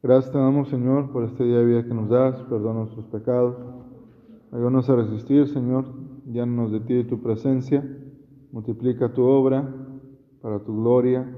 Gracias 0.00 0.30
te 0.30 0.38
damos, 0.38 0.68
Señor, 0.68 1.10
por 1.10 1.24
este 1.24 1.42
día 1.42 1.58
de 1.58 1.64
vida 1.64 1.84
que 1.84 1.92
nos 1.92 2.08
das. 2.08 2.40
Perdona 2.42 2.80
nuestros 2.80 3.06
pecados. 3.06 3.56
Ayúdanos 4.52 4.88
a 4.88 4.94
resistir, 4.94 5.48
Señor. 5.48 5.86
Llámanos 6.26 6.70
de 6.70 6.80
ti 6.80 6.94
y 6.98 7.04
tu 7.04 7.20
presencia. 7.20 7.84
Multiplica 8.52 9.12
tu 9.12 9.24
obra 9.24 9.68
para 10.40 10.60
tu 10.60 10.76
gloria. 10.82 11.28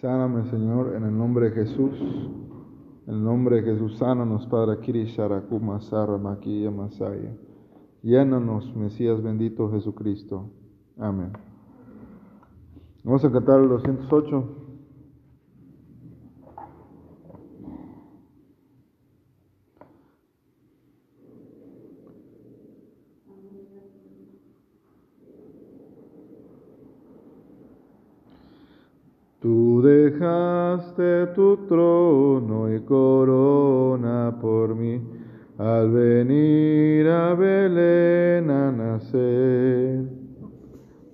Sáname, 0.00 0.44
Señor, 0.46 0.96
en 0.96 1.04
el 1.04 1.16
nombre 1.16 1.50
de 1.50 1.52
Jesús. 1.52 1.92
En 3.06 3.14
el 3.14 3.24
nombre 3.24 3.62
de 3.62 3.72
Jesús, 3.72 3.96
sánanos, 3.98 4.48
Padre 4.48 4.80
Kiri 4.80 5.04
Sharakuma 5.04 5.78
Maquilla 6.20 6.72
Masaya. 6.72 7.36
Llénanos, 8.02 8.74
Mesías 8.74 9.22
bendito 9.22 9.70
Jesucristo. 9.70 10.50
Amén. 10.98 11.32
Vamos 13.04 13.24
a 13.24 13.30
cantar 13.30 13.60
el 13.60 13.68
208. 13.68 14.62
Tú 29.42 29.82
dejaste 30.22 31.26
tu 31.34 31.56
trono 31.66 32.72
y 32.72 32.80
corona 32.80 34.36
por 34.40 34.74
mí 34.74 35.00
al 35.58 35.90
venir 35.90 37.08
a 37.08 37.34
Belén 37.34 38.48
a 38.50 38.70
nacer. 38.70 40.04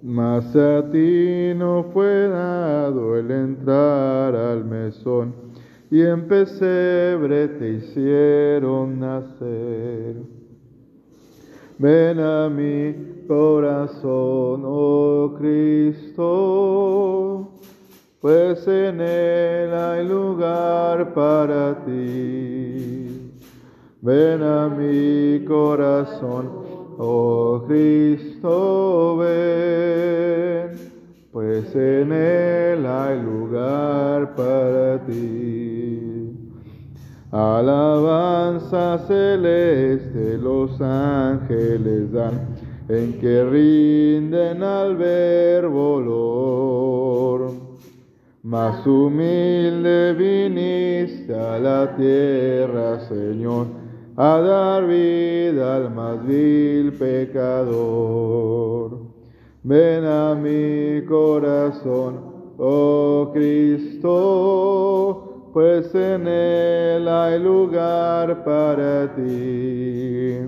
Mas 0.02 0.54
a 0.54 0.90
ti 0.90 1.54
no 1.56 1.84
fue 1.92 2.28
dado 2.28 3.16
el 3.16 3.30
entrar 3.30 4.36
al 4.36 4.64
mesón 4.64 5.34
y 5.90 6.02
en 6.02 6.28
pesebre 6.28 7.48
te 7.48 7.70
hicieron 7.70 9.00
nacer. 9.00 10.16
Ven 11.78 12.20
a 12.20 12.48
mi 12.48 13.24
corazón, 13.27 14.62
oh 14.64 15.34
Cristo 15.38 17.27
pues 18.20 18.66
en 18.66 19.00
él 19.00 19.72
hay 19.72 20.06
lugar 20.06 21.14
para 21.14 21.84
ti. 21.84 23.33
Ven 24.00 24.42
a 24.42 24.69
mi 24.69 25.44
corazón, 25.44 26.50
oh 26.98 27.64
Cristo, 27.66 29.16
ven, 29.19 30.70
pues 31.33 31.74
en 31.74 32.12
él 32.12 32.86
hay 32.86 33.22
lugar 33.22 34.34
para 34.34 35.05
ti. 35.05 36.34
Alabanza 37.30 38.98
celeste 39.06 40.39
los 40.39 40.80
ángeles 40.80 42.11
dan, 42.11 42.56
en 42.89 43.20
que 43.20 43.44
rinden 43.44 44.62
al 44.62 44.96
verbo 44.96 45.94
olor. 45.96 47.67
Más 48.48 48.84
humilde 48.86 50.14
viniste 50.14 51.34
a 51.34 51.58
la 51.58 51.94
tierra, 51.94 52.98
Señor, 53.00 53.66
a 54.16 54.38
dar 54.38 54.86
vida 54.86 55.77
al 55.77 55.94
más 55.94 56.27
vil 56.27 56.94
pecador. 56.94 59.00
Ven 59.62 60.06
a 60.06 60.34
mi 60.34 61.05
corazón, 61.05 62.20
oh 62.56 63.30
Cristo, 63.34 64.08
pues 65.52 65.94
en 65.94 66.27
él 66.27 67.06
hay 67.06 67.38
lugar 67.38 68.44
para 68.44 69.14
ti. 69.14 70.38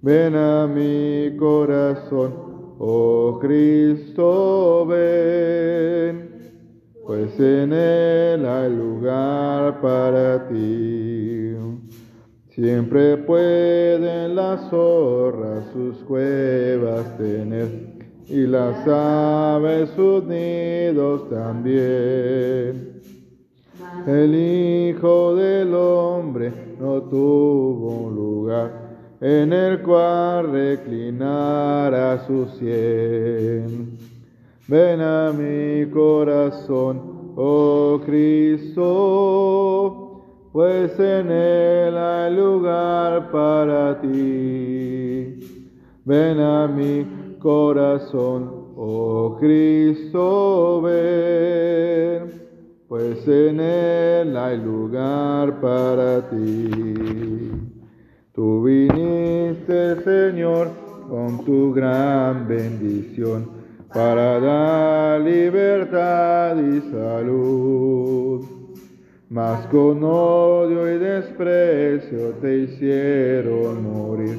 Ven 0.00 0.36
a 0.36 0.68
mi 0.68 1.36
corazón, 1.36 2.32
oh 2.78 3.36
Cristo, 3.40 4.86
ven 4.86 6.25
pues 7.06 7.38
en 7.38 7.72
él 7.72 8.44
hay 8.44 8.74
lugar 8.74 9.80
para 9.80 10.48
ti. 10.48 11.54
Siempre 12.48 13.18
pueden 13.18 14.34
las 14.34 14.68
zorras 14.70 15.66
sus 15.72 15.98
cuevas 15.98 17.16
tener 17.16 17.68
y 18.28 18.46
las 18.46 18.86
aves 18.88 19.90
sus 19.90 20.24
nidos 20.24 21.30
también. 21.30 23.00
El 24.06 24.34
Hijo 24.34 25.34
del 25.36 25.74
Hombre 25.74 26.52
no 26.80 27.02
tuvo 27.02 28.06
un 28.06 28.16
lugar 28.16 28.86
en 29.20 29.52
el 29.52 29.82
cual 29.82 30.50
reclinar 30.50 31.94
a 31.94 32.26
su 32.26 32.46
cien. 32.58 33.95
Ven 34.68 35.00
a 35.00 35.32
mi 35.32 35.88
corazón, 35.92 37.00
oh 37.36 38.00
Cristo, 38.04 38.82
pues 40.50 40.98
en 40.98 41.30
él 41.30 41.96
hay 41.96 42.34
lugar 42.34 43.30
para 43.30 44.00
ti. 44.00 45.38
Ven 46.04 46.40
a 46.40 46.66
mi 46.66 47.06
corazón, 47.38 48.72
oh 48.76 49.36
Cristo, 49.38 50.82
ven, 50.82 52.28
pues 52.88 53.28
en 53.28 53.60
él 53.60 54.36
hay 54.36 54.58
lugar 54.58 55.60
para 55.60 56.28
ti. 56.28 57.52
Tú 58.32 58.64
viniste, 58.64 60.02
Señor, 60.02 60.70
con 61.08 61.44
tu 61.44 61.72
gran 61.72 62.48
bendición 62.48 63.64
para 63.96 64.38
dar 64.38 65.20
libertad 65.22 66.54
y 66.58 66.80
salud. 66.90 68.44
Mas 69.30 69.66
con 69.68 70.04
odio 70.04 70.94
y 70.94 70.98
desprecio 70.98 72.34
te 72.42 72.58
hicieron 72.58 73.82
morir, 73.90 74.38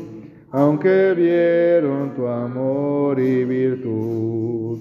aunque 0.51 1.15
vieron 1.17 2.13
tu 2.15 2.27
amor 2.27 3.19
y 3.19 3.45
virtud. 3.45 4.77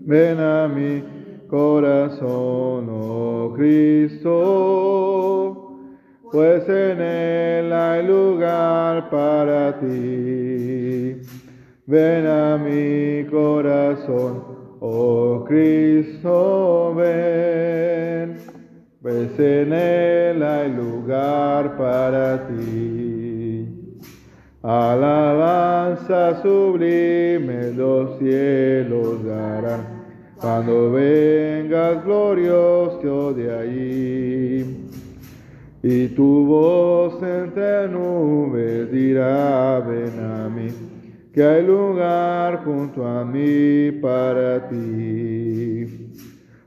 Ven 0.00 0.40
a 0.40 0.66
mi 0.66 1.04
corazón, 1.46 2.88
oh 2.90 3.52
Cristo, 3.54 4.38
pues 6.32 6.66
en 6.70 7.02
él 7.02 7.70
hay 7.70 8.06
lugar 8.06 9.10
para 9.10 9.78
ti. 9.78 11.20
Ven 11.86 12.26
a 12.26 12.58
mi 12.58 13.07
corazón, 13.30 14.42
oh 14.80 15.44
Cristo, 15.46 16.94
ven, 16.96 18.36
pues 19.00 19.38
en 19.38 19.72
él 19.72 20.42
hay 20.42 20.72
lugar 20.72 21.76
para 21.76 22.48
ti. 22.48 22.88
Alabanza 24.62 26.42
sublime 26.42 27.72
los 27.72 28.18
cielos 28.18 29.24
darán, 29.24 30.04
cuando 30.36 30.92
vengas 30.92 32.04
glorioso 32.04 33.32
de 33.32 33.54
allí. 33.54 34.88
Y 35.80 36.08
tu 36.08 36.44
voz 36.44 37.22
entre 37.22 37.88
nubes 37.88 38.90
dirá, 38.90 39.78
ven 39.78 40.17
que 41.38 41.44
hay 41.44 41.62
lugar 41.62 42.64
junto 42.64 43.06
a 43.06 43.24
mí 43.24 43.92
para 44.02 44.68
ti. 44.68 46.10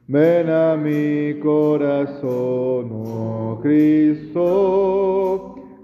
Ven 0.07 0.49
a 0.49 0.77
mi 0.77 1.37
corazón, 1.41 2.89
oh 2.93 3.59
Cristo, 3.61 4.45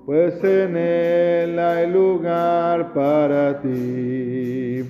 pues 0.05 0.41
en 0.41 0.77
él 0.77 1.59
hay 1.59 1.91
lugar 1.91 2.93
para 2.93 3.61
ti. 3.61 4.85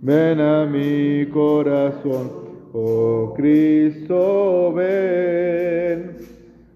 Ven 0.00 0.40
a 0.40 0.66
mi 0.66 1.24
corazón, 1.26 2.28
oh 2.72 3.34
Cristo, 3.36 4.72
ven, 4.72 6.16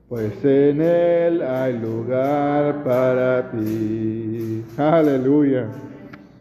pues 0.08 0.44
en 0.44 0.80
él 0.80 1.42
hay 1.42 1.76
lugar 1.76 2.84
para 2.84 3.50
ti. 3.50 4.62
Aleluya. 4.78 5.66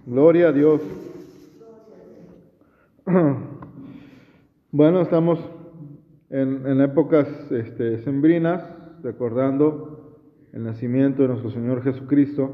Gloria 0.05 0.49
a 0.49 0.51
Dios. 0.51 0.81
Bueno, 4.71 5.01
estamos 5.01 5.39
en, 6.29 6.79
épocas 6.81 7.27
este, 7.49 7.99
sembrinas, 8.03 8.61
recordando 9.01 10.19
el 10.53 10.63
nacimiento 10.63 11.23
de 11.23 11.29
nuestro 11.29 11.49
Señor 11.49 11.81
Jesucristo, 11.81 12.51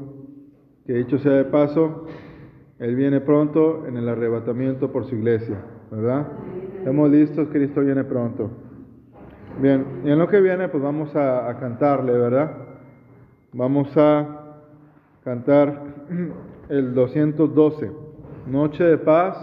que 0.86 0.94
dicho 0.94 1.18
sea 1.18 1.32
de 1.32 1.44
paso, 1.44 2.06
Él 2.78 2.96
viene 2.96 3.20
pronto 3.20 3.86
en 3.86 3.98
el 3.98 4.08
arrebatamiento 4.08 4.90
por 4.90 5.04
su 5.04 5.16
iglesia, 5.16 5.62
¿verdad? 5.90 6.28
Estamos 6.78 7.10
listos, 7.10 7.48
Cristo 7.52 7.82
viene 7.82 8.04
pronto. 8.04 8.50
Bien, 9.60 9.84
y 10.04 10.10
en 10.10 10.18
lo 10.18 10.26
que 10.26 10.40
viene 10.40 10.68
pues 10.68 10.82
vamos 10.82 11.14
a, 11.16 11.50
a 11.50 11.58
cantarle, 11.58 12.12
¿verdad? 12.12 12.50
Vamos 13.52 13.94
a 13.96 14.60
cantar 15.24 15.82
el 16.72 16.94
212, 16.94 17.92
Noche 18.46 18.82
de 18.82 18.96
paz, 18.96 19.36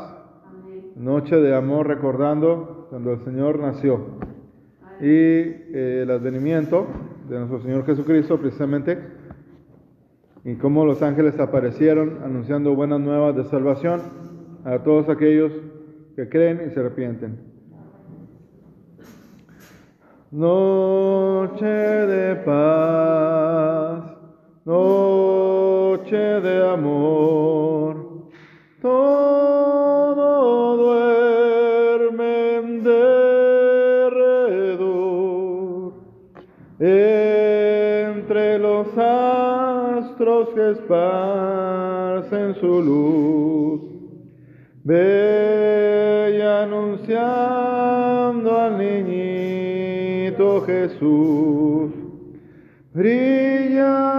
noche 0.96 1.36
de 1.36 1.56
amor, 1.56 1.86
recordando 1.86 2.88
cuando 2.90 3.14
el 3.14 3.24
Señor 3.24 3.60
nació. 3.60 4.00
Y 5.00 5.06
eh, 5.06 6.00
el 6.02 6.10
advenimiento 6.10 6.88
de 7.30 7.38
nuestro 7.38 7.62
Señor 7.62 7.86
Jesucristo 7.86 8.40
precisamente, 8.40 8.98
y 10.44 10.56
cómo 10.56 10.86
los 10.86 11.04
ángeles 11.04 11.40
aparecieron 11.40 12.18
anunciando 12.24 12.74
buenas 12.74 13.00
nuevas 13.00 13.36
de 13.36 13.44
salvación 13.44 14.02
a 14.66 14.80
todos 14.80 15.08
aquellos 15.08 15.52
que 16.16 16.28
creen 16.30 16.64
y 16.68 16.74
se 16.74 16.80
arrepienten. 16.80 17.38
Noche 20.32 21.66
de 21.66 22.36
paz, 22.38 24.18
noche 24.66 25.29
de 26.12 26.70
amor, 26.72 27.96
todo 28.82 30.78
duerme 30.78 32.56
en 32.56 32.84
derredor, 32.84 34.24
entre 36.80 38.58
los 38.58 38.88
astros 38.98 40.50
que 40.56 40.72
esparcen 40.72 42.56
su 42.56 42.82
luz, 42.82 43.82
ve 44.84 45.20
anunciando 46.64 48.58
al 48.60 48.80
niñito 48.80 50.62
Jesús. 50.62 51.92
Brilla 52.94 54.19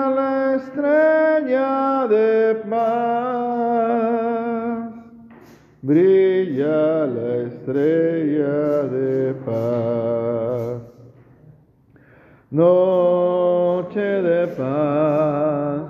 estrella 7.71 8.83
de 8.89 9.35
paz. 9.45 10.81
Noche 12.51 14.01
de 14.01 14.47
paz, 14.57 15.83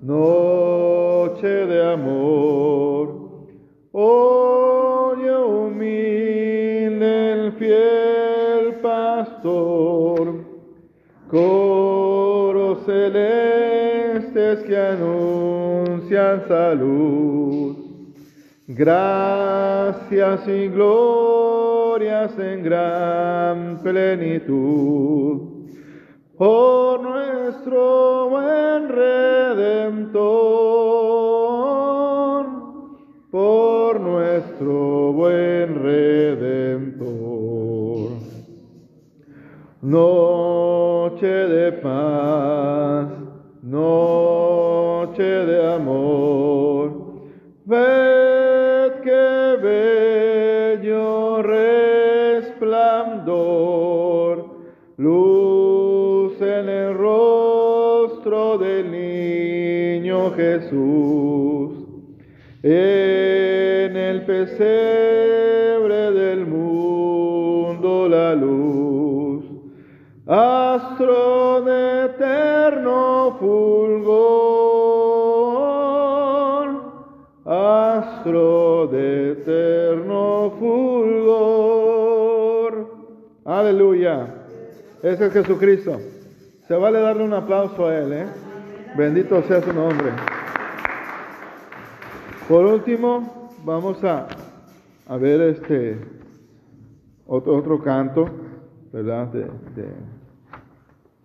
noche 0.00 1.46
de 1.46 1.92
amor, 1.92 3.04
oye 3.92 5.36
humilde 5.36 7.32
el 7.32 7.52
fiel 7.52 8.76
pastor. 8.80 10.46
Coros 11.30 12.86
celestes 12.86 14.60
que 14.66 14.76
anuncian 14.76 16.48
salud, 16.48 17.76
gracias 18.66 19.37
y 20.46 20.68
glorias 20.68 22.38
en 22.38 22.62
gran 22.62 23.78
plenitud, 23.82 25.66
por 26.36 27.00
nuestro 27.00 28.28
buen 28.30 28.88
redentor, 28.88 30.18
por 33.30 34.00
nuestro 34.00 35.12
buen 35.12 35.82
redentor. 35.82 37.18
Noche 39.82 41.26
de 41.26 41.72
paz, 41.72 42.57
Jesús, 60.68 61.72
en 62.62 63.96
el 63.96 64.22
pesebre 64.26 66.12
del 66.12 66.46
mundo 66.46 68.08
la 68.08 68.34
luz 68.34 69.44
astro 70.26 71.62
de 71.62 72.04
eterno 72.04 73.36
fulgor, 73.40 74.18
astro 77.46 78.88
de 78.88 79.32
eterno 79.32 80.52
fulgor. 80.58 81.48
Aleluya. 83.46 84.34
Ese 85.02 85.26
es 85.26 85.32
Jesucristo. 85.32 85.98
Se 86.66 86.74
vale 86.74 87.00
darle 87.00 87.24
un 87.24 87.32
aplauso 87.32 87.86
a 87.86 87.96
Él, 87.96 88.12
¿eh? 88.12 88.26
Bendito 88.96 89.42
sea 89.44 89.62
su 89.62 89.72
nombre. 89.72 90.10
Por 92.48 92.64
último, 92.64 93.50
vamos 93.64 94.02
a, 94.02 94.26
a 95.06 95.16
ver 95.18 95.40
este 95.42 95.98
otro, 97.26 97.56
otro 97.56 97.82
canto. 97.82 98.48
¿verdad? 98.92 99.28
De, 99.28 99.42
de, 99.42 99.92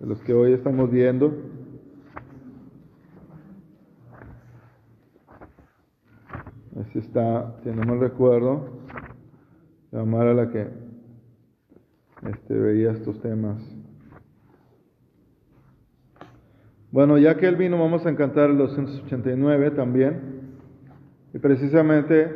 los 0.01 0.19
que 0.21 0.33
hoy 0.33 0.53
estamos 0.53 0.91
viendo. 0.91 1.33
Este 6.81 6.99
está, 6.99 7.55
si 7.63 7.69
no 7.69 7.83
mal 7.83 7.99
recuerdo, 7.99 8.67
la 9.91 9.99
mamá 9.99 10.23
era 10.23 10.33
la 10.33 10.49
que 10.49 10.67
este, 12.29 12.53
veía 12.53 12.91
estos 12.91 13.21
temas. 13.21 13.63
Bueno, 16.91 17.17
ya 17.17 17.37
que 17.37 17.47
él 17.47 17.55
vino, 17.55 17.79
vamos 17.79 18.05
a 18.05 18.15
cantar 18.15 18.49
el 18.49 18.57
289 18.57 19.71
también. 19.71 20.32
Y 21.33 21.39
precisamente 21.39 22.31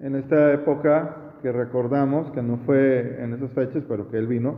en 0.00 0.16
esta 0.16 0.52
época 0.52 1.38
que 1.42 1.50
recordamos, 1.50 2.30
que 2.32 2.42
no 2.42 2.58
fue 2.58 3.22
en 3.22 3.34
esas 3.34 3.50
fechas, 3.52 3.84
pero 3.88 4.10
que 4.10 4.18
él 4.18 4.26
vino, 4.26 4.56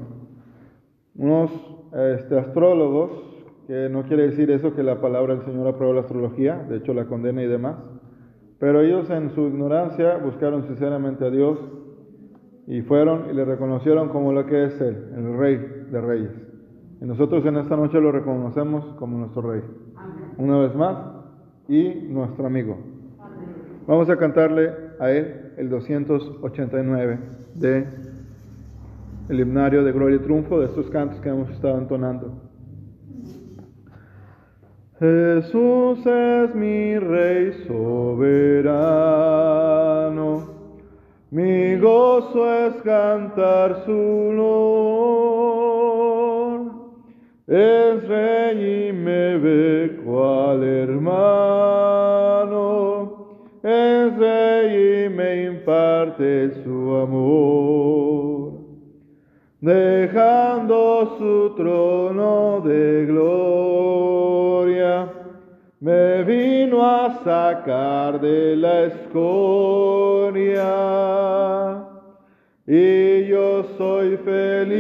unos 1.14 1.50
este, 1.92 2.38
astrólogos, 2.38 3.10
que 3.66 3.88
no 3.88 4.04
quiere 4.04 4.28
decir 4.28 4.50
eso 4.50 4.74
que 4.74 4.82
la 4.82 5.00
palabra 5.00 5.34
del 5.34 5.44
Señor 5.44 5.66
aprueba 5.66 5.94
la 5.94 6.00
astrología, 6.02 6.64
de 6.68 6.76
hecho 6.76 6.94
la 6.94 7.06
condena 7.06 7.42
y 7.42 7.48
demás, 7.48 7.76
pero 8.58 8.80
ellos 8.80 9.10
en 9.10 9.30
su 9.30 9.48
ignorancia 9.48 10.16
buscaron 10.18 10.66
sinceramente 10.66 11.24
a 11.24 11.30
Dios 11.30 11.58
y 12.66 12.82
fueron 12.82 13.30
y 13.30 13.34
le 13.34 13.44
reconocieron 13.44 14.08
como 14.08 14.32
lo 14.32 14.46
que 14.46 14.64
es 14.64 14.80
Él, 14.80 15.10
el 15.16 15.36
Rey 15.36 15.56
de 15.90 16.00
Reyes. 16.00 16.32
Y 17.00 17.04
nosotros 17.04 17.44
en 17.44 17.56
esta 17.56 17.76
noche 17.76 18.00
lo 18.00 18.12
reconocemos 18.12 18.84
como 18.98 19.18
nuestro 19.18 19.42
Rey, 19.42 19.62
una 20.38 20.58
vez 20.58 20.74
más, 20.74 20.98
y 21.68 22.06
nuestro 22.08 22.46
amigo. 22.46 22.95
Vamos 23.86 24.10
a 24.10 24.16
cantarle 24.16 24.72
a 24.98 25.10
Él 25.10 25.52
el 25.56 25.68
289 25.70 27.18
de 27.54 27.86
el 29.28 29.40
himnario 29.40 29.84
de 29.84 29.92
Gloria 29.92 30.16
y 30.16 30.20
Triunfo, 30.20 30.58
de 30.60 30.66
estos 30.66 30.90
cantos 30.90 31.20
que 31.20 31.28
hemos 31.28 31.50
estado 31.50 31.78
entonando. 31.78 32.32
Jesús 34.98 36.04
es 36.06 36.54
mi 36.54 36.98
Rey 36.98 37.52
soberano, 37.66 38.56
mi 41.30 41.76
gozo 41.76 42.66
es 42.66 42.74
cantar 42.82 43.84
su 43.84 43.92
honor. 43.92 44.86
Es 47.46 48.08
Rey 48.08 48.88
y 48.88 48.92
me 48.92 49.38
ve 49.38 50.00
cual 50.04 50.64
hermano, 50.64 51.95
y 54.08 55.08
me 55.08 55.44
imparte 55.44 56.62
su 56.62 56.94
amor 56.94 58.52
dejando 59.60 61.16
su 61.18 61.54
trono 61.56 62.60
de 62.64 63.06
gloria, 63.06 65.12
me 65.80 66.22
vino 66.22 66.86
a 66.86 67.18
sacar 67.24 68.20
de 68.20 68.54
la 68.56 68.84
escoria. 68.84 70.62
Y 72.66 73.26
yo 73.26 73.64
soy 73.76 74.16
feliz, 74.18 74.76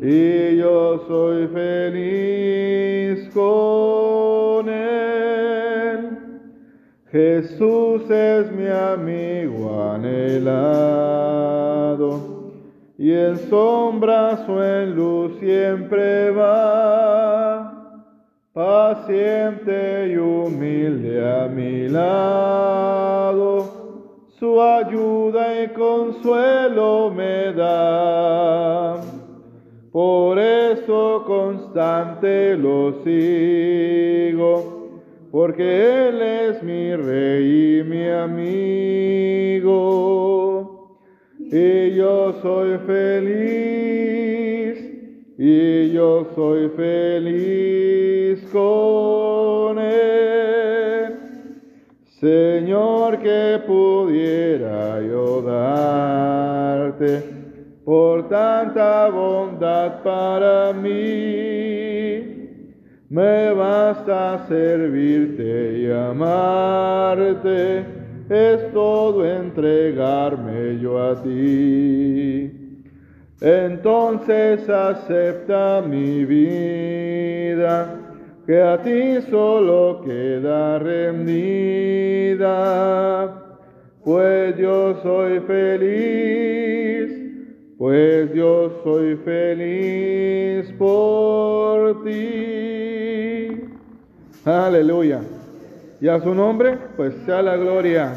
y 0.00 0.56
yo 0.56 1.04
soy 1.06 1.46
feliz 1.48 3.28
con 3.34 3.75
Jesús 7.16 8.10
es 8.10 8.52
mi 8.52 8.66
amigo 8.66 9.90
anhelado 9.90 11.00
y 12.98 13.10
en 13.10 13.38
sombras 13.48 14.46
o 14.46 14.62
en 14.62 14.94
luz 14.94 15.32
siempre 15.40 16.30
va, 16.32 18.04
paciente 18.52 20.08
y 20.12 20.18
humilde 20.18 21.26
a 21.26 21.48
mi 21.48 21.88
lado, 21.88 23.64
su 24.38 24.60
ayuda 24.60 25.62
y 25.62 25.68
consuelo 25.68 27.10
me 27.16 27.54
da. 27.54 29.00
Por 29.90 30.38
eso 30.38 31.24
constante 31.26 32.58
lo 32.58 32.92
sigo, 33.02 34.75
porque 35.36 36.08
Él 36.08 36.22
es 36.22 36.62
mi 36.62 36.96
rey 36.96 37.80
y 37.80 37.84
mi 37.84 38.08
amigo. 38.08 39.66
Y 41.38 41.94
yo 41.94 42.32
soy 42.40 42.78
feliz, 42.86 44.78
y 45.36 45.92
yo 45.92 46.26
soy 46.34 46.70
feliz 46.70 48.48
con 48.50 49.78
Él. 49.78 51.18
Señor, 52.18 53.18
que 53.18 53.60
pudiera 53.66 55.02
yo 55.02 55.42
darte 55.42 57.22
por 57.84 58.26
tanta 58.30 59.10
bondad 59.10 60.02
para 60.02 60.72
mí. 60.72 61.45
Me 63.08 63.52
basta 63.52 64.46
servirte 64.48 65.78
y 65.78 65.90
amarte, 65.90 67.84
es 68.28 68.72
todo 68.72 69.24
entregarme 69.24 70.80
yo 70.80 71.00
a 71.00 71.22
ti. 71.22 72.82
Entonces 73.40 74.68
acepta 74.68 75.82
mi 75.88 76.24
vida, 76.24 77.94
que 78.44 78.60
a 78.60 78.82
ti 78.82 79.20
solo 79.30 80.02
queda 80.04 80.80
rendida, 80.80 82.42
pues 84.04 84.56
yo 84.56 85.00
soy 85.02 85.38
feliz 85.40 86.86
pues 87.78 88.32
yo 88.32 88.80
soy 88.82 89.16
feliz 89.16 90.72
por 90.78 92.04
ti. 92.04 92.75
Aleluya. 94.46 95.22
Y 96.00 96.08
a 96.08 96.20
su 96.20 96.34
nombre, 96.34 96.78
pues 96.96 97.14
sea 97.24 97.42
la 97.42 97.56
gloria. 97.56 98.14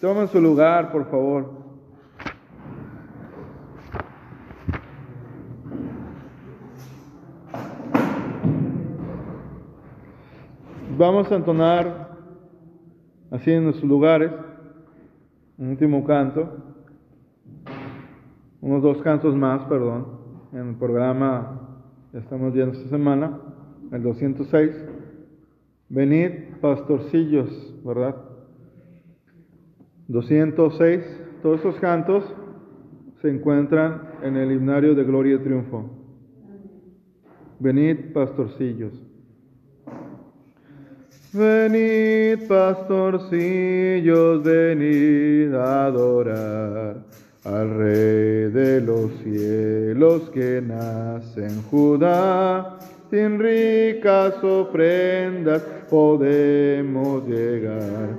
Tomen 0.00 0.26
su 0.28 0.40
lugar, 0.40 0.90
por 0.90 1.10
favor. 1.10 1.60
Vamos 10.96 11.30
a 11.30 11.36
entonar 11.36 12.16
así 13.30 13.52
en 13.52 13.64
nuestros 13.64 13.88
lugares 13.88 14.32
un 15.58 15.68
último 15.68 16.04
canto 16.04 16.70
unos 18.60 18.82
dos 18.82 19.02
cantos 19.02 19.34
más, 19.34 19.62
perdón, 19.64 20.06
en 20.52 20.68
el 20.68 20.74
programa 20.74 21.60
que 22.12 22.18
estamos 22.18 22.52
viendo 22.52 22.76
esta 22.76 22.90
semana, 22.90 23.38
el 23.92 24.02
206. 24.02 24.89
Venid, 25.90 26.30
pastorcillos, 26.60 27.50
¿verdad? 27.84 28.14
206. 30.06 31.04
Todos 31.42 31.56
estos 31.56 31.74
cantos 31.80 32.24
se 33.20 33.28
encuentran 33.28 34.02
en 34.22 34.36
el 34.36 34.52
himnario 34.52 34.94
de 34.94 35.02
Gloria 35.02 35.34
y 35.34 35.38
Triunfo. 35.40 35.90
Venid, 37.58 38.12
pastorcillos. 38.14 38.92
Venid, 41.32 42.46
pastorcillos, 42.46 44.44
venid 44.44 45.52
a 45.54 45.86
adorar 45.86 47.04
al 47.44 47.70
Rey 47.76 48.50
de 48.52 48.80
los 48.80 49.10
cielos 49.24 50.30
que 50.30 50.62
nace 50.64 51.46
en 51.46 51.62
Judá. 51.62 52.78
Sin 53.10 53.40
ricas 53.40 54.42
ofrendas 54.44 55.62
podemos 55.90 57.26
llegar, 57.26 58.16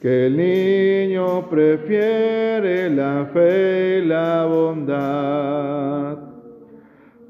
que 0.00 0.26
el 0.26 0.36
niño 0.36 1.50
prefiere 1.50 2.88
la 2.88 3.28
fe 3.32 3.98
y 3.98 4.06
la 4.06 4.46
bondad. 4.46 6.18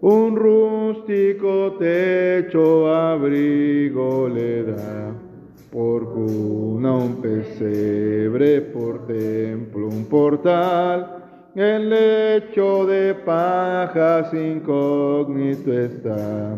Un 0.03 0.37
rústico 0.37 1.79
techo 1.79 2.95
abrigo 2.95 4.29
le 4.29 4.65
da, 4.65 5.15
por 5.73 6.13
cuna 6.13 6.93
un 6.93 7.23
pesebre, 7.23 8.61
por 8.61 9.07
templo 9.07 9.89
un 9.89 10.05
portal 10.05 11.19
el 11.55 11.89
lecho 11.89 12.87
de 12.87 13.15
pajas 13.15 14.33
incógnito 14.33 15.73
está. 15.73 16.57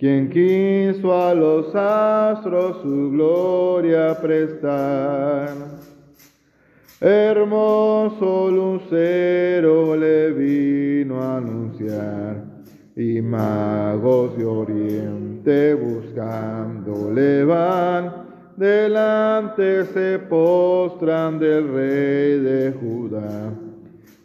Quien 0.00 0.30
quiso 0.30 1.12
a 1.14 1.34
los 1.34 1.74
astros 1.74 2.78
su 2.80 3.10
gloria 3.10 4.18
prestar. 4.18 5.50
Hermoso 6.98 8.50
lucero 8.50 9.94
le 9.94 10.32
vino 10.32 11.22
a 11.22 11.36
anunciar, 11.36 12.44
y 12.96 13.20
magos 13.20 14.38
de 14.38 14.44
oriente 14.46 15.74
buscándole 15.74 17.44
van, 17.44 18.24
delante 18.56 19.84
se 19.84 20.18
postran 20.18 21.38
del 21.38 21.68
rey 21.74 22.38
de 22.38 22.72
Judá 22.72 23.52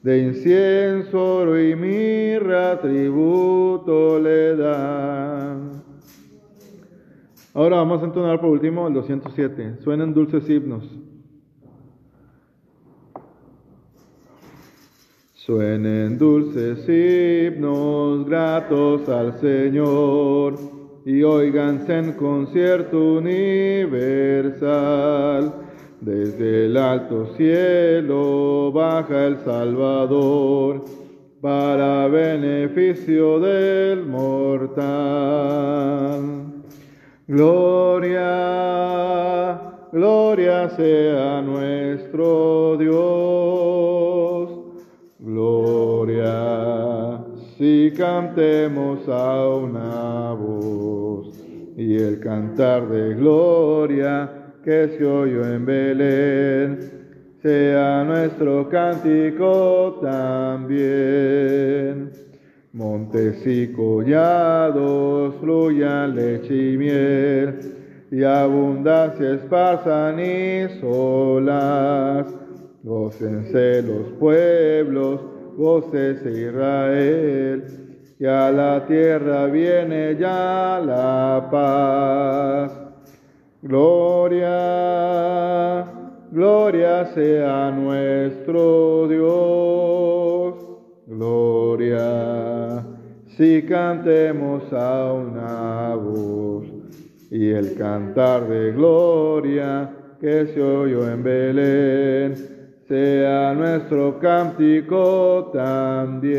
de 0.05 0.19
incienso, 0.19 1.37
oro 1.37 1.59
y 1.59 1.75
mirra, 1.75 2.79
tributo 2.79 4.19
le 4.19 4.55
dan. 4.55 5.34
Ahora 7.55 7.77
vamos 7.77 8.01
a 8.01 8.05
entonar 8.05 8.39
por 8.41 8.49
último 8.49 8.85
el 8.85 8.93
207. 8.93 9.77
Suenan 9.81 10.13
dulces 10.13 10.49
himnos. 10.49 10.83
Suenen 15.35 16.17
dulces 16.17 16.85
himnos 16.89 18.25
gratos 18.25 19.07
al 19.07 19.39
Señor 19.39 20.55
y 21.05 21.23
oiganse 21.23 21.97
en 21.97 22.11
concierto 22.17 23.19
universal 23.19 24.33
desde 26.01 26.65
el 26.65 26.75
alto 26.75 27.27
cielo 27.37 28.69
baja 28.73 29.27
el 29.27 29.37
Salvador 29.37 30.83
para 31.39 32.09
beneficio 32.09 33.39
del 33.39 34.05
mortal. 34.05 35.45
Gloria, 37.27 38.19
gloria 39.91 40.69
sea 40.69 41.41
nuestro 41.41 42.77
Dios. 42.77 44.51
Gloria, 45.17 47.25
si 47.57 47.91
cantemos 47.97 49.09
a 49.09 49.49
una 49.49 50.33
voz 50.33 51.35
y 51.75 51.95
el 51.95 52.19
cantar 52.19 52.87
de 52.89 53.15
gloria 53.15 54.51
que 54.63 54.89
se 54.89 55.03
oyó 55.03 55.47
en 55.47 55.65
Belén, 55.65 56.79
sea 57.41 58.03
nuestro 58.03 58.69
cántico 58.69 59.97
también. 59.99 62.11
Montes 62.75 63.47
y 63.47 63.71
collados 63.71 65.35
fluyan 65.35 66.13
leche 66.13 66.73
y 66.73 66.77
miel, 66.77 67.57
y 68.11 68.21
abundancia 68.21 69.35
esparzan 69.35 70.19
y 70.19 70.67
solas. 70.81 72.27
Gócense 72.83 73.81
los 73.81 74.07
pueblos, 74.19 75.21
gócese 75.55 76.29
Israel, 76.29 77.63
y 78.19 78.25
a 78.25 78.51
la 78.51 78.85
tierra 78.85 79.45
viene 79.45 80.17
ya 80.19 80.81
la 80.85 81.47
paz. 81.49 82.73
Gloria, 83.61 84.49
gloria 86.29 87.05
sea 87.05 87.71
nuestro 87.71 89.07
Dios. 89.07 90.55
Gloria, 91.07 92.34
si 93.37 93.63
cantemos 93.63 94.71
a 94.71 95.11
una 95.11 95.95
voz 95.95 96.65
y 97.29 97.49
el 97.49 97.75
cantar 97.75 98.47
de 98.47 98.71
gloria 98.71 99.89
que 100.21 100.45
se 100.47 100.61
oyó 100.61 101.11
en 101.11 101.21
Belén, 101.21 102.35
sea 102.87 103.53
nuestro 103.53 104.17
cántico 104.19 105.51
también. 105.53 106.37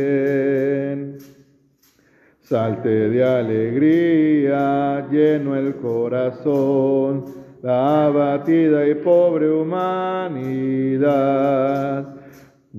Salte 2.41 3.11
de 3.11 3.25
alegría, 3.25 5.07
lleno 5.11 5.55
el 5.55 5.75
corazón, 5.77 7.27
la 7.63 8.07
abatida 8.07 8.89
y 8.89 8.95
pobre 8.95 9.51
humanidad. 9.51 10.97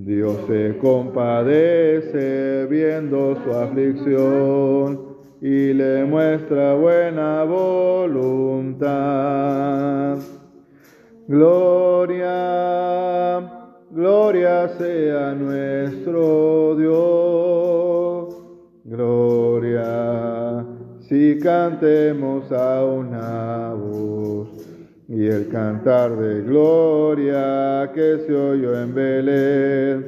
Dios 0.06 0.38
se 0.48 0.78
compadece 0.78 2.68
viendo 2.68 3.36
su 3.44 3.52
aflicción 3.52 5.18
y 5.42 5.74
le 5.74 6.06
muestra 6.06 6.76
buena 6.76 7.44
voluntad. 7.44 8.88
Gloria, 11.28 12.30
gloria 13.90 14.70
sea 14.78 15.34
nuestro 15.34 16.76
Dios. 16.76 18.36
Gloria, 18.84 20.64
si 21.10 21.40
cantemos 21.40 22.52
a 22.52 22.86
una. 22.86 23.67
Y 25.10 25.26
el 25.26 25.48
cantar 25.48 26.18
de 26.18 26.42
gloria 26.42 27.90
que 27.94 28.26
se 28.28 28.36
oyó 28.36 28.78
en 28.82 28.94
Belén, 28.94 30.06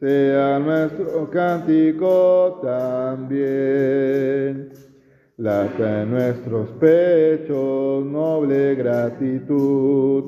sea 0.00 0.58
nuestro 0.58 1.30
cántico 1.30 2.58
también. 2.60 3.92
Lata 5.36 6.02
en 6.02 6.10
nuestros 6.10 6.70
pechos 6.80 8.04
noble 8.04 8.74
gratitud 8.74 10.24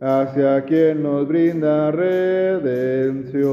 hacia 0.00 0.62
quien 0.66 1.02
nos 1.02 1.26
brinda 1.26 1.90
redención, 1.90 3.46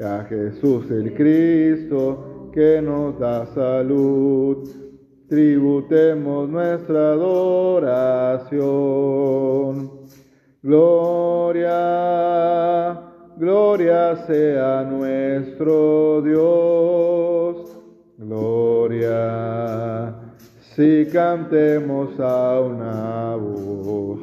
a 0.00 0.24
Jesús 0.28 0.90
el 0.90 1.14
Cristo 1.14 2.50
que 2.52 2.82
nos 2.82 3.20
da 3.20 3.46
salud. 3.54 4.83
Tributemos 5.28 6.48
nuestra 6.48 7.12
adoración. 7.12 8.54
Gloria, 10.62 11.70
gloria 13.38 14.16
sea 14.26 14.82
nuestro 14.82 16.20
Dios. 16.22 17.78
Gloria, 18.18 20.14
si 20.74 21.06
cantemos 21.12 22.20
a 22.20 22.60
una 22.60 23.36
voz 23.36 24.20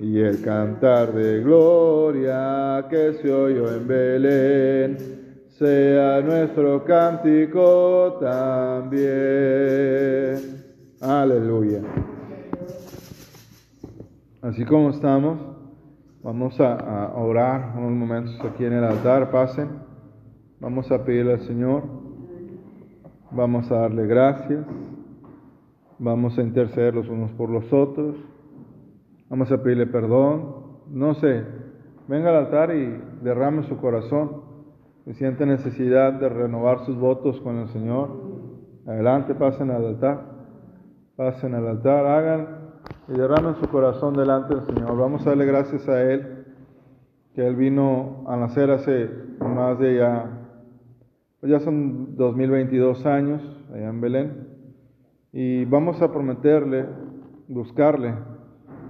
y 0.00 0.20
el 0.20 0.40
cantar 0.42 1.12
de 1.12 1.40
gloria 1.40 2.86
que 2.88 3.14
se 3.14 3.32
oyó 3.32 3.74
en 3.74 3.86
Belén, 3.86 5.17
sea 5.58 6.20
nuestro 6.20 6.84
cántico 6.84 8.16
también. 8.20 9.08
Aleluya. 11.00 11.82
Así 14.40 14.64
como 14.64 14.90
estamos, 14.90 15.40
vamos 16.22 16.60
a, 16.60 17.12
orar 17.16 17.72
unos 17.76 17.90
momentos 17.90 18.40
aquí 18.44 18.64
en 18.66 18.74
el 18.74 18.84
altar, 18.84 19.32
pasen. 19.32 19.68
Vamos 20.60 20.92
a 20.92 21.04
pedirle 21.04 21.32
al 21.32 21.40
Señor, 21.40 21.82
vamos 23.32 23.68
a 23.72 23.78
darle 23.80 24.06
gracias, 24.06 24.64
vamos 25.98 26.38
a 26.38 26.42
interceder 26.42 26.94
los 26.94 27.08
unos 27.08 27.32
por 27.32 27.50
los 27.50 27.72
otros. 27.72 28.14
Vamos 29.28 29.50
a 29.50 29.60
pedirle 29.60 29.88
perdón. 29.88 30.68
No 30.88 31.14
sé, 31.14 31.42
venga 32.06 32.30
al 32.30 32.36
altar 32.46 32.72
y 32.76 32.96
derrame 33.22 33.64
su 33.64 33.76
corazón. 33.76 34.37
Si 35.08 35.14
siente 35.14 35.46
necesidad 35.46 36.12
de 36.12 36.28
renovar 36.28 36.84
sus 36.84 36.98
votos 36.98 37.40
con 37.40 37.56
el 37.56 37.68
Señor, 37.68 38.10
adelante, 38.86 39.34
pasen 39.34 39.70
al 39.70 39.86
altar. 39.86 40.20
Pasen 41.16 41.54
al 41.54 41.66
altar, 41.66 42.04
hagan 42.04 42.48
y 43.08 43.12
derramen 43.12 43.54
su 43.54 43.68
corazón 43.68 44.12
delante 44.12 44.54
del 44.54 44.66
Señor. 44.66 44.98
Vamos 44.98 45.26
a 45.26 45.30
darle 45.30 45.46
gracias 45.46 45.88
a 45.88 46.02
Él, 46.02 46.44
que 47.34 47.46
Él 47.46 47.56
vino 47.56 48.24
a 48.26 48.36
nacer 48.36 48.70
hace 48.70 49.08
más 49.40 49.78
de 49.78 49.96
ya, 49.96 50.26
pues 51.40 51.52
ya 51.52 51.60
son 51.60 52.14
2022 52.14 53.06
años 53.06 53.40
allá 53.72 53.88
en 53.88 54.00
Belén. 54.02 54.48
Y 55.32 55.64
vamos 55.64 56.02
a 56.02 56.12
prometerle, 56.12 56.84
buscarle 57.48 58.12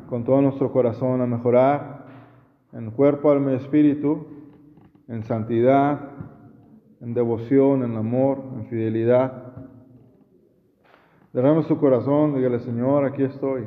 con 0.08 0.24
todo 0.24 0.42
nuestro 0.42 0.72
corazón 0.72 1.20
a 1.20 1.26
mejorar 1.28 2.06
en 2.72 2.90
cuerpo, 2.90 3.30
alma 3.30 3.52
y 3.52 3.54
espíritu, 3.54 4.37
en 5.08 5.24
santidad, 5.24 6.00
en 7.00 7.14
devoción, 7.14 7.82
en 7.82 7.96
amor, 7.96 8.42
en 8.54 8.66
fidelidad. 8.66 9.52
Derrame 11.32 11.62
su 11.64 11.78
corazón, 11.78 12.34
dígale, 12.34 12.60
Señor, 12.60 13.04
aquí 13.04 13.22
estoy. 13.22 13.64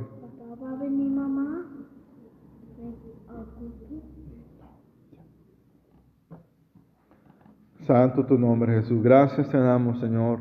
Santo 7.85 8.25
tu 8.25 8.37
nombre, 8.37 8.73
Jesús. 8.81 9.03
Gracias 9.03 9.49
te 9.49 9.57
damos, 9.57 9.99
Señor, 9.99 10.39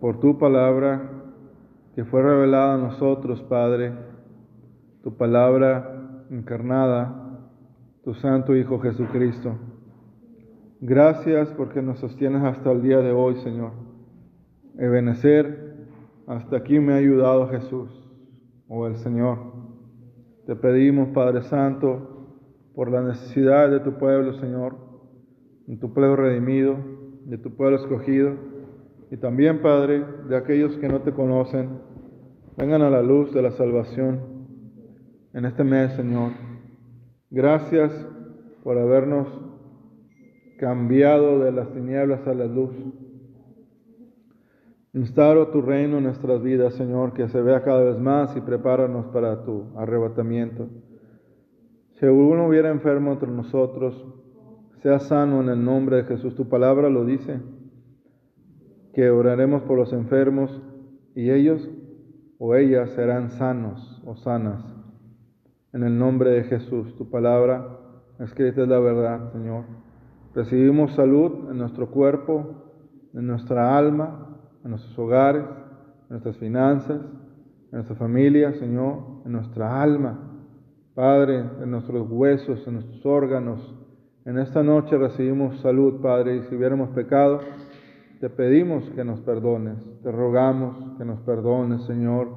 por 0.00 0.20
tu 0.20 0.38
palabra 0.38 1.10
que 1.94 2.04
fue 2.04 2.22
revelada 2.22 2.74
a 2.74 2.78
nosotros, 2.78 3.42
Padre 3.42 3.92
tu 5.02 5.16
palabra 5.16 6.26
encarnada, 6.30 7.40
tu 8.04 8.14
Santo 8.14 8.54
Hijo 8.54 8.78
Jesucristo. 8.80 9.56
Gracias 10.80 11.48
porque 11.56 11.82
nos 11.82 11.98
sostienes 11.98 12.44
hasta 12.44 12.70
el 12.70 12.82
día 12.82 12.98
de 12.98 13.10
hoy, 13.10 13.34
Señor. 13.36 13.72
Ebenecer, 14.78 15.74
hasta 16.28 16.56
aquí 16.56 16.78
me 16.78 16.92
ha 16.92 16.96
ayudado 16.96 17.48
Jesús, 17.48 17.90
o 18.68 18.78
oh, 18.78 18.86
el 18.86 18.94
Señor. 18.96 19.38
Te 20.46 20.54
pedimos, 20.54 21.08
Padre 21.08 21.42
Santo, 21.42 22.28
por 22.76 22.92
la 22.92 23.02
necesidad 23.02 23.68
de 23.68 23.80
tu 23.80 23.98
pueblo, 23.98 24.34
Señor, 24.34 24.76
de 25.66 25.76
tu 25.78 25.92
pueblo 25.92 26.14
redimido, 26.14 26.76
de 27.24 27.38
tu 27.38 27.56
pueblo 27.56 27.78
escogido, 27.78 28.34
y 29.10 29.16
también, 29.16 29.60
Padre, 29.60 30.04
de 30.28 30.36
aquellos 30.36 30.76
que 30.76 30.88
no 30.88 31.00
te 31.00 31.12
conocen, 31.12 31.70
vengan 32.56 32.82
a 32.82 32.90
la 32.90 33.02
luz 33.02 33.34
de 33.34 33.42
la 33.42 33.50
salvación 33.50 34.20
en 35.32 35.44
este 35.44 35.64
mes, 35.64 35.92
Señor. 35.94 36.30
Gracias 37.30 37.92
por 38.62 38.78
habernos 38.78 39.47
cambiado 40.58 41.38
de 41.38 41.52
las 41.52 41.72
tinieblas 41.72 42.26
a 42.26 42.34
la 42.34 42.46
luz. 42.46 42.74
Instauro 44.92 45.48
tu 45.48 45.62
reino 45.62 45.98
en 45.98 46.04
nuestras 46.04 46.42
vidas, 46.42 46.74
Señor, 46.74 47.12
que 47.14 47.28
se 47.28 47.40
vea 47.40 47.62
cada 47.62 47.84
vez 47.84 47.98
más 47.98 48.36
y 48.36 48.40
prepáranos 48.40 49.06
para 49.06 49.44
tu 49.44 49.66
arrebatamiento. 49.76 50.68
Si 51.94 52.06
alguno 52.06 52.48
hubiera 52.48 52.70
enfermo 52.70 53.12
entre 53.12 53.30
nosotros, 53.30 54.04
sea 54.82 54.98
sano 54.98 55.40
en 55.40 55.48
el 55.48 55.64
nombre 55.64 55.96
de 55.96 56.04
Jesús. 56.04 56.34
Tu 56.34 56.48
palabra 56.48 56.88
lo 56.88 57.04
dice, 57.04 57.40
que 58.92 59.10
oraremos 59.10 59.62
por 59.62 59.78
los 59.78 59.92
enfermos 59.92 60.62
y 61.14 61.30
ellos 61.30 61.68
o 62.38 62.54
ellas 62.54 62.90
serán 62.90 63.30
sanos 63.30 64.02
o 64.04 64.16
sanas. 64.16 64.64
En 65.72 65.84
el 65.84 65.98
nombre 65.98 66.30
de 66.30 66.44
Jesús, 66.44 66.96
tu 66.96 67.10
palabra 67.10 67.78
escrita 68.18 68.62
es 68.62 68.68
la 68.68 68.78
verdad, 68.78 69.32
Señor. 69.32 69.64
Recibimos 70.38 70.94
salud 70.94 71.50
en 71.50 71.58
nuestro 71.58 71.90
cuerpo, 71.90 72.62
en 73.12 73.26
nuestra 73.26 73.76
alma, 73.76 74.38
en 74.62 74.70
nuestros 74.70 74.96
hogares, 74.96 75.42
en 75.42 76.10
nuestras 76.10 76.36
finanzas, 76.36 77.00
en 77.00 77.72
nuestra 77.72 77.96
familia, 77.96 78.52
Señor, 78.52 79.22
en 79.26 79.32
nuestra 79.32 79.82
alma. 79.82 80.30
Padre, 80.94 81.42
en 81.60 81.72
nuestros 81.72 82.08
huesos, 82.08 82.64
en 82.68 82.74
nuestros 82.74 83.04
órganos. 83.04 83.74
En 84.26 84.38
esta 84.38 84.62
noche 84.62 84.96
recibimos 84.96 85.58
salud, 85.58 86.00
Padre, 86.00 86.36
y 86.36 86.42
si 86.42 86.54
hubiéramos 86.54 86.90
pecado, 86.90 87.40
te 88.20 88.30
pedimos 88.30 88.88
que 88.90 89.02
nos 89.02 89.18
perdones, 89.22 89.84
te 90.04 90.12
rogamos 90.12 90.96
que 90.98 91.04
nos 91.04 91.18
perdones, 91.22 91.82
Señor. 91.82 92.28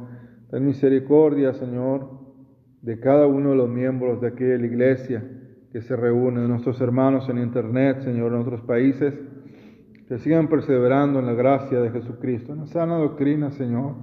Ten 0.49 0.65
misericordia, 0.65 1.53
Señor, 1.53 2.09
de 2.81 2.99
cada 2.99 3.27
uno 3.27 3.51
de 3.51 3.57
los 3.57 3.69
miembros 3.69 4.21
de 4.21 4.29
aquí 4.29 4.43
de 4.43 4.57
la 4.57 4.65
iglesia 4.65 5.23
que 5.71 5.81
se 5.81 5.95
reúnen, 5.95 6.49
nuestros 6.49 6.81
hermanos 6.81 7.29
en 7.29 7.37
internet, 7.37 8.01
Señor, 8.01 8.33
en 8.33 8.39
otros 8.39 8.61
países, 8.61 9.13
que 10.07 10.19
sigan 10.19 10.49
perseverando 10.49 11.19
en 11.19 11.25
la 11.25 11.33
gracia 11.33 11.79
de 11.79 11.91
Jesucristo, 11.91 12.51
en 12.51 12.59
la 12.59 12.65
sana 12.65 12.97
doctrina, 12.97 13.51
Señor, 13.51 13.95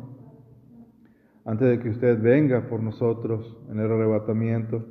antes 1.45 1.69
de 1.69 1.79
que 1.79 1.91
usted 1.91 2.21
venga 2.21 2.69
por 2.69 2.83
nosotros 2.83 3.59
en 3.71 3.79
el 3.79 3.93
arrebatamiento. 3.93 4.87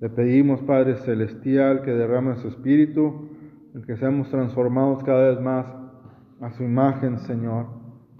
Le 0.00 0.10
pedimos, 0.10 0.60
Padre 0.62 0.96
Celestial, 0.96 1.82
que 1.82 1.92
derrame 1.92 2.34
su 2.36 2.48
Espíritu, 2.48 3.28
en 3.72 3.82
que 3.82 3.96
seamos 3.96 4.28
transformados 4.30 5.04
cada 5.04 5.30
vez 5.30 5.40
más 5.40 5.66
a 6.40 6.50
su 6.50 6.64
imagen, 6.64 7.20
Señor. 7.20 7.66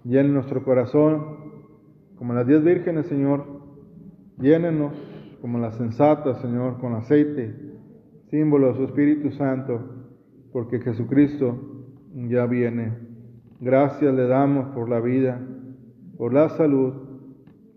Llene 0.05 0.29
nuestro 0.29 0.63
corazón, 0.63 1.39
como 2.17 2.33
las 2.35 2.47
diez 2.47 2.63
vírgenes, 2.63 3.07
Señor, 3.07 3.63
Llénenos 4.39 4.93
como 5.41 5.59
la 5.59 5.71
sensata, 5.73 6.35
Señor, 6.37 6.81
con 6.81 6.95
aceite 6.95 7.72
símbolo 8.33 8.69
de 8.69 8.75
su 8.77 8.85
Espíritu 8.85 9.31
Santo, 9.33 9.79
porque 10.55 10.81
Jesucristo 10.81 11.55
ya 12.15 12.47
viene. 12.47 12.97
Gracias 13.61 14.15
le 14.15 14.27
damos 14.27 14.69
por 14.75 14.89
la 14.89 15.01
vida, 15.01 15.39
por 16.17 16.33
la 16.33 16.49
salud, 16.49 16.95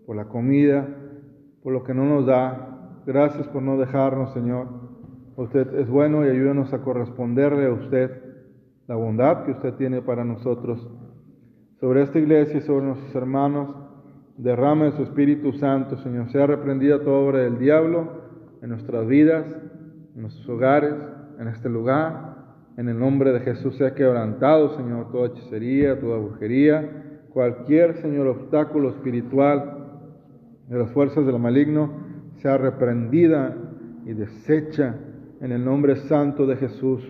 por 0.06 0.16
la 0.16 0.28
comida, 0.28 0.88
por 1.62 1.74
lo 1.74 1.84
que 1.84 1.92
no 1.92 2.06
nos 2.06 2.24
da. 2.24 3.02
Gracias 3.06 3.46
por 3.48 3.62
no 3.62 3.76
dejarnos, 3.76 4.32
Señor. 4.32 4.68
Usted 5.36 5.74
es 5.74 5.90
bueno 5.90 6.24
y 6.24 6.30
ayúdanos 6.30 6.72
a 6.72 6.80
corresponderle 6.80 7.66
a 7.66 7.74
usted 7.74 8.10
la 8.86 8.96
bondad 8.96 9.44
que 9.44 9.52
usted 9.52 9.74
tiene 9.74 10.00
para 10.00 10.24
nosotros. 10.24 10.88
Sobre 11.80 12.00
esta 12.00 12.18
iglesia 12.18 12.56
y 12.56 12.62
sobre 12.62 12.86
nuestros 12.86 13.14
hermanos, 13.14 13.76
derrame 14.38 14.90
su 14.92 15.02
Espíritu 15.02 15.52
Santo, 15.52 15.98
Señor. 15.98 16.30
Sea 16.30 16.46
reprendida 16.46 17.02
toda 17.02 17.18
obra 17.18 17.40
del 17.40 17.58
diablo 17.58 18.22
en 18.62 18.70
nuestras 18.70 19.06
vidas, 19.06 19.44
en 20.16 20.22
nuestros 20.22 20.48
hogares, 20.48 20.94
en 21.38 21.48
este 21.48 21.68
lugar. 21.68 22.34
En 22.78 22.88
el 22.88 22.98
nombre 22.98 23.32
de 23.32 23.40
Jesús 23.40 23.76
sea 23.76 23.94
quebrantado, 23.94 24.76
Señor, 24.76 25.12
toda 25.12 25.28
hechicería, 25.28 26.00
toda 26.00 26.18
brujería, 26.18 27.20
cualquier, 27.30 27.96
Señor, 27.96 28.26
obstáculo 28.26 28.90
espiritual 28.90 29.88
de 30.68 30.78
las 30.78 30.90
fuerzas 30.90 31.26
del 31.26 31.38
maligno, 31.38 31.90
sea 32.38 32.56
reprendida 32.56 33.56
y 34.06 34.14
deshecha 34.14 34.94
en 35.40 35.52
el 35.52 35.62
nombre 35.62 35.96
santo 35.96 36.46
de 36.46 36.56
Jesús. 36.56 37.02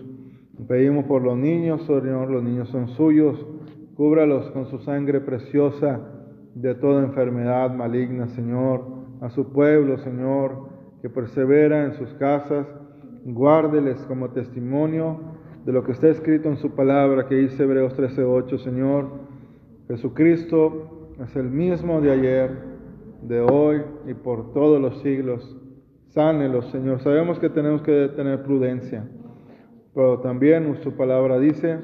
Pedimos 0.67 1.05
por 1.05 1.21
los 1.21 1.37
niños, 1.37 1.85
Señor, 1.85 2.29
los 2.29 2.43
niños 2.43 2.67
son 2.69 2.89
suyos, 2.89 3.45
cúbralos 3.95 4.51
con 4.51 4.65
su 4.65 4.79
sangre 4.79 5.21
preciosa 5.21 6.01
de 6.55 6.75
toda 6.75 7.03
enfermedad 7.03 7.73
maligna, 7.73 8.27
Señor, 8.27 8.85
a 9.21 9.29
su 9.29 9.51
pueblo, 9.53 9.97
Señor, 9.99 10.69
que 11.01 11.09
persevera 11.09 11.85
en 11.85 11.93
sus 11.93 12.13
casas, 12.15 12.67
guárdeles 13.25 13.97
como 14.07 14.29
testimonio 14.29 15.19
de 15.65 15.73
lo 15.73 15.83
que 15.83 15.91
está 15.91 16.07
escrito 16.07 16.47
en 16.49 16.57
su 16.57 16.71
palabra 16.71 17.27
que 17.27 17.35
dice 17.35 17.63
Hebreos 17.63 17.93
13:8, 17.95 18.57
Señor, 18.59 19.09
Jesucristo 19.87 21.13
es 21.21 21.35
el 21.35 21.49
mismo 21.49 21.99
de 22.01 22.11
ayer, 22.11 22.51
de 23.21 23.41
hoy 23.41 23.81
y 24.07 24.13
por 24.13 24.53
todos 24.53 24.79
los 24.79 25.01
siglos. 25.01 25.57
Sánelos, 26.09 26.67
Señor. 26.71 26.99
Sabemos 26.99 27.39
que 27.39 27.49
tenemos 27.49 27.81
que 27.81 28.09
tener 28.15 28.43
prudencia, 28.43 29.09
pero 29.93 30.19
también 30.19 30.75
su 30.83 30.93
palabra 30.93 31.37
dice 31.37 31.79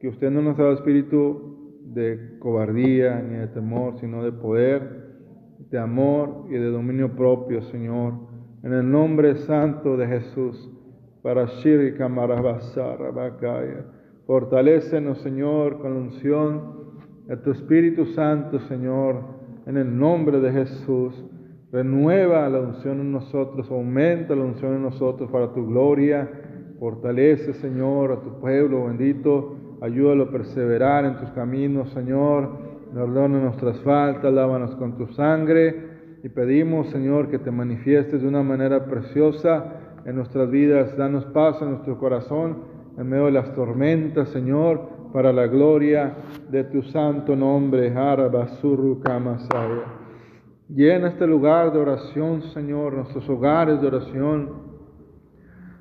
que 0.00 0.08
usted 0.08 0.30
no 0.30 0.42
nos 0.42 0.58
ha 0.58 0.62
dado 0.62 0.74
espíritu 0.74 1.80
de 1.84 2.38
cobardía 2.38 3.20
ni 3.20 3.36
de 3.36 3.48
temor, 3.48 3.98
sino 3.98 4.22
de 4.22 4.32
poder, 4.32 5.12
de 5.70 5.78
amor 5.78 6.46
y 6.48 6.52
de 6.52 6.70
dominio 6.70 7.14
propio, 7.14 7.62
Señor. 7.62 8.31
En 8.62 8.72
el 8.72 8.90
nombre 8.90 9.34
santo 9.36 9.96
de 9.96 10.06
Jesús, 10.06 10.70
para 11.22 11.46
Shiri 11.46 11.94
Kamarabasarabakaya. 11.94 13.86
Fortalécenos, 14.26 15.18
Señor, 15.18 15.78
con 15.80 15.94
la 15.94 16.00
unción 16.00 16.62
de 17.26 17.36
tu 17.38 17.50
Espíritu 17.52 18.06
Santo, 18.06 18.60
Señor, 18.60 19.22
en 19.66 19.76
el 19.76 19.98
nombre 19.98 20.40
de 20.40 20.52
Jesús. 20.52 21.24
Renueva 21.72 22.48
la 22.48 22.60
unción 22.60 23.00
en 23.00 23.12
nosotros, 23.12 23.70
aumenta 23.70 24.34
la 24.36 24.44
unción 24.44 24.74
en 24.74 24.82
nosotros 24.82 25.30
para 25.30 25.52
tu 25.52 25.66
gloria. 25.66 26.28
Fortalece, 26.78 27.54
Señor, 27.54 28.12
a 28.12 28.20
tu 28.20 28.40
pueblo 28.40 28.86
bendito. 28.86 29.56
Ayúdalo 29.80 30.24
a 30.24 30.30
perseverar 30.30 31.04
en 31.04 31.16
tus 31.16 31.30
caminos, 31.30 31.90
Señor. 31.90 32.48
Perdona 32.94 33.40
nuestras 33.40 33.80
faltas, 33.80 34.32
lávanos 34.32 34.76
con 34.76 34.96
tu 34.96 35.06
sangre. 35.08 35.91
Y 36.24 36.28
pedimos, 36.28 36.88
Señor, 36.90 37.30
que 37.30 37.38
te 37.38 37.50
manifiestes 37.50 38.22
de 38.22 38.28
una 38.28 38.44
manera 38.44 38.84
preciosa 38.84 39.72
en 40.04 40.16
nuestras 40.16 40.48
vidas. 40.50 40.96
Danos 40.96 41.24
paz 41.26 41.60
en 41.60 41.70
nuestro 41.70 41.98
corazón 41.98 42.58
en 42.96 43.08
medio 43.08 43.26
de 43.26 43.32
las 43.32 43.52
tormentas, 43.54 44.28
Señor, 44.28 44.88
para 45.12 45.32
la 45.32 45.48
gloria 45.48 46.14
de 46.48 46.62
tu 46.64 46.82
santo 46.82 47.34
nombre. 47.34 47.92
Kamasaya. 49.02 49.82
Llena 50.68 51.08
este 51.08 51.26
lugar 51.26 51.72
de 51.72 51.80
oración, 51.80 52.42
Señor, 52.54 52.94
nuestros 52.94 53.28
hogares 53.28 53.80
de 53.80 53.88
oración. 53.88 54.72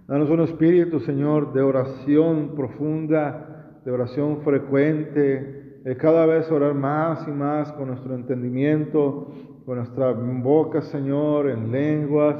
Danos 0.08 0.30
un 0.30 0.42
espíritu, 0.42 1.00
Señor, 1.02 1.54
de 1.54 1.62
oración 1.62 2.54
profunda, 2.56 3.80
de 3.86 3.92
oración 3.92 4.42
frecuente, 4.42 5.80
de 5.84 5.98
cada 5.98 6.26
vez 6.26 6.52
orar 6.52 6.74
más 6.74 7.28
y 7.28 7.32
más 7.32 7.72
con 7.74 7.88
nuestro 7.88 8.16
entendimiento, 8.16 9.32
con 9.66 9.78
nuestra 9.78 10.12
boca, 10.12 10.82
Señor, 10.82 11.50
en 11.50 11.72
lenguas, 11.72 12.36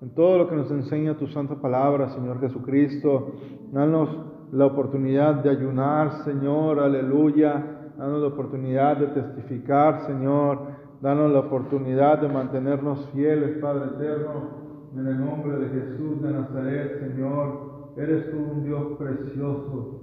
en 0.00 0.14
todo 0.14 0.38
lo 0.38 0.48
que 0.48 0.56
nos 0.56 0.70
enseña 0.70 1.16
tu 1.16 1.26
santa 1.28 1.56
palabra, 1.56 2.08
Señor 2.10 2.40
Jesucristo. 2.40 3.32
Danos 3.72 4.08
la 4.52 4.66
oportunidad 4.66 5.42
de 5.42 5.50
ayunar, 5.50 6.24
Señor, 6.24 6.80
aleluya. 6.80 7.92
Danos 7.96 8.20
la 8.22 8.28
oportunidad 8.28 8.96
de 8.98 9.06
testificar, 9.08 10.06
Señor. 10.06 10.58
Danos 11.00 11.32
la 11.32 11.40
oportunidad 11.40 12.20
de 12.20 12.28
mantenernos 12.28 13.08
fieles, 13.10 13.58
Padre 13.58 13.86
eterno. 13.96 14.64
En 14.96 15.06
el 15.06 15.18
nombre 15.18 15.58
de 15.58 15.68
Jesús 15.68 16.22
de 16.22 16.32
Nazaret, 16.32 17.00
Señor, 17.00 17.92
eres 17.96 18.30
tú 18.30 18.38
un 18.38 18.64
Dios 18.64 18.96
precioso. 18.98 20.00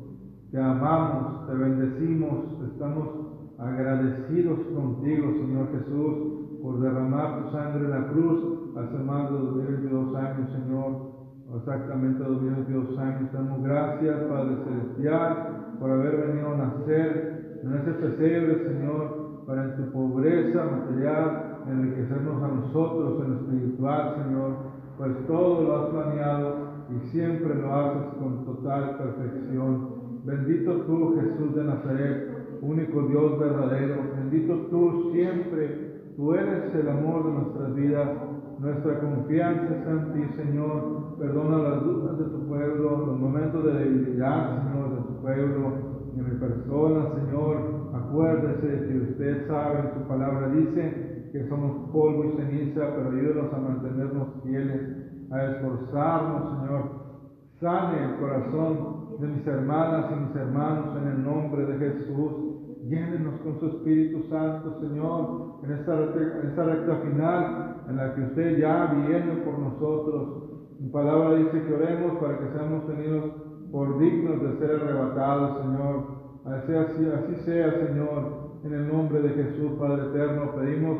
Te 0.51 0.59
amamos, 0.59 1.47
te 1.47 1.53
bendecimos, 1.55 2.45
estamos 2.73 3.07
agradecidos 3.57 4.59
contigo, 4.75 5.31
Señor 5.31 5.67
Jesús, 5.71 6.40
por 6.61 6.79
derramar 6.79 7.43
tu 7.43 7.51
sangre 7.51 7.85
en 7.85 7.91
la 7.91 8.07
cruz 8.07 8.77
hace 8.77 8.97
más 9.03 9.31
de 9.31 9.37
2022 9.37 10.15
años, 10.15 10.49
Señor. 10.51 11.11
Exactamente 11.57 12.23
2022 12.23 12.97
años. 12.97 13.33
Damos 13.33 13.63
gracias, 13.63 14.15
Padre 14.29 14.55
Celestial, 14.63 15.75
por 15.79 15.91
haber 15.91 16.27
venido 16.27 16.53
a 16.53 16.57
nacer 16.57 17.59
en 17.63 17.73
ese 17.73 17.91
pesebre, 17.91 18.67
Señor, 18.67 19.43
para 19.45 19.65
en 19.65 19.75
tu 19.75 19.91
pobreza 19.91 20.63
material 20.63 21.57
enriquecernos 21.67 22.41
a 22.41 22.47
nosotros 22.47 23.21
en 23.23 23.31
lo 23.31 23.39
espiritual, 23.41 24.15
Señor, 24.23 24.55
pues 24.97 25.27
todo 25.27 25.63
lo 25.63 25.75
has 25.75 25.89
planeado 25.89 26.55
y 26.89 27.09
siempre 27.09 27.55
lo 27.55 27.73
haces 27.73 28.13
con 28.19 28.45
total 28.45 28.97
perfección. 28.97 30.01
Bendito 30.23 30.73
tú, 30.81 31.15
Jesús 31.19 31.55
de 31.55 31.63
Nazaret, 31.63 32.59
único 32.61 33.07
Dios 33.07 33.39
verdadero. 33.39 33.95
Bendito 34.15 34.55
tú 34.69 35.11
siempre. 35.11 35.90
Tú 36.15 36.33
eres 36.33 36.75
el 36.75 36.89
amor 36.89 37.25
de 37.25 37.31
nuestras 37.31 37.75
vidas. 37.75 38.09
Nuestra 38.59 38.99
confianza 38.99 39.75
está 39.75 39.91
en 39.91 40.13
ti, 40.13 40.35
Señor. 40.35 41.17
Perdona 41.17 41.57
las 41.57 41.83
dudas 41.83 42.17
de 42.19 42.25
tu 42.25 42.47
pueblo, 42.47 43.05
los 43.07 43.19
momentos 43.19 43.63
de 43.63 43.73
debilidad, 43.73 44.63
Señor, 44.63 44.89
de 44.91 45.01
tu 45.07 45.21
pueblo, 45.21 45.71
de 46.15 46.23
mi 46.23 46.39
persona, 46.39 47.15
Señor. 47.15 47.81
Acuérdese 47.93 48.87
que 48.87 48.97
usted 49.11 49.47
sabe, 49.47 49.79
en 49.79 49.93
su 49.93 50.07
palabra 50.07 50.49
dice 50.49 51.29
que 51.31 51.47
somos 51.47 51.89
polvo 51.91 52.25
y 52.25 52.31
ceniza, 52.37 52.81
pero 52.95 53.09
ayúdenos 53.09 53.53
a 53.53 53.57
mantenernos 53.57 54.27
fieles, 54.43 55.31
a 55.31 55.43
esforzarnos, 55.45 56.59
Señor. 56.59 57.01
Sane 57.59 58.03
el 58.03 58.19
corazón 58.19 59.17
de 59.19 59.27
mis 59.27 59.47
hermanas 59.47 60.05
y 60.11 60.25
mis 60.25 60.35
hermanos 60.35 60.97
en 61.01 61.07
el 61.07 61.23
nombre 61.23 61.65
de 61.65 61.77
Jesús. 61.77 62.50
Llénenos 62.91 63.39
con 63.39 63.57
su 63.57 63.67
Espíritu 63.67 64.23
Santo, 64.29 64.81
Señor, 64.81 65.63
en 65.63 65.71
esta, 65.71 65.93
en 65.93 66.55
recta 66.57 66.95
final 66.97 67.83
en 67.87 67.95
la 67.95 68.13
que 68.13 68.21
usted 68.21 68.57
ya 68.57 68.93
viene 69.07 69.31
por 69.45 69.59
nosotros. 69.59 70.75
Mi 70.77 70.89
palabra 70.89 71.35
dice 71.35 71.63
que 71.63 71.73
oremos 71.73 72.17
para 72.17 72.37
que 72.37 72.51
seamos 72.51 72.85
tenidos 72.87 73.31
por 73.71 73.97
dignos 73.97 74.41
de 74.41 74.57
ser 74.57 74.81
arrebatados, 74.81 75.61
Señor. 75.61 76.21
Así 76.43 77.35
sea, 77.45 77.87
Señor, 77.87 78.59
en 78.65 78.73
el 78.73 78.87
nombre 78.89 79.21
de 79.21 79.29
Jesús, 79.29 79.71
Padre 79.79 80.07
eterno. 80.07 80.53
Pedimos 80.55 80.97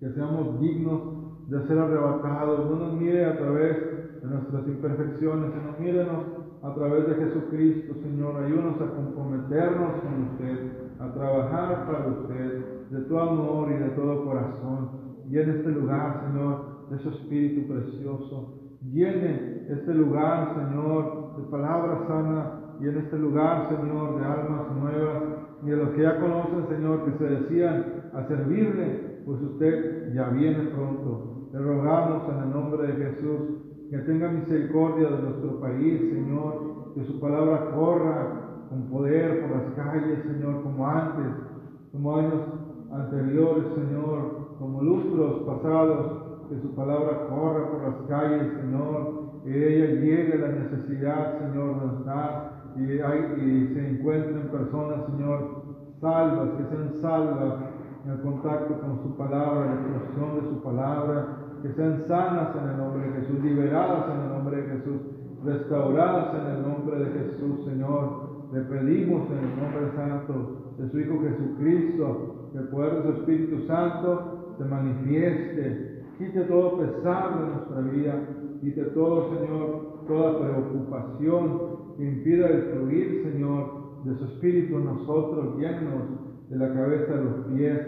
que 0.00 0.10
seamos 0.10 0.58
dignos 0.58 1.48
de 1.48 1.64
ser 1.68 1.78
arrebatados. 1.78 2.70
No 2.70 2.76
nos 2.76 2.94
mire 2.94 3.24
a 3.24 3.38
través 3.38 4.20
de 4.20 4.26
nuestras 4.26 4.66
imperfecciones, 4.66 5.52
sino 5.52 5.78
mírenos 5.78 6.24
a 6.60 6.74
través 6.74 7.06
de 7.06 7.14
Jesucristo, 7.24 7.94
Señor. 8.02 8.42
Ayúdanos 8.42 8.80
a 8.80 8.96
comprometernos 8.96 9.92
con 10.00 10.22
usted, 10.32 10.87
a 11.00 11.12
trabajar 11.12 11.86
para 11.86 12.06
usted, 12.08 12.88
de 12.90 13.00
tu 13.02 13.18
amor 13.18 13.70
y 13.70 13.74
de 13.74 13.90
todo 13.90 14.24
corazón. 14.24 14.90
En 15.30 15.50
este 15.50 15.70
lugar, 15.70 16.24
Señor, 16.26 16.88
de 16.90 16.98
su 16.98 17.10
Espíritu 17.10 17.72
precioso. 17.72 18.54
Llene 18.90 19.66
este 19.68 19.92
lugar, 19.94 20.54
Señor, 20.54 21.36
de 21.36 21.42
palabra 21.50 22.06
sana 22.06 22.60
y 22.80 22.88
en 22.88 22.96
este 22.98 23.18
lugar, 23.18 23.68
Señor, 23.68 24.18
de 24.18 24.24
almas 24.24 24.70
nuevas 24.80 25.22
y 25.62 25.70
de 25.70 25.76
los 25.76 25.90
que 25.90 26.02
ya 26.02 26.18
conocen, 26.18 26.66
Señor, 26.68 27.04
que 27.04 27.18
se 27.18 27.24
decían 27.24 27.84
a 28.14 28.24
servirle, 28.24 29.22
pues 29.26 29.40
usted 29.42 30.14
ya 30.14 30.28
viene 30.30 30.70
pronto. 30.70 31.48
Le 31.52 31.58
rogamos 31.58 32.22
en 32.28 32.42
el 32.42 32.50
nombre 32.50 32.86
de 32.86 33.04
Jesús 33.04 33.40
que 33.90 33.98
tenga 33.98 34.30
misericordia 34.30 35.08
de 35.08 35.22
nuestro 35.22 35.60
país, 35.60 36.00
Señor, 36.12 36.94
que 36.94 37.04
su 37.04 37.20
palabra 37.20 37.70
corra 37.74 38.47
con 38.68 38.82
poder 38.84 39.40
por 39.40 39.56
las 39.56 39.74
calles, 39.74 40.22
Señor, 40.24 40.62
como 40.62 40.86
antes, 40.86 41.34
como 41.92 42.16
años 42.16 42.42
anteriores, 42.92 43.64
Señor, 43.74 44.56
como 44.58 44.82
lustros 44.82 45.42
pasados, 45.42 46.28
que 46.48 46.60
su 46.60 46.74
palabra 46.74 47.26
corra 47.28 47.70
por 47.70 47.82
las 47.82 48.08
calles, 48.08 48.52
Señor, 48.60 49.42
que 49.44 49.50
ella 49.50 50.00
llegue 50.00 50.32
a 50.34 50.48
la 50.48 50.58
necesidad, 50.60 51.38
Señor, 51.38 51.80
donde 51.80 51.98
está 51.98 52.48
y, 52.76 53.74
se 53.74 53.88
encuentren 53.88 54.48
personas, 54.48 55.06
Señor, 55.06 55.62
salvas, 56.00 56.50
que 56.56 56.64
sean 56.64 56.92
salvas 57.00 57.54
en 58.04 58.12
el 58.12 58.20
contacto 58.20 58.80
con 58.80 59.02
su 59.02 59.16
palabra, 59.16 59.64
en 59.64 59.92
la 59.92 59.98
exposición 59.98 60.34
de 60.36 60.48
su 60.48 60.62
palabra, 60.62 61.26
que 61.62 61.72
sean 61.72 62.04
sanas 62.06 62.54
en 62.56 62.70
el 62.70 62.76
nombre 62.76 63.08
de 63.08 63.20
Jesús, 63.20 63.42
liberadas 63.42 64.04
en 64.14 64.20
el 64.20 64.28
nombre 64.28 64.62
de 64.62 64.68
Jesús, 64.68 65.00
restauradas 65.44 66.34
en 66.34 66.46
el 66.54 66.62
nombre 66.62 66.98
de 66.98 67.10
Jesús, 67.18 67.64
Señor. 67.64 68.27
Le 68.52 68.60
pedimos 68.62 69.28
en 69.30 69.38
el 69.38 69.60
nombre 69.60 69.92
santo 69.94 70.74
de 70.78 70.88
su 70.88 70.98
Hijo 71.00 71.20
Jesucristo, 71.20 72.50
que 72.52 72.58
el 72.58 72.68
poder 72.68 72.94
de 72.94 73.02
su 73.02 73.08
Espíritu 73.20 73.66
Santo 73.66 74.54
se 74.56 74.64
manifieste, 74.64 76.02
quite 76.16 76.40
todo 76.42 76.78
pesar 76.78 77.38
de 77.38 77.46
nuestra 77.46 77.80
vida, 77.92 78.14
quite 78.60 78.82
todo, 78.94 79.34
Señor, 79.34 80.04
toda 80.06 80.40
preocupación 80.40 81.60
que 81.96 82.04
impida 82.04 82.48
el 82.48 82.62
fluir, 82.62 83.22
Señor, 83.30 84.04
de 84.04 84.14
su 84.14 84.24
Espíritu 84.24 84.76
en 84.76 84.84
nosotros, 84.86 85.58
llenos 85.58 86.04
de 86.48 86.56
la 86.56 86.72
cabeza 86.72 87.12
a 87.12 87.20
los 87.20 87.46
pies, 87.52 87.78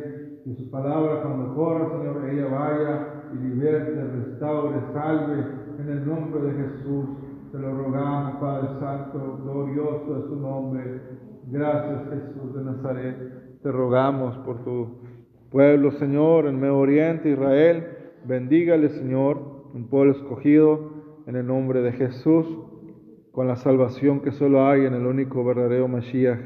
que 0.45 0.55
su 0.57 0.71
palabra 0.71 1.23
cuando 1.23 1.55
corra, 1.55 1.89
Señor, 1.91 2.29
ella 2.29 2.47
vaya 2.49 3.23
y 3.33 3.49
liberte, 3.49 4.05
restaure, 4.05 4.77
salve, 4.93 5.45
en 5.79 5.89
el 5.89 6.07
nombre 6.07 6.43
de 6.43 6.53
Jesús. 6.53 7.07
Te 7.51 7.59
lo 7.59 7.77
rogamos, 7.77 8.37
Padre 8.41 8.69
Santo, 8.79 9.41
glorioso 9.43 10.19
es 10.19 10.25
su 10.27 10.37
nombre. 10.37 11.01
Gracias, 11.49 12.09
Jesús 12.09 12.55
de 12.55 12.63
Nazaret. 12.63 13.61
Te 13.61 13.73
rogamos 13.73 14.37
por 14.39 14.63
tu 14.63 15.01
pueblo, 15.51 15.91
Señor, 15.91 16.47
en 16.47 16.61
Medio 16.61 16.79
Oriente, 16.79 17.31
Israel. 17.31 17.89
Bendígale, 18.25 18.91
Señor, 18.91 19.71
un 19.75 19.89
pueblo 19.89 20.13
escogido 20.13 20.93
en 21.27 21.35
el 21.35 21.45
nombre 21.45 21.83
de 21.83 21.91
Jesús, 21.91 22.47
con 23.33 23.49
la 23.49 23.57
salvación 23.57 24.21
que 24.21 24.31
solo 24.31 24.69
hay 24.69 24.87
en 24.87 24.95
el 24.95 25.05
único 25.05 25.43
verdadero 25.45 25.89
Mashiach, 25.89 26.39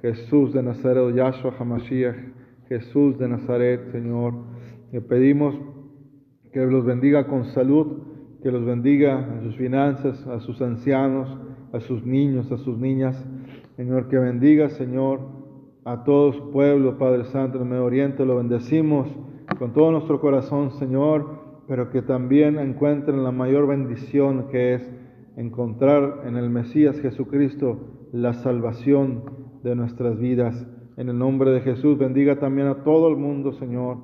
Jesús 0.00 0.52
de 0.52 0.64
Nazaret, 0.64 1.14
Yahshua 1.14 1.54
HaMashiach, 1.56 2.16
Jesús 2.68 3.16
de 3.16 3.28
Nazaret, 3.28 3.92
Señor. 3.92 4.34
Le 4.90 5.02
pedimos 5.02 5.54
que 6.52 6.66
los 6.66 6.84
bendiga 6.84 7.28
con 7.28 7.44
salud, 7.44 8.11
que 8.42 8.50
los 8.50 8.64
bendiga 8.64 9.24
en 9.34 9.42
sus 9.42 9.56
finanzas, 9.56 10.26
a 10.26 10.40
sus 10.40 10.60
ancianos, 10.60 11.28
a 11.72 11.78
sus 11.78 12.04
niños, 12.04 12.50
a 12.50 12.58
sus 12.58 12.76
niñas. 12.76 13.24
Señor, 13.76 14.08
que 14.08 14.18
bendiga, 14.18 14.68
Señor, 14.68 15.20
a 15.84 16.02
todo 16.02 16.32
su 16.32 16.50
pueblo, 16.50 16.98
Padre 16.98 17.24
Santo, 17.26 17.58
en 17.58 17.64
el 17.64 17.70
Medio 17.70 17.84
Oriente. 17.84 18.26
Lo 18.26 18.36
bendecimos 18.36 19.08
con 19.58 19.72
todo 19.72 19.92
nuestro 19.92 20.20
corazón, 20.20 20.72
Señor, 20.72 21.40
pero 21.68 21.90
que 21.90 22.02
también 22.02 22.58
encuentren 22.58 23.22
la 23.22 23.30
mayor 23.30 23.68
bendición 23.68 24.48
que 24.50 24.74
es 24.74 24.90
encontrar 25.36 26.22
en 26.26 26.36
el 26.36 26.50
Mesías 26.50 27.00
Jesucristo 27.00 28.08
la 28.12 28.32
salvación 28.32 29.22
de 29.62 29.76
nuestras 29.76 30.18
vidas. 30.18 30.66
En 30.96 31.08
el 31.08 31.16
nombre 31.16 31.52
de 31.52 31.60
Jesús, 31.60 31.96
bendiga 31.96 32.40
también 32.40 32.66
a 32.66 32.82
todo 32.82 33.08
el 33.08 33.16
mundo, 33.16 33.52
Señor, 33.52 33.98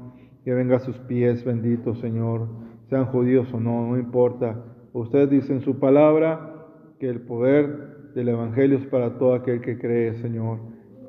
que 0.45 0.55
venga 0.55 0.77
a 0.77 0.81
sus 0.81 0.97
pies, 1.01 1.45
bendito 1.45 1.97
Señor 1.97 2.68
sean 2.89 3.07
judíos 3.07 3.53
o 3.53 3.61
no, 3.61 3.89
no 3.89 3.99
importa. 3.99 4.65
Usted 4.93 5.29
dice 5.29 5.53
en 5.53 5.61
su 5.61 5.79
palabra 5.79 6.67
que 6.99 7.09
el 7.09 7.21
poder 7.21 8.13
del 8.15 8.29
Evangelio 8.29 8.79
es 8.79 8.87
para 8.87 9.19
todo 9.19 9.35
aquel 9.35 9.61
que 9.61 9.79
cree, 9.79 10.15
Señor. 10.15 10.59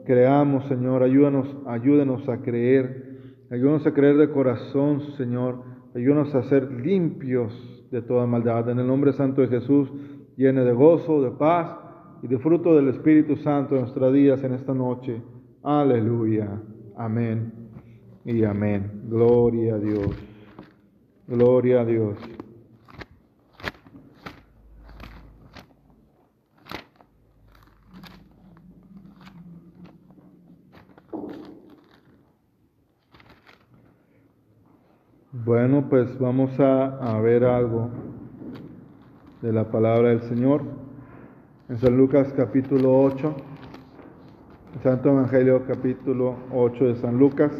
Creamos, 0.05 0.65
Señor, 0.67 1.03
ayúdanos, 1.03 1.47
ayúdenos 1.67 2.27
a 2.29 2.41
creer, 2.41 3.19
ayúdanos 3.51 3.85
a 3.85 3.93
creer 3.93 4.17
de 4.17 4.29
corazón, 4.29 5.01
Señor, 5.17 5.63
ayúdanos 5.95 6.33
a 6.35 6.43
ser 6.43 6.71
limpios 6.71 7.53
de 7.91 8.01
toda 8.01 8.25
maldad. 8.25 8.69
En 8.69 8.79
el 8.79 8.87
nombre 8.87 9.13
santo 9.13 9.41
de 9.41 9.47
Jesús, 9.47 9.89
llene 10.35 10.63
de 10.63 10.73
gozo, 10.73 11.21
de 11.21 11.31
paz 11.31 11.77
y 12.21 12.27
de 12.27 12.39
fruto 12.39 12.75
del 12.75 12.89
Espíritu 12.89 13.37
Santo 13.37 13.75
en 13.75 13.81
nuestros 13.81 14.13
días 14.13 14.43
en 14.43 14.53
esta 14.53 14.73
noche. 14.73 15.21
Aleluya. 15.63 16.61
Amén 16.97 17.53
y 18.25 18.43
amén. 18.43 19.03
Gloria 19.09 19.75
a 19.75 19.79
Dios. 19.79 20.28
Gloria 21.29 21.81
a 21.81 21.85
Dios. 21.85 22.17
Bueno, 35.31 35.85
pues 35.87 36.17
vamos 36.17 36.59
a, 36.59 37.19
ver 37.21 37.43
algo 37.43 37.91
de 39.43 39.53
la 39.53 39.69
palabra 39.69 40.09
del 40.09 40.21
Señor. 40.21 40.63
En 41.69 41.77
San 41.77 41.95
Lucas 41.95 42.33
capítulo 42.35 43.03
8, 43.03 43.35
Santo 44.81 45.09
Evangelio 45.09 45.63
capítulo 45.67 46.37
8 46.51 46.85
de 46.85 46.95
San 46.95 47.19
Lucas. 47.19 47.51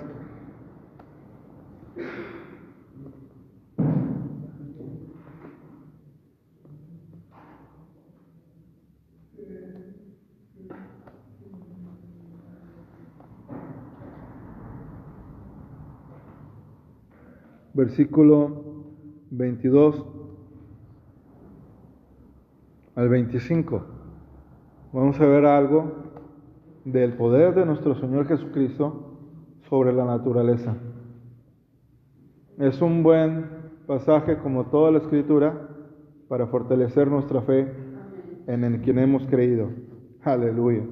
Versículo 17.79 18.61
22 19.31 20.05
al 22.95 23.07
25. 23.07 23.85
Vamos 24.91 25.17
a 25.21 25.25
ver 25.25 25.45
algo 25.45 25.93
del 26.83 27.13
poder 27.13 27.55
de 27.55 27.65
nuestro 27.65 27.95
Señor 27.95 28.27
Jesucristo 28.27 29.13
sobre 29.69 29.93
la 29.93 30.03
naturaleza. 30.03 30.75
Es 32.57 32.81
un 32.81 33.01
buen 33.01 33.45
pasaje, 33.87 34.39
como 34.39 34.65
toda 34.65 34.91
la 34.91 34.97
escritura, 34.97 35.69
para 36.27 36.47
fortalecer 36.47 37.07
nuestra 37.07 37.41
fe 37.43 37.71
en 38.47 38.65
el 38.65 38.81
quien 38.81 38.99
hemos 38.99 39.25
creído. 39.27 39.69
Aleluya. 40.23 40.83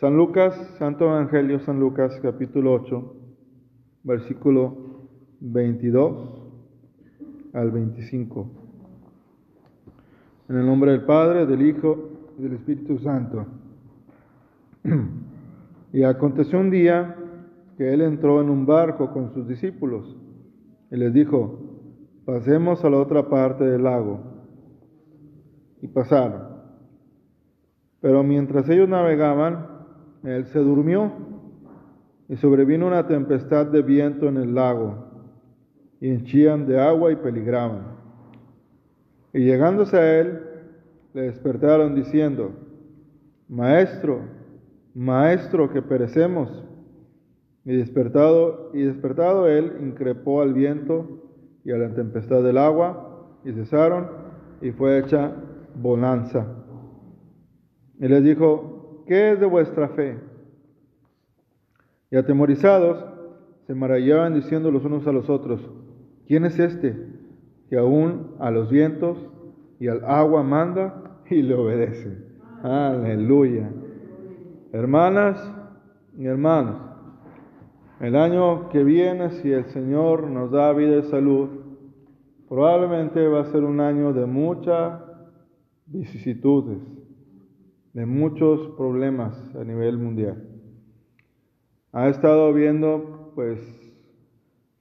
San 0.00 0.16
Lucas, 0.16 0.54
Santo 0.78 1.04
Evangelio, 1.04 1.60
San 1.60 1.78
Lucas, 1.78 2.18
capítulo 2.22 2.72
8, 2.72 3.14
versículo 4.04 4.91
22 5.44 6.28
al 7.52 7.72
25. 7.72 8.46
En 10.48 10.56
el 10.56 10.64
nombre 10.64 10.92
del 10.92 11.02
Padre, 11.04 11.46
del 11.46 11.62
Hijo 11.62 12.10
y 12.38 12.42
del 12.42 12.54
Espíritu 12.54 12.98
Santo. 12.98 13.46
Y 15.94 16.04
aconteció 16.04 16.58
un 16.58 16.70
día 16.70 17.16
que 17.76 17.92
él 17.92 18.00
entró 18.00 18.40
en 18.40 18.48
un 18.48 18.64
barco 18.64 19.12
con 19.12 19.34
sus 19.34 19.46
discípulos 19.46 20.16
y 20.90 20.96
les 20.96 21.12
dijo, 21.12 21.58
pasemos 22.24 22.82
a 22.82 22.88
la 22.88 22.96
otra 22.96 23.28
parte 23.28 23.64
del 23.64 23.82
lago. 23.82 24.20
Y 25.82 25.88
pasaron. 25.88 26.44
Pero 28.00 28.22
mientras 28.22 28.70
ellos 28.70 28.88
navegaban, 28.88 29.66
él 30.22 30.46
se 30.46 30.60
durmió 30.60 31.12
y 32.30 32.36
sobrevino 32.36 32.86
una 32.86 33.06
tempestad 33.06 33.66
de 33.66 33.82
viento 33.82 34.30
en 34.30 34.38
el 34.38 34.54
lago 34.54 35.11
y 36.02 36.08
henchían 36.08 36.66
de 36.66 36.80
agua 36.80 37.12
y 37.12 37.16
peligraban. 37.16 37.82
Y 39.32 39.44
llegándose 39.44 39.96
a 39.96 40.18
él, 40.18 40.40
le 41.14 41.22
despertaron 41.22 41.94
diciendo, 41.94 42.50
Maestro, 43.48 44.22
Maestro, 44.96 45.72
que 45.72 45.80
perecemos. 45.80 46.64
Y 47.64 47.76
despertado, 47.76 48.72
y 48.74 48.82
despertado 48.82 49.46
él, 49.46 49.76
increpó 49.80 50.42
al 50.42 50.54
viento 50.54 51.22
y 51.64 51.70
a 51.70 51.78
la 51.78 51.94
tempestad 51.94 52.42
del 52.42 52.58
agua, 52.58 53.38
y 53.44 53.52
cesaron, 53.52 54.08
y 54.60 54.72
fue 54.72 54.98
hecha 54.98 55.32
bonanza. 55.76 56.48
Y 58.00 58.08
les 58.08 58.24
dijo, 58.24 59.04
¿qué 59.06 59.34
es 59.34 59.40
de 59.40 59.46
vuestra 59.46 59.88
fe? 59.90 60.18
Y 62.10 62.16
atemorizados, 62.16 63.04
se 63.68 63.74
maravillaban 63.76 64.34
diciendo 64.34 64.72
los 64.72 64.84
unos 64.84 65.06
a 65.06 65.12
los 65.12 65.30
otros, 65.30 65.60
¿Quién 66.26 66.44
es 66.44 66.58
este 66.58 66.96
que 67.68 67.76
aún 67.76 68.36
a 68.38 68.50
los 68.50 68.70
vientos 68.70 69.18
y 69.78 69.88
al 69.88 70.04
agua 70.04 70.42
manda 70.42 71.18
y 71.28 71.42
le 71.42 71.54
obedece? 71.54 72.16
Aleluya. 72.62 73.70
Hermanas 74.72 75.52
y 76.16 76.26
hermanos, 76.26 76.76
el 78.00 78.16
año 78.16 78.68
que 78.68 78.84
viene, 78.84 79.30
si 79.30 79.52
el 79.52 79.64
Señor 79.66 80.28
nos 80.28 80.50
da 80.50 80.72
vida 80.72 80.98
y 80.98 81.02
salud, 81.04 81.48
probablemente 82.48 83.26
va 83.28 83.42
a 83.42 83.44
ser 83.46 83.64
un 83.64 83.80
año 83.80 84.12
de 84.12 84.26
muchas 84.26 85.00
vicisitudes, 85.86 86.78
de 87.92 88.06
muchos 88.06 88.68
problemas 88.76 89.36
a 89.54 89.64
nivel 89.64 89.98
mundial. 89.98 90.48
Ha 91.92 92.08
estado 92.08 92.52
viendo, 92.52 93.32
pues, 93.34 93.81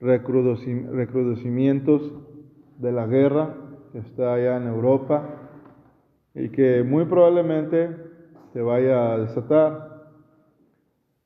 recrudecimientos 0.02 2.12
de 2.80 2.92
la 2.92 3.06
guerra 3.06 3.56
que 3.92 4.00
está 4.00 4.34
allá 4.34 4.58
en 4.58 4.68
Europa 4.68 5.30
y 6.34 6.50
que 6.50 6.84
muy 6.84 7.06
probablemente 7.06 7.96
se 8.54 8.62
vaya 8.62 9.14
a 9.14 9.20
desatar. 9.20 9.92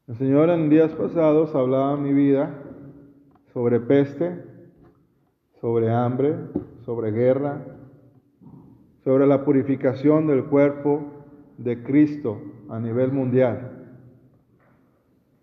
El 0.07 0.17
Señor 0.17 0.49
en 0.49 0.69
días 0.69 0.91
pasados 0.91 1.55
hablaba 1.55 1.93
en 1.93 2.03
mi 2.03 2.13
vida 2.13 2.53
sobre 3.53 3.79
peste, 3.79 4.43
sobre 5.61 5.91
hambre, 5.91 6.35
sobre 6.85 7.11
guerra, 7.11 7.65
sobre 9.03 9.25
la 9.25 9.43
purificación 9.45 10.27
del 10.27 10.45
cuerpo 10.45 11.23
de 11.57 11.81
Cristo 11.83 12.41
a 12.69 12.79
nivel 12.79 13.11
mundial. 13.11 13.71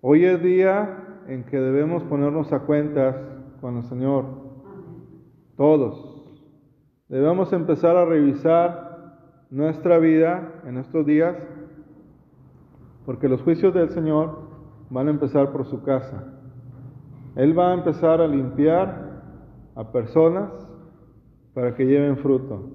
Hoy 0.00 0.24
es 0.24 0.42
día 0.42 1.01
en 1.28 1.44
que 1.44 1.58
debemos 1.58 2.02
ponernos 2.04 2.52
a 2.52 2.61
cuentas 2.61 3.16
con 3.61 3.76
el 3.76 3.85
Señor, 3.85 4.24
todos. 5.56 6.24
Debemos 7.08 7.52
empezar 7.52 7.96
a 7.96 8.04
revisar 8.04 8.92
nuestra 9.50 9.98
vida 9.98 10.62
en 10.66 10.78
estos 10.78 11.04
días, 11.06 11.37
porque 13.04 13.28
los 13.28 13.42
juicios 13.42 13.74
del 13.74 13.90
Señor 13.90 14.38
van 14.90 15.08
a 15.08 15.11
empezar 15.11 15.52
por 15.52 15.66
su 15.66 15.82
casa. 15.82 16.24
Él 17.37 17.58
va 17.58 17.70
a 17.70 17.74
empezar 17.74 18.20
a 18.20 18.26
limpiar 18.26 19.22
a 19.74 19.92
personas 19.92 20.50
para 21.54 21.74
que 21.74 21.87
lleven 21.87 22.16
fruto. 22.18 22.70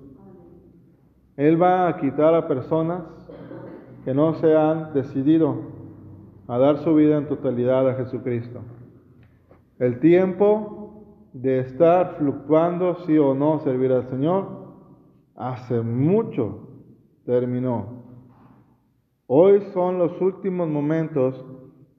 Él 1.36 1.62
va 1.62 1.88
a 1.88 1.98
quitar 1.98 2.34
a 2.34 2.48
personas 2.48 3.04
que 4.04 4.14
no 4.14 4.34
se 4.36 4.56
han 4.56 4.94
decidido 4.94 5.77
a 6.48 6.58
dar 6.58 6.78
su 6.84 6.96
vida 6.96 7.18
en 7.18 7.28
totalidad 7.28 7.90
a 7.90 7.96
Jesucristo. 7.96 8.62
El 9.80 10.00
tiempo 10.00 11.30
de 11.34 11.60
estar 11.60 12.16
fluctuando 12.18 12.96
sí 13.06 13.18
o 13.18 13.34
no 13.36 13.60
servir 13.60 13.92
al 13.92 14.10
Señor 14.10 14.48
hace 15.36 15.82
mucho 15.82 16.68
terminó. 17.26 18.04
Hoy 19.28 19.62
son 19.74 20.00
los 20.00 20.20
últimos 20.22 20.70
momentos 20.70 21.46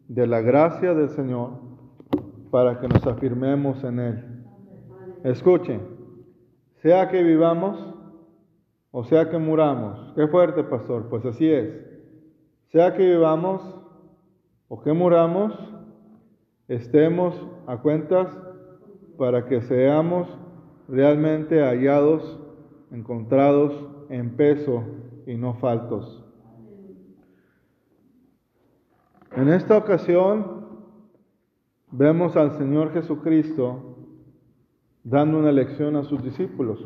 de 0.09 0.27
la 0.27 0.41
gracia 0.41 0.95
del 0.95 1.11
Señor 1.11 1.51
para 2.51 2.81
que 2.81 2.89
nos 2.89 3.07
afirmemos 3.07 3.85
en 3.85 3.99
Él. 4.01 4.45
Escuchen, 5.25 5.81
sea 6.83 7.09
que 7.09 7.23
vivamos 7.23 7.95
o 8.91 9.05
sea 9.05 9.29
que 9.29 9.39
muramos. 9.39 10.13
Qué 10.15 10.27
fuerte, 10.29 10.65
pastor. 10.65 11.09
Pues 11.09 11.25
así 11.25 11.49
es. 11.49 11.73
Sea 12.73 12.95
que 12.95 13.05
vivamos 13.05 13.63
o 14.69 14.81
que 14.81 14.93
muramos, 14.93 15.53
estemos 16.69 17.35
a 17.67 17.79
cuentas 17.79 18.29
para 19.17 19.47
que 19.47 19.63
seamos 19.63 20.29
realmente 20.89 21.61
hallados, 21.61 22.39
encontrados 22.91 23.73
en 24.11 24.37
peso 24.37 24.85
y 25.27 25.37
no 25.37 25.55
faltos. 25.55 26.25
En 29.37 29.49
esta 29.49 29.77
ocasión 29.77 30.67
vemos 31.91 32.37
al 32.37 32.53
Señor 32.59 32.93
Jesucristo 32.93 33.97
dando 35.05 35.39
una 35.39 35.53
lección 35.53 35.97
a 35.97 36.05
sus 36.05 36.23
discípulos. 36.23 36.85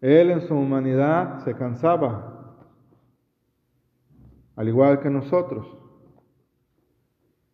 Él 0.00 0.30
en 0.30 0.42
su 0.42 0.54
humanidad 0.54 1.44
se 1.44 1.54
cansaba, 1.54 2.35
al 4.56 4.68
igual 4.68 5.00
que 5.00 5.10
nosotros. 5.10 5.66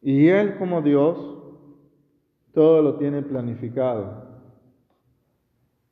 Y 0.00 0.28
Él 0.28 0.56
como 0.56 0.82
Dios, 0.82 1.16
todo 2.54 2.82
lo 2.82 2.96
tiene 2.96 3.22
planificado. 3.22 4.30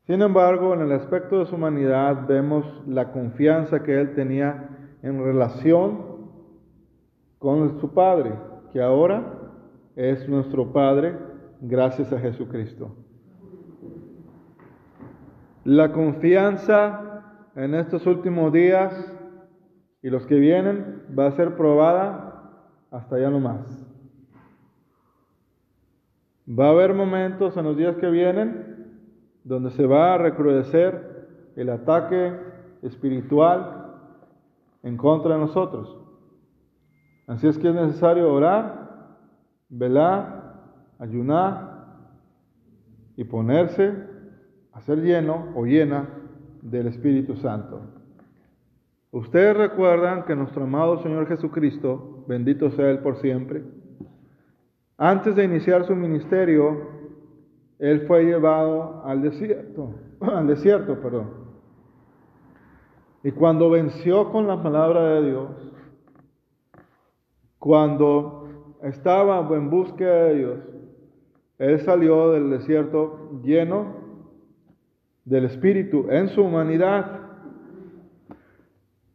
Sin 0.06 0.22
embargo, 0.22 0.74
en 0.74 0.80
el 0.80 0.92
aspecto 0.92 1.38
de 1.38 1.46
su 1.46 1.54
humanidad 1.54 2.26
vemos 2.26 2.64
la 2.86 3.12
confianza 3.12 3.82
que 3.82 4.00
Él 4.00 4.14
tenía 4.14 4.96
en 5.02 5.22
relación 5.22 6.10
con 7.38 7.80
su 7.80 7.92
Padre, 7.92 8.32
que 8.72 8.82
ahora 8.82 9.38
es 9.96 10.28
nuestro 10.28 10.72
Padre 10.72 11.16
gracias 11.60 12.12
a 12.12 12.18
Jesucristo. 12.18 12.96
La 15.64 15.92
confianza 15.92 17.22
en 17.54 17.74
estos 17.74 18.06
últimos 18.06 18.52
días 18.52 18.92
y 20.02 20.10
los 20.10 20.26
que 20.26 20.36
vienen 20.36 21.02
va 21.16 21.26
a 21.26 21.32
ser 21.32 21.56
probada 21.56 22.52
hasta 22.90 23.18
ya 23.18 23.30
no 23.30 23.40
más. 23.40 23.86
Va 26.48 26.66
a 26.66 26.70
haber 26.70 26.94
momentos 26.94 27.56
en 27.56 27.64
los 27.64 27.76
días 27.76 27.96
que 27.96 28.10
vienen 28.10 28.70
donde 29.44 29.70
se 29.70 29.86
va 29.86 30.14
a 30.14 30.18
recrudecer 30.18 31.52
el 31.56 31.70
ataque 31.70 32.36
espiritual 32.82 33.96
en 34.82 34.96
contra 34.96 35.34
de 35.34 35.40
nosotros. 35.40 35.96
Así 37.26 37.46
es 37.46 37.58
que 37.58 37.68
es 37.68 37.74
necesario 37.74 38.32
orar, 38.32 39.16
velar, 39.68 40.54
ayunar 40.98 41.70
y 43.16 43.24
ponerse 43.24 43.94
a 44.72 44.80
ser 44.80 45.02
lleno 45.02 45.52
o 45.54 45.64
llena 45.64 46.08
del 46.62 46.88
Espíritu 46.88 47.36
Santo. 47.36 47.99
Ustedes 49.12 49.56
recuerdan 49.56 50.24
que 50.24 50.36
nuestro 50.36 50.62
amado 50.64 51.02
Señor 51.02 51.26
Jesucristo, 51.26 52.24
bendito 52.28 52.70
sea 52.70 52.90
Él 52.90 53.00
por 53.00 53.16
siempre, 53.16 53.64
antes 54.96 55.34
de 55.34 55.44
iniciar 55.44 55.84
su 55.84 55.96
ministerio, 55.96 56.88
Él 57.80 58.02
fue 58.06 58.24
llevado 58.24 59.02
al 59.04 59.22
desierto, 59.22 59.94
al 60.20 60.46
desierto, 60.46 61.00
perdón. 61.00 61.40
Y 63.24 63.32
cuando 63.32 63.68
venció 63.68 64.30
con 64.30 64.46
la 64.46 64.62
palabra 64.62 65.14
de 65.14 65.26
Dios, 65.28 65.50
cuando 67.58 68.48
estaba 68.82 69.40
en 69.56 69.70
búsqueda 69.70 70.24
de 70.26 70.34
Dios, 70.36 70.58
Él 71.58 71.80
salió 71.80 72.30
del 72.30 72.48
desierto 72.48 73.40
lleno 73.42 73.96
del 75.24 75.46
Espíritu 75.46 76.06
en 76.10 76.28
su 76.28 76.42
humanidad 76.42 77.29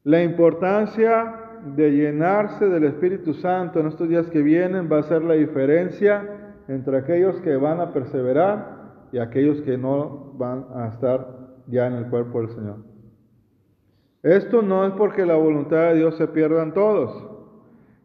la 0.06 0.22
importancia 0.22 1.36
de 1.76 1.90
llenarse 1.90 2.70
del 2.70 2.84
Espíritu 2.84 3.34
Santo 3.34 3.80
en 3.80 3.88
estos 3.88 4.08
días 4.08 4.30
que 4.30 4.44
vienen 4.44 4.88
va 4.90 5.00
a 5.00 5.04
ser 5.04 5.24
la 5.24 5.34
diferencia 5.34 6.62
entre 6.68 6.98
aquellos 6.98 7.42
que 7.42 7.58
van 7.58 7.80
a 7.80 7.92
perseverar 7.92 9.08
y 9.12 9.18
aquellos 9.18 9.62
que 9.62 9.80
no 9.80 10.32
van 10.36 10.68
a 10.76 10.90
estar 10.90 11.28
ya 11.68 11.88
en 11.88 11.94
el 11.94 12.10
cuerpo 12.12 12.40
del 12.42 12.50
Señor. 12.50 12.78
Esto 14.22 14.62
no 14.62 14.86
es 14.86 14.94
porque 14.94 15.26
la 15.26 15.38
voluntad 15.38 15.90
de 15.90 15.96
Dios 15.96 16.16
se 16.18 16.28
pierdan 16.28 16.76
todos, 16.76 17.28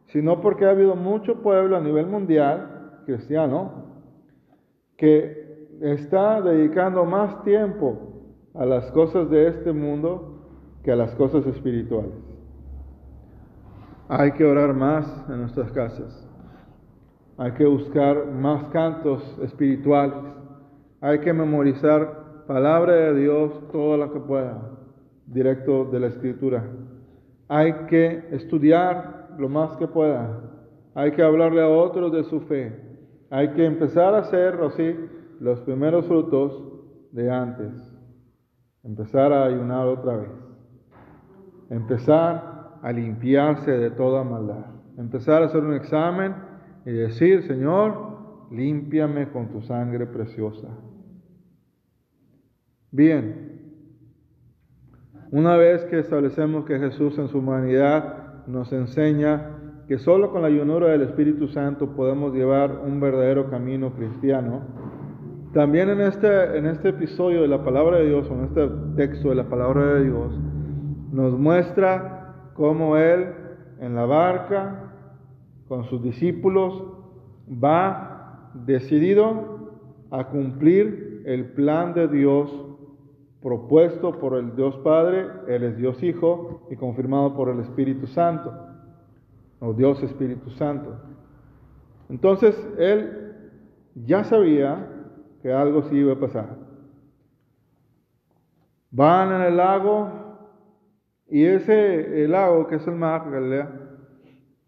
sino 0.06 0.40
porque 0.40 0.64
ha 0.64 0.70
habido 0.70 0.96
mucho 0.96 1.42
pueblo 1.42 1.76
a 1.76 1.80
nivel 1.80 2.06
mundial 2.06 3.02
cristiano 3.04 3.84
que 4.96 5.68
está 5.82 6.40
dedicando 6.40 7.04
más 7.04 7.42
tiempo 7.44 8.32
a 8.54 8.64
las 8.64 8.90
cosas 8.92 9.28
de 9.28 9.48
este 9.48 9.72
mundo 9.72 10.29
que 10.82 10.92
a 10.92 10.96
las 10.96 11.14
cosas 11.14 11.46
espirituales. 11.46 12.14
Hay 14.08 14.32
que 14.32 14.44
orar 14.44 14.74
más 14.74 15.06
en 15.28 15.40
nuestras 15.40 15.70
casas. 15.72 16.26
Hay 17.36 17.52
que 17.52 17.64
buscar 17.64 18.26
más 18.26 18.64
cantos 18.72 19.22
espirituales. 19.42 20.14
Hay 21.00 21.20
que 21.20 21.32
memorizar 21.32 22.44
palabra 22.46 22.92
de 22.92 23.14
Dios 23.20 23.52
todo 23.70 23.96
lo 23.96 24.12
que 24.12 24.20
pueda, 24.20 24.60
directo 25.26 25.84
de 25.84 26.00
la 26.00 26.06
escritura. 26.08 26.64
Hay 27.48 27.72
que 27.88 28.26
estudiar 28.32 29.28
lo 29.38 29.48
más 29.48 29.76
que 29.76 29.86
pueda. 29.86 30.40
Hay 30.94 31.12
que 31.12 31.22
hablarle 31.22 31.62
a 31.62 31.68
otros 31.68 32.12
de 32.12 32.24
su 32.24 32.40
fe. 32.40 32.76
Hay 33.30 33.50
que 33.50 33.64
empezar 33.64 34.14
a 34.14 34.18
hacer 34.18 34.60
así 34.62 34.96
los 35.38 35.60
primeros 35.60 36.06
frutos 36.06 36.60
de 37.12 37.30
antes. 37.30 37.72
Empezar 38.82 39.32
a 39.32 39.44
ayunar 39.44 39.86
otra 39.86 40.16
vez 40.16 40.49
empezar 41.70 42.78
a 42.82 42.92
limpiarse 42.92 43.70
de 43.70 43.90
toda 43.90 44.24
maldad, 44.24 44.66
empezar 44.98 45.42
a 45.42 45.46
hacer 45.46 45.62
un 45.62 45.74
examen 45.74 46.34
y 46.84 46.90
decir, 46.90 47.44
Señor, 47.44 48.48
límpiame 48.50 49.30
con 49.30 49.48
tu 49.48 49.62
sangre 49.62 50.06
preciosa. 50.06 50.68
Bien, 52.90 53.60
una 55.30 55.56
vez 55.56 55.84
que 55.84 56.00
establecemos 56.00 56.64
que 56.64 56.78
Jesús 56.78 57.16
en 57.18 57.28
su 57.28 57.38
humanidad 57.38 58.46
nos 58.48 58.72
enseña 58.72 59.56
que 59.86 59.98
solo 59.98 60.32
con 60.32 60.42
la 60.42 60.50
llenura 60.50 60.88
del 60.88 61.02
Espíritu 61.02 61.48
Santo 61.48 61.94
podemos 61.94 62.34
llevar 62.34 62.80
un 62.84 63.00
verdadero 63.00 63.48
camino 63.48 63.92
cristiano, 63.94 64.62
también 65.52 65.88
en 65.88 66.00
este, 66.00 66.58
en 66.58 66.66
este 66.66 66.90
episodio 66.90 67.42
de 67.42 67.48
la 67.48 67.64
palabra 67.64 67.98
de 67.98 68.06
Dios, 68.06 68.28
o 68.28 68.34
en 68.34 68.44
este 68.44 68.68
texto 68.96 69.30
de 69.30 69.34
la 69.36 69.48
palabra 69.48 69.94
de 69.94 70.04
Dios, 70.04 70.32
nos 71.12 71.38
muestra 71.38 72.50
cómo 72.54 72.96
Él 72.96 73.34
en 73.80 73.94
la 73.94 74.04
barca 74.04 74.92
con 75.68 75.84
sus 75.84 76.02
discípulos 76.02 76.82
va 77.48 78.50
decidido 78.54 79.78
a 80.10 80.24
cumplir 80.28 81.22
el 81.26 81.52
plan 81.52 81.94
de 81.94 82.08
Dios 82.08 82.50
propuesto 83.40 84.18
por 84.18 84.36
el 84.36 84.54
Dios 84.54 84.76
Padre, 84.78 85.26
Él 85.48 85.64
es 85.64 85.76
Dios 85.76 86.02
Hijo 86.02 86.66
y 86.70 86.76
confirmado 86.76 87.34
por 87.34 87.48
el 87.48 87.60
Espíritu 87.60 88.06
Santo, 88.06 88.52
o 89.60 89.72
Dios 89.72 90.02
Espíritu 90.02 90.50
Santo. 90.50 91.00
Entonces, 92.08 92.56
Él 92.78 93.34
ya 93.94 94.24
sabía 94.24 94.86
que 95.42 95.52
algo 95.52 95.82
sí 95.82 95.96
iba 95.96 96.12
a 96.14 96.20
pasar. 96.20 96.56
Van 98.90 99.32
en 99.32 99.42
el 99.42 99.56
lago 99.56 100.19
y 101.30 101.44
ese 101.44 102.26
lago, 102.28 102.66
que 102.66 102.76
es 102.76 102.86
el 102.86 102.96
mar, 102.96 103.30
Galilea, 103.30 103.70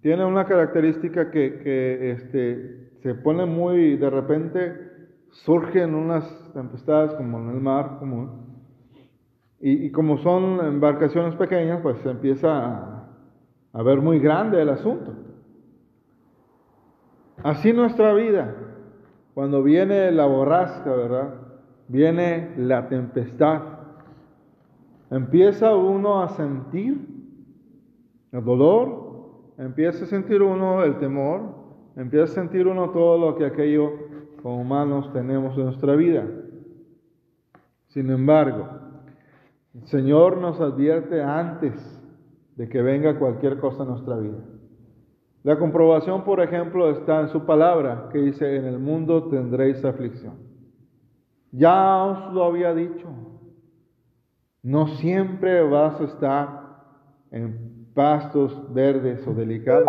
tiene 0.01 0.25
una 0.25 0.45
característica 0.45 1.31
que, 1.31 1.61
que 1.61 2.11
este, 2.13 2.91
se 3.03 3.15
pone 3.15 3.47
muy, 3.47 3.97
de 3.97 4.11
repente, 4.11 4.93
surgen 5.31 5.95
unas 5.95 6.25
tempestades 6.53 7.15
como 7.15 7.39
en 7.39 7.51
el 7.51 7.61
mar 7.61 7.99
común. 7.99 8.63
Y, 9.61 9.87
y 9.87 9.93
como 9.93 10.19
son 10.19 10.65
embarcaciones 10.65 11.37
pequeñas, 11.37 11.81
pues 11.83 11.99
se 11.99 12.11
empieza 12.11 12.49
a, 12.49 13.09
a 13.73 13.83
ver 13.83 14.01
muy 14.01 14.19
grande 14.19 14.61
el 14.61 14.69
asunto. 14.69 15.15
Así 17.43 17.73
nuestra 17.73 18.13
vida, 18.15 18.55
cuando 19.35 19.63
viene 19.63 20.13
la 20.13 20.27
borrasca, 20.27 20.95
¿verdad? 20.95 21.35
Viene 21.89 22.55
la 22.57 22.89
tempestad. 22.89 23.72
Empieza 25.13 25.77
uno 25.77 26.23
a 26.23 26.31
sentir 26.31 27.07
el 28.33 28.43
dolor, 28.43 29.53
empieza 29.59 30.05
a 30.05 30.09
sentir 30.09 30.41
uno 30.41 30.83
el 30.85 30.97
temor, 30.97 31.55
empieza 31.97 32.33
a 32.33 32.35
sentir 32.43 32.67
uno 32.67 32.89
todo 32.93 33.19
lo 33.19 33.37
que 33.37 33.45
aquello 33.45 33.93
como 34.43 34.63
humanos 34.63 35.13
tenemos 35.13 35.55
en 35.59 35.65
nuestra 35.67 35.97
vida. 35.97 36.27
Sin 37.89 38.09
embargo, 38.09 38.67
el 39.75 39.87
Señor 39.87 40.39
nos 40.39 40.59
advierte 40.63 41.23
antes 41.23 41.75
de 42.57 42.71
que 42.71 42.81
venga 42.81 43.19
cualquier 43.19 43.61
cosa 43.61 43.83
en 43.83 43.91
nuestra 43.91 44.17
vida. 44.17 44.39
La 45.43 45.59
comprobación, 45.59 46.25
por 46.25 46.41
ejemplo, 46.41 46.89
está 46.89 47.21
en 47.21 47.29
su 47.29 47.45
palabra, 47.45 48.09
que 48.11 48.19
dice, 48.19 48.57
en 48.57 48.65
el 48.65 48.79
mundo 48.79 49.25
tendréis 49.25 49.85
aflicción. 49.85 50.37
Ya 51.51 52.03
os 52.03 52.33
lo 52.33 52.45
había 52.45 52.73
dicho, 52.73 53.09
no 54.63 54.87
siempre 54.87 55.63
vas 55.69 56.01
a 56.01 56.05
estar 56.05 56.63
en 57.33 57.87
pastos 57.95 58.73
verdes 58.73 59.27
o 59.27 59.35
delicados. 59.35 59.89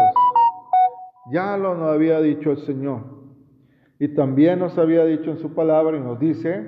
Ya 1.31 1.57
lo 1.57 1.71
había 1.87 2.19
dicho 2.21 2.51
el 2.51 2.57
Señor. 2.57 3.01
Y 3.99 4.09
también 4.09 4.59
nos 4.59 4.77
había 4.77 5.05
dicho 5.05 5.29
en 5.29 5.37
su 5.37 5.53
palabra 5.53 5.95
y 5.97 6.01
nos 6.01 6.19
dice, 6.19 6.67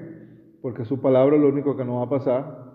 porque 0.62 0.86
su 0.86 1.02
palabra 1.02 1.36
es 1.36 1.42
lo 1.42 1.50
único 1.50 1.76
que 1.76 1.84
nos 1.84 1.98
va 1.98 2.04
a 2.04 2.10
pasar, 2.10 2.66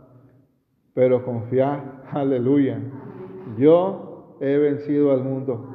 pero 0.94 1.24
confiar, 1.24 2.02
aleluya. 2.12 2.80
Yo 3.56 4.36
he 4.40 4.56
vencido 4.58 5.12
al 5.12 5.22
mundo. 5.22 5.66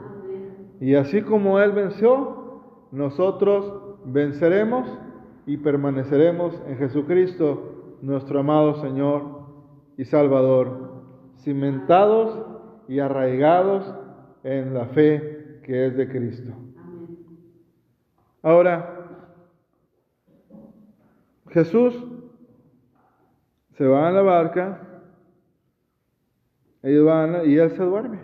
Y 0.81 0.95
así 0.95 1.21
como 1.21 1.59
Él 1.59 1.71
venció, 1.71 2.61
nosotros 2.91 3.97
venceremos 4.05 4.87
y 5.45 5.57
permaneceremos 5.57 6.61
en 6.67 6.77
Jesucristo, 6.77 7.97
nuestro 8.01 8.41
amado 8.41 8.75
Señor 8.81 9.34
y 9.97 10.05
Salvador, 10.05 11.03
cimentados 11.37 12.45
y 12.87 12.99
arraigados 12.99 13.93
en 14.43 14.73
la 14.73 14.85
fe 14.87 15.61
que 15.63 15.87
es 15.87 15.97
de 15.97 16.07
Cristo. 16.07 16.53
Ahora, 18.41 19.07
Jesús 21.49 21.95
se 23.77 23.85
va 23.85 24.07
a 24.07 24.11
la 24.11 24.21
barca, 24.21 24.85
y 26.83 27.57
él 27.57 27.71
se 27.71 27.83
duerme. 27.83 28.19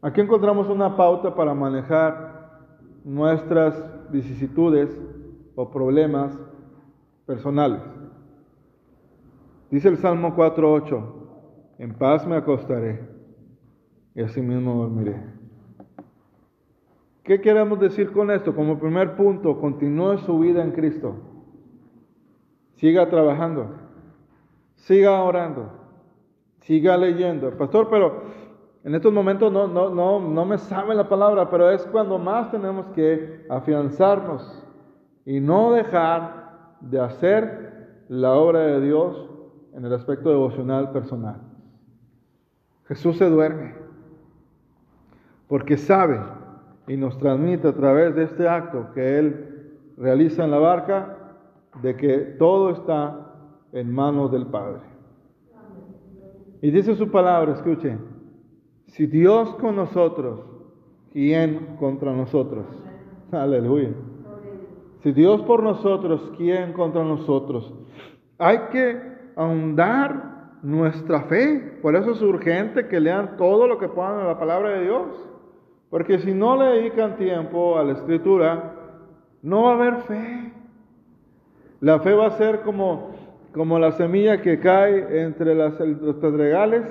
Aquí 0.00 0.20
encontramos 0.20 0.68
una 0.68 0.96
pauta 0.96 1.34
para 1.34 1.52
manejar 1.52 2.62
nuestras 3.04 4.10
vicisitudes 4.10 4.96
o 5.54 5.70
problemas 5.70 6.38
personales. 7.26 7.82
Dice 9.70 9.88
el 9.88 9.96
Salmo 9.96 10.36
4.8, 10.36 11.02
en 11.78 11.94
paz 11.94 12.26
me 12.26 12.36
acostaré 12.36 13.08
y 14.14 14.22
así 14.22 14.40
mismo 14.40 14.74
dormiré. 14.74 15.20
¿Qué 17.24 17.40
queremos 17.40 17.80
decir 17.80 18.12
con 18.12 18.30
esto? 18.30 18.54
Como 18.54 18.78
primer 18.78 19.16
punto, 19.16 19.60
continúe 19.60 20.18
su 20.18 20.38
vida 20.38 20.62
en 20.62 20.70
Cristo. 20.70 21.16
Siga 22.76 23.08
trabajando, 23.08 23.74
siga 24.76 25.20
orando, 25.22 25.72
siga 26.60 26.96
leyendo. 26.96 27.50
Pastor, 27.58 27.88
pero 27.90 28.22
en 28.84 28.94
estos 28.94 29.12
momentos 29.12 29.52
no, 29.52 29.66
no, 29.66 29.90
no, 29.90 30.20
no 30.20 30.44
me 30.44 30.58
sabe 30.58 30.94
la 30.94 31.08
palabra, 31.08 31.50
pero 31.50 31.70
es 31.72 31.84
cuando 31.86 32.18
más 32.18 32.52
tenemos 32.52 32.86
que 32.90 33.44
afianzarnos 33.50 34.64
y 35.24 35.40
no 35.40 35.72
dejar 35.72 36.76
de 36.80 37.00
hacer 37.00 38.04
la 38.08 38.34
obra 38.34 38.60
de 38.60 38.80
Dios 38.80 39.35
en 39.76 39.84
el 39.84 39.92
aspecto 39.92 40.30
devocional 40.30 40.90
personal. 40.90 41.36
Jesús 42.88 43.18
se 43.18 43.28
duerme 43.28 43.74
porque 45.48 45.76
sabe 45.76 46.18
y 46.88 46.96
nos 46.96 47.18
transmite 47.18 47.68
a 47.68 47.74
través 47.74 48.14
de 48.14 48.24
este 48.24 48.48
acto 48.48 48.88
que 48.94 49.18
Él 49.18 49.76
realiza 49.98 50.44
en 50.44 50.50
la 50.50 50.58
barca 50.58 51.18
de 51.82 51.94
que 51.94 52.18
todo 52.38 52.70
está 52.70 53.34
en 53.72 53.92
manos 53.92 54.32
del 54.32 54.46
Padre. 54.46 54.80
Y 56.62 56.70
dice 56.70 56.94
su 56.94 57.10
palabra, 57.10 57.52
escuche, 57.52 57.98
si 58.86 59.06
Dios 59.06 59.54
con 59.56 59.76
nosotros, 59.76 60.40
¿quién 61.12 61.76
contra 61.78 62.14
nosotros? 62.14 62.64
Aleluya. 63.30 63.90
Si 65.02 65.12
Dios 65.12 65.42
por 65.42 65.62
nosotros, 65.62 66.32
¿quién 66.38 66.72
contra 66.72 67.04
nosotros? 67.04 67.74
Hay 68.38 68.58
que 68.72 69.15
ahondar 69.36 70.58
nuestra 70.62 71.22
fe. 71.22 71.78
Por 71.82 71.94
eso 71.94 72.10
es 72.12 72.22
urgente 72.22 72.88
que 72.88 72.98
lean 72.98 73.36
todo 73.36 73.68
lo 73.68 73.78
que 73.78 73.88
puedan 73.88 74.20
en 74.20 74.26
la 74.26 74.38
palabra 74.38 74.70
de 74.70 74.84
Dios. 74.84 75.06
Porque 75.90 76.18
si 76.18 76.34
no 76.34 76.56
le 76.56 76.80
dedican 76.80 77.16
tiempo 77.16 77.78
a 77.78 77.84
la 77.84 77.92
escritura, 77.92 78.74
no 79.42 79.62
va 79.62 79.70
a 79.70 79.74
haber 79.74 79.96
fe. 80.02 80.52
La 81.80 82.00
fe 82.00 82.12
va 82.14 82.26
a 82.26 82.30
ser 82.38 82.62
como, 82.62 83.10
como 83.52 83.78
la 83.78 83.92
semilla 83.92 84.42
que 84.42 84.58
cae 84.58 85.22
entre 85.22 85.54
las, 85.54 85.78
los 85.78 86.16
pedregales. 86.16 86.82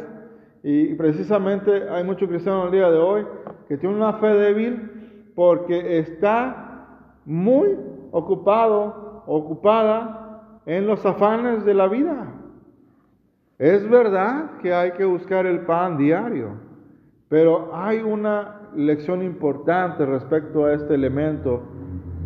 Y 0.63 0.93
precisamente 0.93 1.89
hay 1.89 2.03
muchos 2.03 2.29
cristianos 2.29 2.67
el 2.67 2.71
día 2.71 2.89
de 2.89 2.97
hoy 2.97 3.25
que 3.67 3.77
tienen 3.77 3.97
una 3.97 4.13
fe 4.13 4.27
débil 4.27 5.31
porque 5.35 5.99
está 5.99 6.87
muy 7.25 7.77
ocupado, 8.11 9.23
ocupada 9.27 10.61
en 10.65 10.87
los 10.87 11.05
afanes 11.05 11.65
de 11.65 11.73
la 11.73 11.87
vida. 11.87 12.34
Es 13.57 13.89
verdad 13.89 14.57
que 14.61 14.73
hay 14.73 14.91
que 14.91 15.05
buscar 15.05 15.45
el 15.45 15.61
pan 15.61 15.97
diario, 15.97 16.49
pero 17.29 17.73
hay 17.73 17.99
una 17.99 18.69
lección 18.75 19.23
importante 19.23 20.05
respecto 20.05 20.65
a 20.65 20.73
este 20.73 20.95
elemento 20.95 21.63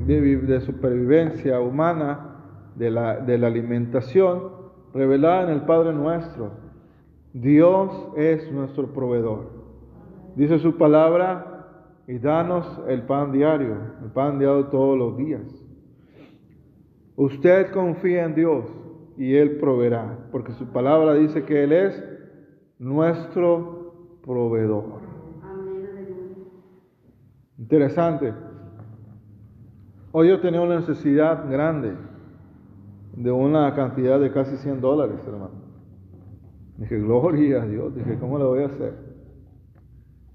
de, 0.07 0.61
supervivencia 0.61 1.59
humana, 1.59 2.36
de 2.75 2.89
la, 2.89 3.17
de 3.17 3.38
la 3.38 3.47
alimentación, 3.47 4.59
revelada 4.93 5.43
en 5.43 5.49
el 5.49 5.61
Padre 5.61 5.93
nuestro. 5.93 6.51
Dios 7.34 7.91
es 8.17 8.51
nuestro 8.51 8.88
proveedor. 8.91 9.51
Dice 10.36 10.57
su 10.57 10.77
palabra, 10.77 11.49
y 12.09 12.17
danos 12.17 12.82
el 12.88 13.03
pan 13.03 13.32
diario, 13.32 13.77
el 14.03 14.09
pan 14.09 14.39
diario 14.39 14.65
todos 14.65 14.97
los 14.97 15.15
días. 15.15 15.43
Usted 17.15 17.71
confía 17.71 18.23
en 18.23 18.34
Dios 18.34 18.65
y 19.20 19.36
Él 19.36 19.57
proveerá, 19.57 20.17
porque 20.32 20.53
su 20.53 20.67
palabra 20.67 21.13
dice 21.15 21.43
que 21.43 21.65
Él 21.65 21.74
es 21.74 22.01
nuestro 22.80 24.20
proveedor. 24.24 25.01
Interesante. 27.57 28.34
Hoy 30.13 30.30
yo 30.30 30.39
tenía 30.39 30.61
una 30.61 30.78
necesidad 30.78 31.51
grande 31.51 31.97
de 33.17 33.30
una 33.30 33.76
cantidad 33.76 34.22
de 34.22 34.32
casi 34.32 34.55
100 34.55 34.80
dólares, 34.80 35.20
hermano. 35.28 35.65
Dije, 36.78 36.97
gloria 36.97 37.63
a 37.63 37.65
Dios. 37.65 37.93
Dije, 37.93 38.17
¿cómo 38.20 38.38
lo 38.38 38.47
voy 38.47 38.63
a 38.63 38.67
hacer? 38.67 38.93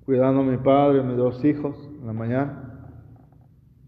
Cuidando 0.04 0.42
a 0.42 0.44
mi 0.44 0.58
padre, 0.58 1.00
a 1.00 1.04
mis 1.04 1.16
dos 1.16 1.42
hijos 1.42 1.74
en 2.00 2.06
la 2.06 2.12
mañana. 2.12 2.90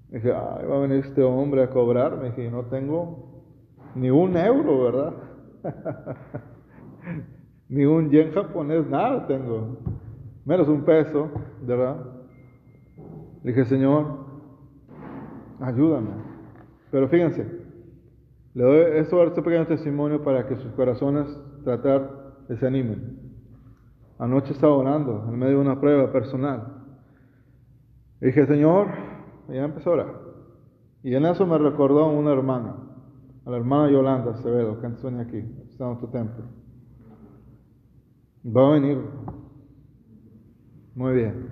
Dije, 0.08 0.32
ay, 0.32 0.66
va 0.66 0.78
a 0.78 0.80
venir 0.80 1.04
este 1.04 1.22
hombre 1.22 1.64
a 1.64 1.68
cobrar. 1.68 2.16
Me 2.16 2.30
dije, 2.30 2.50
no 2.50 2.64
tengo 2.64 3.25
ni 3.96 4.10
un 4.10 4.36
euro, 4.36 4.84
¿verdad? 4.84 5.14
ni 7.68 7.84
un 7.84 8.10
yen 8.10 8.32
japonés, 8.32 8.86
nada 8.86 9.26
tengo. 9.26 9.78
Menos 10.44 10.68
un 10.68 10.84
peso, 10.84 11.30
¿verdad? 11.62 11.96
Dije, 13.42 13.64
Señor, 13.64 14.06
ayúdame. 15.60 16.10
Pero 16.90 17.08
fíjense, 17.08 17.46
le 18.54 18.64
doy 18.64 18.98
este 18.98 19.42
pequeño 19.42 19.66
testimonio 19.66 20.22
para 20.22 20.46
que 20.46 20.56
sus 20.56 20.72
corazones 20.72 21.26
tratar 21.64 22.36
se 22.54 22.66
animen. 22.66 23.18
Anoche 24.18 24.52
estaba 24.52 24.74
orando 24.74 25.26
en 25.28 25.38
medio 25.38 25.56
de 25.56 25.62
una 25.62 25.80
prueba 25.80 26.12
personal. 26.12 26.84
dije, 28.20 28.46
Señor, 28.46 28.88
ya 29.48 29.64
empezó 29.64 29.90
a 29.90 29.92
orar. 29.94 30.14
Y 31.02 31.14
en 31.14 31.26
eso 31.26 31.46
me 31.46 31.58
recordó 31.58 32.08
una 32.08 32.32
hermana, 32.32 32.76
a 33.46 33.50
la 33.50 33.58
hermana 33.58 33.90
Yolanda 33.92 34.32
Acevedo, 34.32 34.80
que 34.80 34.88
venía 35.04 35.22
aquí, 35.22 35.38
está 35.70 35.84
en 35.84 35.90
otro 35.96 36.08
templo. 36.08 36.44
Va 38.44 38.68
a 38.68 38.72
venir. 38.72 38.98
Muy 40.96 41.14
bien. 41.14 41.48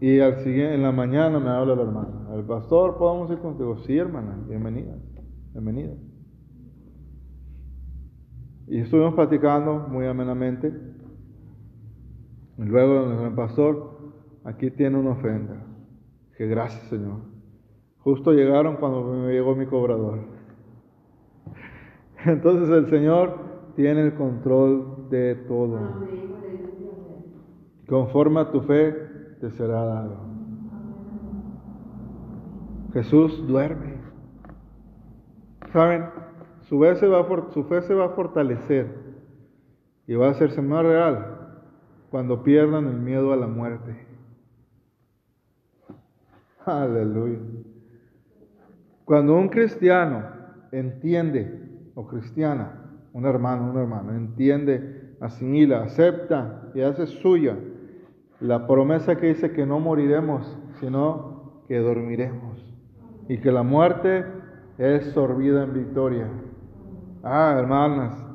Y 0.00 0.18
al 0.18 0.38
siguiente, 0.38 0.74
en 0.74 0.82
la 0.82 0.90
mañana 0.90 1.38
me 1.38 1.50
habla 1.50 1.76
la 1.76 1.82
hermana. 1.82 2.34
El 2.34 2.44
pastor, 2.44 2.98
¿podemos 2.98 3.30
ir 3.30 3.38
contigo? 3.38 3.78
Sí, 3.78 3.96
hermana, 3.96 4.44
bienvenida, 4.48 4.96
bienvenida. 5.52 5.94
Y 8.66 8.80
estuvimos 8.80 9.14
platicando 9.14 9.86
muy 9.88 10.06
amenamente. 10.06 10.74
Y 12.58 12.62
luego 12.62 13.24
el 13.24 13.34
pastor, 13.34 14.14
aquí 14.42 14.72
tiene 14.72 14.98
una 14.98 15.10
ofrenda. 15.10 15.64
Que 16.36 16.48
gracias, 16.48 16.88
Señor. 16.88 17.20
Justo 17.98 18.32
llegaron 18.32 18.76
cuando 18.76 19.04
me 19.04 19.32
llegó 19.32 19.54
mi 19.54 19.66
cobrador. 19.66 20.35
Entonces 22.26 22.68
el 22.70 22.90
Señor 22.90 23.38
tiene 23.76 24.02
el 24.02 24.14
control 24.14 25.08
de 25.10 25.34
todo. 25.46 25.78
Conforme 27.88 28.40
a 28.40 28.50
tu 28.50 28.62
fe 28.62 28.92
te 29.40 29.50
será 29.52 29.84
dado. 29.84 30.26
Jesús 32.92 33.46
duerme. 33.46 33.96
¿Saben? 35.72 36.06
Su 36.62 36.80
fe, 36.80 36.96
se 36.96 37.06
va 37.06 37.20
a, 37.20 37.52
su 37.52 37.64
fe 37.64 37.82
se 37.82 37.94
va 37.94 38.06
a 38.06 38.08
fortalecer 38.10 38.88
y 40.06 40.14
va 40.14 40.28
a 40.28 40.30
hacerse 40.30 40.60
más 40.62 40.82
real 40.84 41.36
cuando 42.10 42.42
pierdan 42.42 42.86
el 42.86 42.98
miedo 42.98 43.32
a 43.32 43.36
la 43.36 43.46
muerte. 43.46 44.06
Aleluya. 46.64 47.38
Cuando 49.04 49.36
un 49.36 49.48
cristiano 49.48 50.24
entiende, 50.72 51.65
o 51.96 52.06
cristiana, 52.06 52.82
un 53.14 53.24
hermano, 53.24 53.70
un 53.70 53.78
hermano, 53.78 54.12
entiende, 54.12 55.16
asimila, 55.20 55.82
acepta 55.82 56.70
y 56.74 56.82
hace 56.82 57.06
suya 57.06 57.56
la 58.38 58.66
promesa 58.66 59.16
que 59.16 59.28
dice 59.28 59.52
que 59.52 59.64
no 59.64 59.80
moriremos, 59.80 60.58
sino 60.78 61.62
que 61.66 61.78
dormiremos. 61.78 62.62
Y 63.28 63.38
que 63.38 63.50
la 63.50 63.62
muerte 63.62 64.26
es 64.76 65.06
sorbida 65.12 65.64
en 65.64 65.72
victoria. 65.72 66.28
Ah, 67.24 67.56
hermanas 67.58 68.26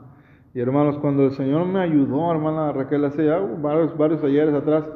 y 0.55 0.59
hermanos, 0.59 0.97
cuando 0.97 1.23
el 1.25 1.31
Señor 1.31 1.65
me 1.67 1.81
ayudó, 1.81 2.31
hermana 2.31 2.71
Raquel, 2.73 3.05
hace 3.05 3.25
ya 3.25 3.37
varios, 3.37 3.95
varios 3.95 4.23
ayeres 4.23 4.55
atrás, 4.55 4.89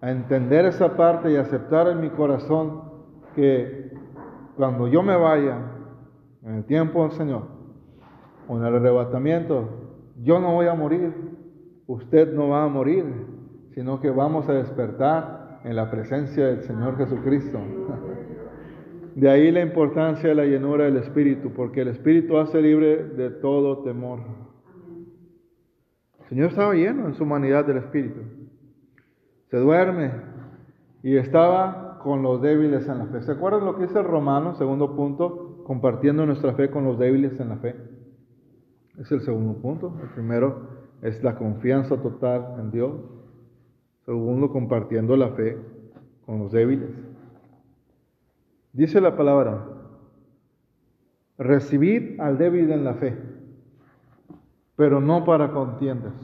a 0.00 0.10
entender 0.10 0.64
esa 0.64 0.96
parte 0.96 1.30
y 1.30 1.36
aceptar 1.36 1.88
en 1.88 2.00
mi 2.00 2.08
corazón 2.08 2.82
que 3.36 3.92
cuando 4.56 4.88
yo 4.88 5.02
me 5.02 5.14
vaya, 5.14 5.58
en 6.42 6.54
el 6.54 6.64
tiempo 6.64 7.02
del 7.02 7.12
Señor, 7.12 7.61
o 8.48 8.58
en 8.58 8.64
el 8.64 8.74
arrebatamiento, 8.74 9.68
yo 10.22 10.40
no 10.40 10.52
voy 10.54 10.66
a 10.66 10.74
morir, 10.74 11.12
usted 11.86 12.32
no 12.32 12.48
va 12.48 12.64
a 12.64 12.68
morir, 12.68 13.04
sino 13.74 14.00
que 14.00 14.10
vamos 14.10 14.48
a 14.48 14.52
despertar 14.52 15.60
en 15.64 15.76
la 15.76 15.90
presencia 15.90 16.46
del 16.46 16.62
Señor 16.62 16.96
Jesucristo. 16.96 17.58
De 19.14 19.28
ahí 19.28 19.50
la 19.50 19.60
importancia 19.60 20.30
de 20.30 20.34
la 20.34 20.46
llenura 20.46 20.84
del 20.84 20.96
Espíritu, 20.96 21.50
porque 21.50 21.82
el 21.82 21.88
Espíritu 21.88 22.38
hace 22.38 22.62
libre 22.62 23.08
de 23.08 23.28
todo 23.28 23.82
temor. 23.82 24.20
El 26.20 26.28
Señor 26.30 26.48
estaba 26.48 26.72
lleno 26.72 27.08
en 27.08 27.14
su 27.14 27.24
humanidad 27.24 27.66
del 27.66 27.76
Espíritu. 27.76 28.20
Se 29.50 29.58
duerme 29.58 30.12
y 31.02 31.16
estaba 31.16 31.98
con 32.02 32.22
los 32.22 32.40
débiles 32.40 32.88
en 32.88 32.98
la 32.98 33.06
fe. 33.06 33.22
¿Se 33.22 33.32
acuerdan 33.32 33.66
lo 33.66 33.76
que 33.76 33.82
dice 33.82 33.98
el 33.98 34.06
Romano, 34.06 34.54
segundo 34.54 34.96
punto? 34.96 35.62
Compartiendo 35.64 36.24
nuestra 36.24 36.54
fe 36.54 36.70
con 36.70 36.84
los 36.84 36.98
débiles 36.98 37.38
en 37.38 37.50
la 37.50 37.56
fe. 37.56 37.76
Es 38.98 39.10
el 39.10 39.20
segundo 39.22 39.54
punto. 39.60 39.94
El 40.02 40.08
primero 40.10 40.68
es 41.02 41.22
la 41.22 41.36
confianza 41.36 42.00
total 42.00 42.56
en 42.58 42.70
Dios. 42.70 42.92
Segundo, 44.04 44.50
compartiendo 44.50 45.16
la 45.16 45.30
fe 45.30 45.58
con 46.26 46.40
los 46.40 46.52
débiles. 46.52 46.90
Dice 48.72 49.00
la 49.00 49.16
palabra, 49.16 49.66
recibid 51.38 52.20
al 52.20 52.38
débil 52.38 52.70
en 52.70 52.84
la 52.84 52.94
fe, 52.94 53.16
pero 54.76 55.00
no 55.00 55.24
para 55.24 55.52
contiendas. 55.52 56.14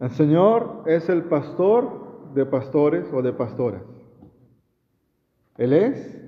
El 0.00 0.10
Señor 0.10 0.84
es 0.86 1.08
el 1.08 1.24
pastor 1.24 2.32
de 2.34 2.46
pastores 2.46 3.10
o 3.12 3.22
de 3.22 3.32
pastoras. 3.32 3.82
Él 5.56 5.72
es 5.72 6.22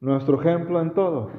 nuestro 0.00 0.40
ejemplo 0.40 0.80
en 0.80 0.92
todo. 0.92 1.30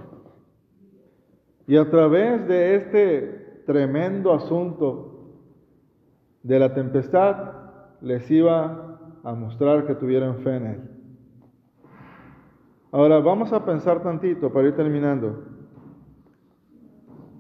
Y 1.68 1.78
a 1.78 1.90
través 1.90 2.48
de 2.48 2.76
este 2.76 3.64
tremendo 3.66 4.34
asunto 4.34 5.14
de 6.44 6.60
la 6.60 6.74
tempestad, 6.74 7.54
les 8.02 8.30
iba 8.30 9.00
a 9.24 9.34
mostrar 9.34 9.86
que 9.88 9.96
tuvieran 9.96 10.40
fe 10.40 10.58
en 10.58 10.66
Él. 10.66 10.90
Ahora 12.92 13.20
vamos 13.20 13.52
a 13.54 13.66
pensar 13.66 14.04
tantito 14.04 14.52
para 14.52 14.68
ir 14.68 14.76
terminando. 14.76 15.46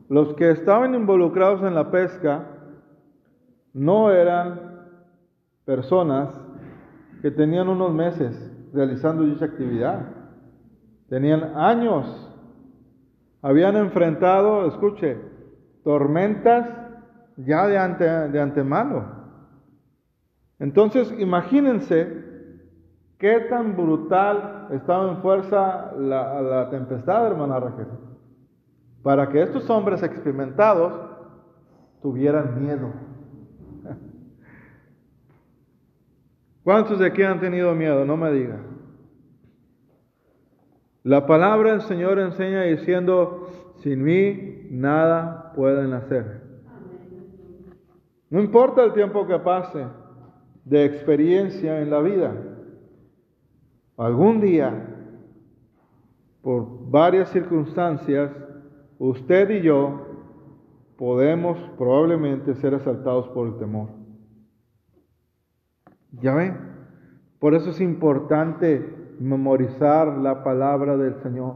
Los 0.09 0.33
que 0.35 0.51
estaban 0.51 0.95
involucrados 0.95 1.61
en 1.63 1.75
la 1.75 1.91
pesca 1.91 2.47
no 3.73 4.11
eran 4.11 4.73
personas 5.65 6.29
que 7.21 7.31
tenían 7.31 7.67
unos 7.69 7.93
meses 7.93 8.51
realizando 8.73 9.23
dicha 9.23 9.45
actividad. 9.45 10.07
Tenían 11.09 11.55
años. 11.55 12.32
Habían 13.43 13.75
enfrentado, 13.75 14.67
escuche, 14.67 15.19
tormentas 15.83 16.67
ya 17.37 17.67
de, 17.67 17.77
ante, 17.77 18.05
de 18.05 18.41
antemano. 18.41 19.05
Entonces, 20.57 21.13
imagínense 21.19 22.23
¿Qué 23.23 23.39
tan 23.49 23.77
brutal 23.77 24.67
estaba 24.71 25.09
en 25.09 25.21
fuerza 25.21 25.93
la, 25.97 26.67
tempestad, 26.69 27.25
hermana 27.25 27.57
Raquel? 27.57 27.87
Para 29.01 29.29
que 29.29 29.41
estos 29.41 29.69
hombres 29.69 30.03
experimentados 30.03 30.91
tuvieran 32.01 32.61
miedo. 32.61 32.91
¿Cuántos 36.65 36.99
de 36.99 37.07
aquí 37.07 37.23
han 37.23 37.39
tenido 37.39 37.73
miedo? 37.73 38.03
No 38.03 38.17
me 38.17 38.29
diga. 38.29 38.59
La 41.03 41.27
palabra 41.27 41.71
del 41.71 41.81
Señor 41.81 42.17
enseña 42.17 42.63
diciendo, 42.63 43.49
sin 43.79 44.03
mí 44.03 44.67
nada 44.69 45.51
pueden 45.53 45.91
hacer. 45.91 46.41
No 48.29 48.39
importa 48.39 48.83
el 48.83 48.93
tiempo 48.93 49.27
que 49.27 49.37
pase 49.39 49.85
de 50.63 50.85
experiencia 50.85 51.81
en 51.81 51.89
la 51.89 51.99
vida. 51.99 52.33
Algún 53.97 54.39
día, 54.39 54.95
por 56.41 56.89
varias 56.89 57.29
circunstancias, 57.29 58.31
usted 58.97 59.49
y 59.49 59.61
yo 59.61 60.07
podemos 60.97 61.57
probablemente 61.77 62.55
ser 62.55 62.75
asaltados 62.75 63.27
por 63.29 63.47
el 63.47 63.57
temor. 63.57 63.89
¿Ya 66.13 66.33
ven? 66.33 66.57
Por 67.39 67.55
eso 67.55 67.71
es 67.71 67.81
importante 67.81 69.02
memorizar 69.19 70.17
la 70.17 70.43
palabra 70.43 70.97
del 70.97 71.15
Señor. 71.21 71.55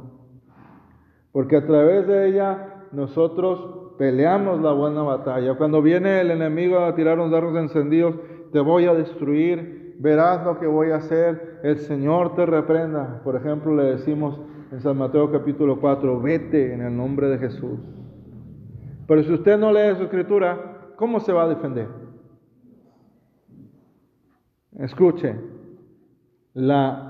Porque 1.31 1.57
a 1.57 1.65
través 1.65 2.07
de 2.07 2.29
ella 2.29 2.85
nosotros 2.91 3.95
peleamos 3.97 4.61
la 4.61 4.71
buena 4.71 5.01
batalla. 5.03 5.55
Cuando 5.55 5.81
viene 5.81 6.21
el 6.21 6.31
enemigo 6.31 6.79
a 6.79 6.95
tirar 6.95 7.19
unos 7.19 7.31
dardos 7.31 7.55
encendidos, 7.57 8.15
te 8.51 8.59
voy 8.59 8.85
a 8.85 8.93
destruir, 8.93 9.95
verás 9.99 10.45
lo 10.45 10.59
que 10.59 10.67
voy 10.67 10.91
a 10.91 10.97
hacer, 10.97 11.59
el 11.63 11.77
Señor 11.79 12.35
te 12.35 12.45
reprenda. 12.45 13.21
Por 13.23 13.35
ejemplo, 13.35 13.75
le 13.75 13.83
decimos 13.83 14.39
en 14.71 14.81
San 14.81 14.97
Mateo 14.97 15.31
capítulo 15.31 15.79
4, 15.79 16.21
vete 16.21 16.73
en 16.73 16.81
el 16.81 16.95
nombre 16.95 17.27
de 17.27 17.37
Jesús. 17.37 17.79
Pero 19.07 19.23
si 19.23 19.33
usted 19.33 19.57
no 19.57 19.71
lee 19.71 19.95
su 19.95 20.03
escritura, 20.03 20.93
¿cómo 20.95 21.19
se 21.19 21.31
va 21.31 21.43
a 21.43 21.47
defender? 21.49 21.87
Escuche, 24.77 25.35
la 26.53 27.06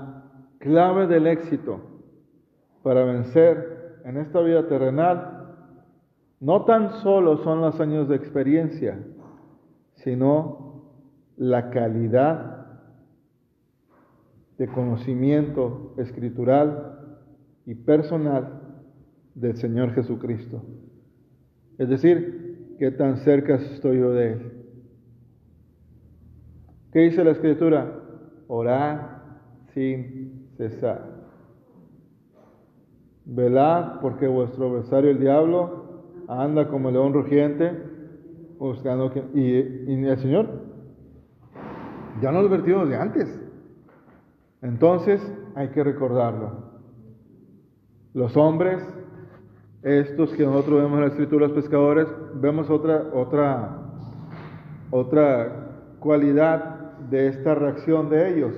clave 0.58 1.06
del 1.06 1.26
éxito 1.26 1.80
para 2.82 3.04
vencer 3.04 4.00
en 4.04 4.16
esta 4.16 4.40
vida 4.40 4.66
terrenal 4.68 5.38
no 6.40 6.64
tan 6.64 6.92
solo 7.02 7.38
son 7.38 7.60
los 7.60 7.80
años 7.80 8.08
de 8.08 8.16
experiencia, 8.16 8.98
sino 9.96 10.84
la 11.36 11.70
calidad 11.70 12.66
de 14.56 14.68
conocimiento 14.68 15.94
escritural 15.98 16.98
y 17.66 17.74
personal 17.74 18.60
del 19.34 19.56
Señor 19.56 19.92
Jesucristo. 19.94 20.62
Es 21.78 21.88
decir, 21.88 22.76
qué 22.78 22.90
tan 22.90 23.18
cerca 23.18 23.54
estoy 23.56 23.98
yo 23.98 24.10
de 24.10 24.32
Él. 24.32 24.52
¿Qué 26.92 27.00
dice 27.00 27.22
la 27.22 27.32
Escritura? 27.32 28.00
Orar 28.48 29.22
sin 29.74 30.27
cesar. 30.58 31.02
Velad 33.24 34.00
porque 34.00 34.26
vuestro 34.26 34.68
adversario 34.68 35.10
el 35.10 35.20
diablo 35.20 36.02
anda 36.28 36.68
como 36.68 36.90
león 36.90 37.14
rugiente 37.14 37.72
buscando 38.58 39.10
que... 39.12 39.22
Y, 39.34 40.04
el 40.04 40.18
Señor 40.18 40.46
ya 42.20 42.32
nos 42.32 42.42
lo 42.42 42.48
advertimos 42.48 42.88
de 42.88 42.96
antes. 42.96 43.40
Entonces 44.60 45.20
hay 45.54 45.68
que 45.68 45.84
recordarlo. 45.84 46.68
Los 48.12 48.36
hombres, 48.36 48.82
estos 49.82 50.32
que 50.32 50.44
nosotros 50.44 50.82
vemos 50.82 50.94
en 50.94 51.00
la 51.02 51.06
escritura, 51.08 51.46
los 51.46 51.56
pescadores, 51.56 52.08
vemos 52.34 52.68
otra, 52.68 53.04
otra, 53.14 53.78
otra 54.90 55.94
cualidad 56.00 56.98
de 57.10 57.28
esta 57.28 57.54
reacción 57.54 58.10
de 58.10 58.34
ellos. 58.34 58.54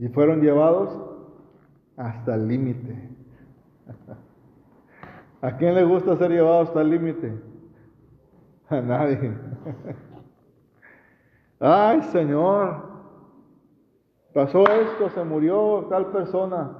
Y 0.00 0.08
fueron 0.08 0.40
llevados 0.40 0.98
hasta 1.98 2.34
el 2.34 2.48
límite. 2.48 3.10
¿A 5.42 5.56
quién 5.58 5.74
le 5.74 5.84
gusta 5.84 6.16
ser 6.16 6.30
llevado 6.30 6.62
hasta 6.62 6.80
el 6.80 6.90
límite? 6.90 7.38
A 8.70 8.80
nadie. 8.80 9.36
Ay, 11.60 12.02
Señor, 12.04 12.82
pasó 14.32 14.64
esto, 14.64 15.10
se 15.10 15.22
murió 15.22 15.86
tal 15.90 16.06
persona. 16.06 16.78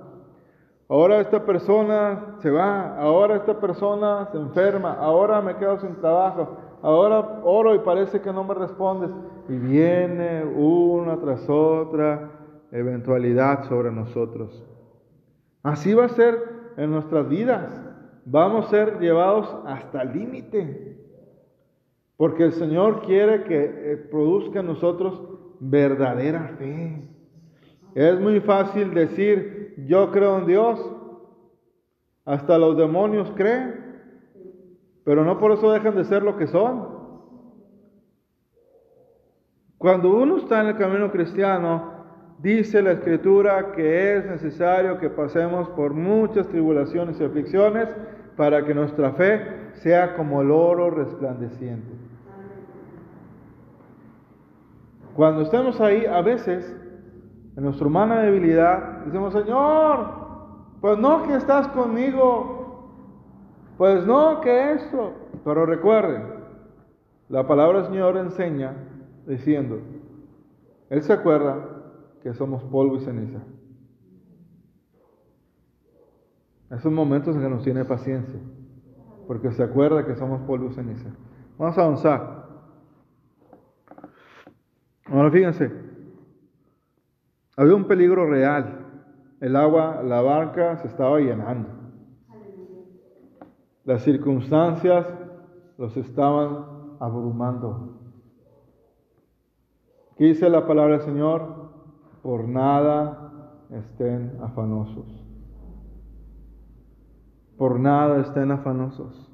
Ahora 0.89 1.21
esta 1.21 1.45
persona 1.45 2.37
se 2.39 2.51
va, 2.51 2.97
ahora 2.99 3.37
esta 3.37 3.61
persona 3.61 4.29
se 4.33 4.39
enferma, 4.39 4.95
ahora 4.95 5.43
me 5.43 5.57
quedo 5.57 5.79
sin 5.79 5.95
trabajo, 5.97 6.57
ahora 6.81 7.43
oro 7.45 7.75
y 7.75 7.81
parece 7.81 8.23
que 8.23 8.33
no 8.33 8.45
me 8.45 8.55
respondes. 8.55 9.11
Y 9.47 9.59
viene 9.59 10.43
una 10.43 11.19
tras 11.19 11.47
otra 11.51 12.40
eventualidad 12.73 13.69
sobre 13.69 13.91
nosotros. 13.91 14.65
Así 15.63 15.95
va 15.95 16.07
a 16.07 16.11
ser 16.11 16.39
en 16.77 16.91
nuestras 16.91 17.29
vidas. 17.29 17.71
Vamos 18.25 18.67
a 18.67 18.71
ser 18.71 18.99
llevados 19.01 19.55
hasta 19.67 20.03
el 20.03 20.13
límite. 20.13 20.99
Porque 22.17 22.45
el 22.45 22.53
Señor 22.53 23.03
quiere 23.03 23.45
que 23.45 23.65
eh, 23.65 23.97
produzca 23.97 24.61
en 24.61 24.67
nosotros 24.67 25.23
verdadera 25.59 26.55
fe. 26.59 27.09
Es 27.95 28.21
muy 28.21 28.41
fácil 28.41 28.95
decir, 28.95 29.75
yo 29.87 30.11
creo 30.11 30.39
en 30.39 30.47
Dios. 30.47 30.97
Hasta 32.25 32.59
los 32.59 32.77
demonios 32.77 33.31
creen. 33.37 33.91
Pero 35.05 35.25
no 35.25 35.39
por 35.39 35.53
eso 35.53 35.73
dejan 35.73 35.97
de 35.97 36.05
ser 36.05 36.23
lo 36.23 36.37
que 36.37 36.47
son. 36.47 37.01
Cuando 39.79 40.15
uno 40.15 40.37
está 40.37 40.61
en 40.61 40.69
el 40.69 40.77
camino 40.77 41.11
cristiano, 41.11 42.00
dice 42.43 42.81
la 42.83 42.93
escritura 42.93 43.73
que 43.73 44.17
es 44.17 44.27
necesario 44.27 44.99
que 44.99 45.11
pasemos 45.11 45.69
por 45.71 45.93
muchas 45.93 46.49
tribulaciones 46.49 47.21
y 47.21 47.25
aflicciones 47.25 47.89
para 48.37 48.65
que 48.65 48.75
nuestra 48.75 49.13
fe 49.13 49.71
sea 49.75 50.15
como 50.17 50.41
el 50.41 50.51
oro 50.51 50.91
resplandeciente. 50.91 51.93
Cuando 55.15 55.43
estemos 55.43 55.81
ahí, 55.81 56.07
a 56.07 56.23
veces, 56.23 56.75
en 57.57 57.65
nuestra 57.65 57.87
humana 57.87 58.21
debilidad, 58.21 59.05
decimos, 59.05 59.35
Señor, 59.35 60.07
pues 60.81 60.99
no 60.99 61.25
que 61.25 61.35
estás 61.35 61.69
conmigo, 61.69 62.91
pues 63.77 64.07
no 64.07 64.41
que 64.41 64.73
esto. 64.73 65.13
Pero 65.45 65.67
recuerden, 65.67 66.23
la 67.29 67.47
palabra 67.47 67.85
Señor 67.85 68.17
enseña 68.17 68.75
diciendo, 69.27 69.79
Él 70.89 71.03
se 71.03 71.13
acuerda 71.13 71.70
que 72.23 72.35
somos 72.35 72.63
polvo 72.65 72.97
y 72.97 73.01
ceniza. 73.01 73.43
Esos 76.71 76.93
momentos 76.93 77.35
en 77.35 77.43
que 77.43 77.49
nos 77.49 77.65
tiene 77.65 77.85
paciencia, 77.85 78.39
porque 79.27 79.51
se 79.51 79.63
acuerda 79.63 80.07
que 80.07 80.15
somos 80.15 80.41
polvo 80.43 80.69
y 80.69 80.73
ceniza. 80.73 81.11
Vamos 81.59 81.77
a 81.77 81.83
avanzar. 81.83 82.49
Ahora 85.07 85.31
fíjense, 85.31 85.73
había 87.57 87.75
un 87.75 87.87
peligro 87.87 88.27
real. 88.31 88.87
El 89.41 89.57
agua, 89.57 90.03
la 90.03 90.21
barca 90.21 90.77
se 90.77 90.87
estaba 90.87 91.19
llenando. 91.19 91.69
Las 93.85 94.03
circunstancias 94.03 95.07
los 95.77 95.97
estaban 95.97 96.97
abrumando. 97.01 97.99
¿Qué 100.17 100.27
dice 100.27 100.49
la 100.49 100.67
palabra 100.67 100.99
del 100.99 101.07
Señor? 101.07 101.60
Por 102.23 102.47
nada 102.49 103.31
estén 103.71 104.37
afanosos. 104.43 105.07
Por 107.57 107.79
nada 107.79 108.21
estén 108.21 108.51
afanosos. 108.51 109.31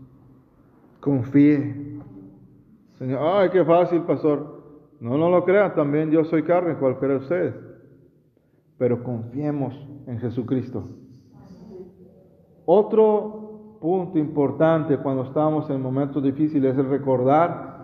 Confíe. 1.00 2.00
Señor, 2.98 3.20
ay, 3.22 3.50
qué 3.50 3.64
fácil, 3.64 4.02
pastor. 4.02 4.56
No, 5.00 5.18
no 5.18 5.30
lo 5.30 5.44
crea, 5.44 5.74
también 5.74 6.10
yo 6.10 6.24
soy 6.24 6.42
carne, 6.42 6.76
cual 6.76 6.98
cree 6.98 7.16
usted. 7.16 7.54
Pero 8.78 9.02
confiemos 9.02 9.74
en 10.06 10.18
Jesucristo. 10.18 10.88
Otro 12.64 13.78
punto 13.80 14.18
importante 14.18 14.98
cuando 14.98 15.24
estamos 15.24 15.70
en 15.70 15.80
momentos 15.80 16.22
difíciles 16.22 16.76
es 16.76 16.86
recordar 16.86 17.76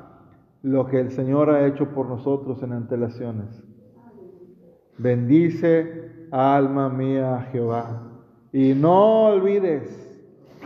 lo 0.63 0.87
que 0.87 1.01
el 1.01 1.11
Señor 1.11 1.51
ha 1.51 1.67
hecho 1.67 1.91
por 1.91 2.09
nosotros 2.09 2.63
en 2.63 2.73
antelaciones. 2.73 3.63
Bendice, 4.99 6.27
alma 6.31 6.89
mía, 6.89 7.49
Jehová. 7.53 8.03
Y 8.53 8.75
no 8.75 9.27
olvides 9.27 9.99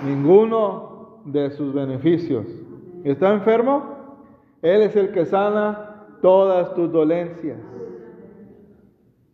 ninguno 0.04 1.20
de 1.24 1.50
sus 1.50 1.72
beneficios. 1.72 2.46
¿Está 3.04 3.32
enfermo? 3.32 3.84
Él 4.62 4.82
es 4.82 4.96
el 4.96 5.12
que 5.12 5.26
sana 5.26 6.06
todas 6.22 6.74
tus 6.74 6.90
dolencias. 6.90 7.58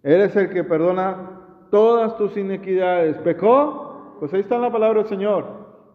Eres 0.02 0.34
el 0.36 0.50
que 0.50 0.64
perdona 0.64 1.40
todas 1.70 2.16
tus 2.16 2.36
iniquidades. 2.36 3.16
¿Pecó? 3.18 4.16
Pues 4.18 4.32
ahí 4.34 4.40
está 4.40 4.58
la 4.58 4.70
palabra 4.70 5.00
del 5.00 5.08
Señor. 5.08 5.44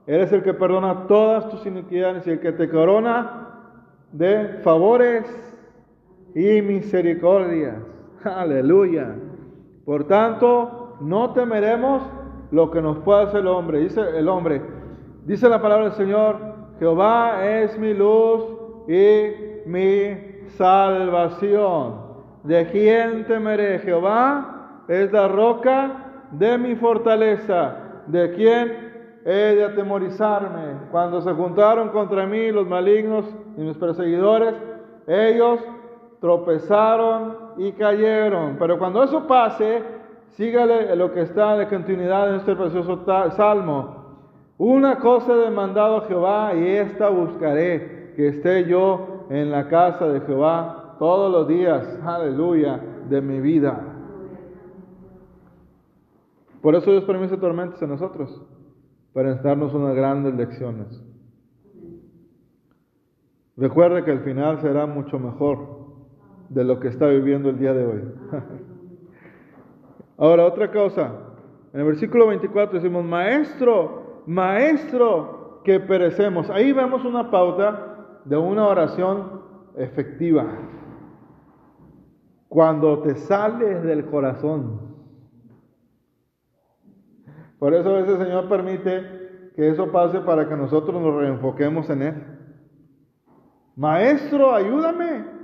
Eres 0.08 0.32
el 0.32 0.41
que 0.41 0.54
perdona 0.54 1.08
todas 1.08 1.50
tus 1.50 1.66
iniquidades 1.66 2.26
y 2.26 2.32
el 2.32 2.39
que 2.39 2.54
te 2.54 2.70
corona 2.70 3.48
de 4.12 4.60
favores 4.64 5.26
y 6.34 6.62
misericordias. 6.62 7.76
Aleluya. 8.24 9.15
Por 9.86 10.05
tanto, 10.05 10.97
no 10.99 11.32
temeremos 11.34 12.01
lo 12.51 12.72
que 12.72 12.82
nos 12.82 12.97
pueda 12.99 13.24
hacer 13.24 13.41
el 13.41 13.47
hombre. 13.47 13.80
Dice 13.80 14.01
el 14.18 14.28
hombre, 14.28 14.61
dice 15.26 15.49
la 15.49 15.61
palabra 15.61 15.86
del 15.86 15.93
Señor, 15.93 16.38
Jehová 16.80 17.45
es 17.45 17.78
mi 17.78 17.93
luz 17.93 18.43
y 18.88 19.70
mi 19.70 20.18
salvación. 20.57 22.07
¿De 22.43 22.68
quién 22.68 23.26
temeré? 23.26 23.80
Jehová 23.80 24.84
es 24.88 25.11
la 25.11 25.28
roca 25.28 26.26
de 26.32 26.57
mi 26.57 26.76
fortaleza. 26.76 27.76
¿De 28.07 28.32
quién 28.34 29.22
he 29.26 29.55
de 29.55 29.65
atemorizarme? 29.65 30.89
Cuando 30.91 31.22
se 31.22 31.34
juntaron 31.34 31.89
contra 31.89 32.26
mí 32.26 32.51
los 32.51 32.68
malignos 32.68 33.26
y 33.57 33.61
mis 33.61 33.78
perseguidores, 33.78 34.55
ellos 35.07 35.59
tropezaron 36.22 37.47
y 37.58 37.72
cayeron. 37.74 38.58
Pero 38.60 38.78
cuando 38.78 39.03
eso 39.03 39.26
pase, 39.28 39.84
sígale 40.32 40.95
lo 40.95 41.12
que 41.12 41.22
está 41.22 41.53
en 41.53 41.60
la 41.60 41.70
continuidad 41.70 42.32
de 42.32 42.38
este 42.38 42.55
precioso 42.55 43.03
salmo. 43.36 43.97
Una 44.58 44.97
cosa 44.99 45.34
he 45.34 45.38
demandado 45.38 45.97
a 45.97 46.01
Jehová 46.08 46.53
y 46.55 46.66
esta 46.66 47.10
buscaré, 47.10 48.14
que 48.16 48.30
esté 48.30 48.66
yo 48.66 49.26
en 49.30 49.51
la 49.51 49.68
casa 49.68 50.08
de 50.08 50.22
Jehová 50.22 50.95
todos 50.97 51.32
los 51.32 51.47
días, 51.47 51.99
aleluya, 52.03 52.80
de 53.08 53.22
mi 53.22 53.39
vida. 53.39 53.80
Por 56.62 56.76
eso 56.76 56.91
Dios 56.91 57.03
permite 57.03 57.38
tormentas 57.38 57.82
en 57.82 57.89
nosotros, 57.89 58.41
para 59.14 59.36
darnos 59.36 59.74
unas 59.74 59.95
grandes 59.95 60.34
lecciones. 60.34 61.03
Recuerde 63.55 64.03
que 64.03 64.12
el 64.12 64.22
final 64.22 64.60
será 64.62 64.86
mucho 64.86 65.20
mejor 65.20 65.77
de 66.50 66.64
lo 66.64 66.80
que 66.80 66.88
está 66.88 67.08
viviendo 67.08 67.50
el 67.50 67.60
día 67.60 67.74
de 67.74 67.86
hoy. 67.86 68.02
Ahora, 70.18 70.45
otra 70.45 70.72
cosa. 70.72 71.12
En 71.74 71.82
el 71.82 71.86
versículo 71.86 72.28
24 72.28 72.80
decimos, 72.80 73.06
maestro, 73.06 74.24
maestro, 74.26 75.62
que 75.64 75.80
perecemos. 75.80 76.50
Ahí 76.50 76.72
vemos 76.72 77.04
una 77.06 77.30
pauta 77.30 78.22
de 78.26 78.38
una 78.38 78.68
oración 78.68 79.41
efectiva. 79.76 80.45
cuando 82.50 83.00
te 83.02 83.16
sales 83.16 83.84
del 83.84 84.06
corazón. 84.06 84.80
Por 87.60 87.74
eso 87.74 87.89
a 87.89 88.00
veces 88.00 88.18
el 88.18 88.26
Señor 88.26 88.48
permite 88.48 89.52
que 89.54 89.68
eso 89.68 89.91
pase 89.91 90.22
para 90.22 90.48
que 90.48 90.56
nosotros 90.56 91.02
nos 91.02 91.14
reenfoquemos 91.16 91.89
en 91.89 92.02
Él. 92.02 92.24
Maestro, 93.76 94.56
ayúdame. 94.56 95.37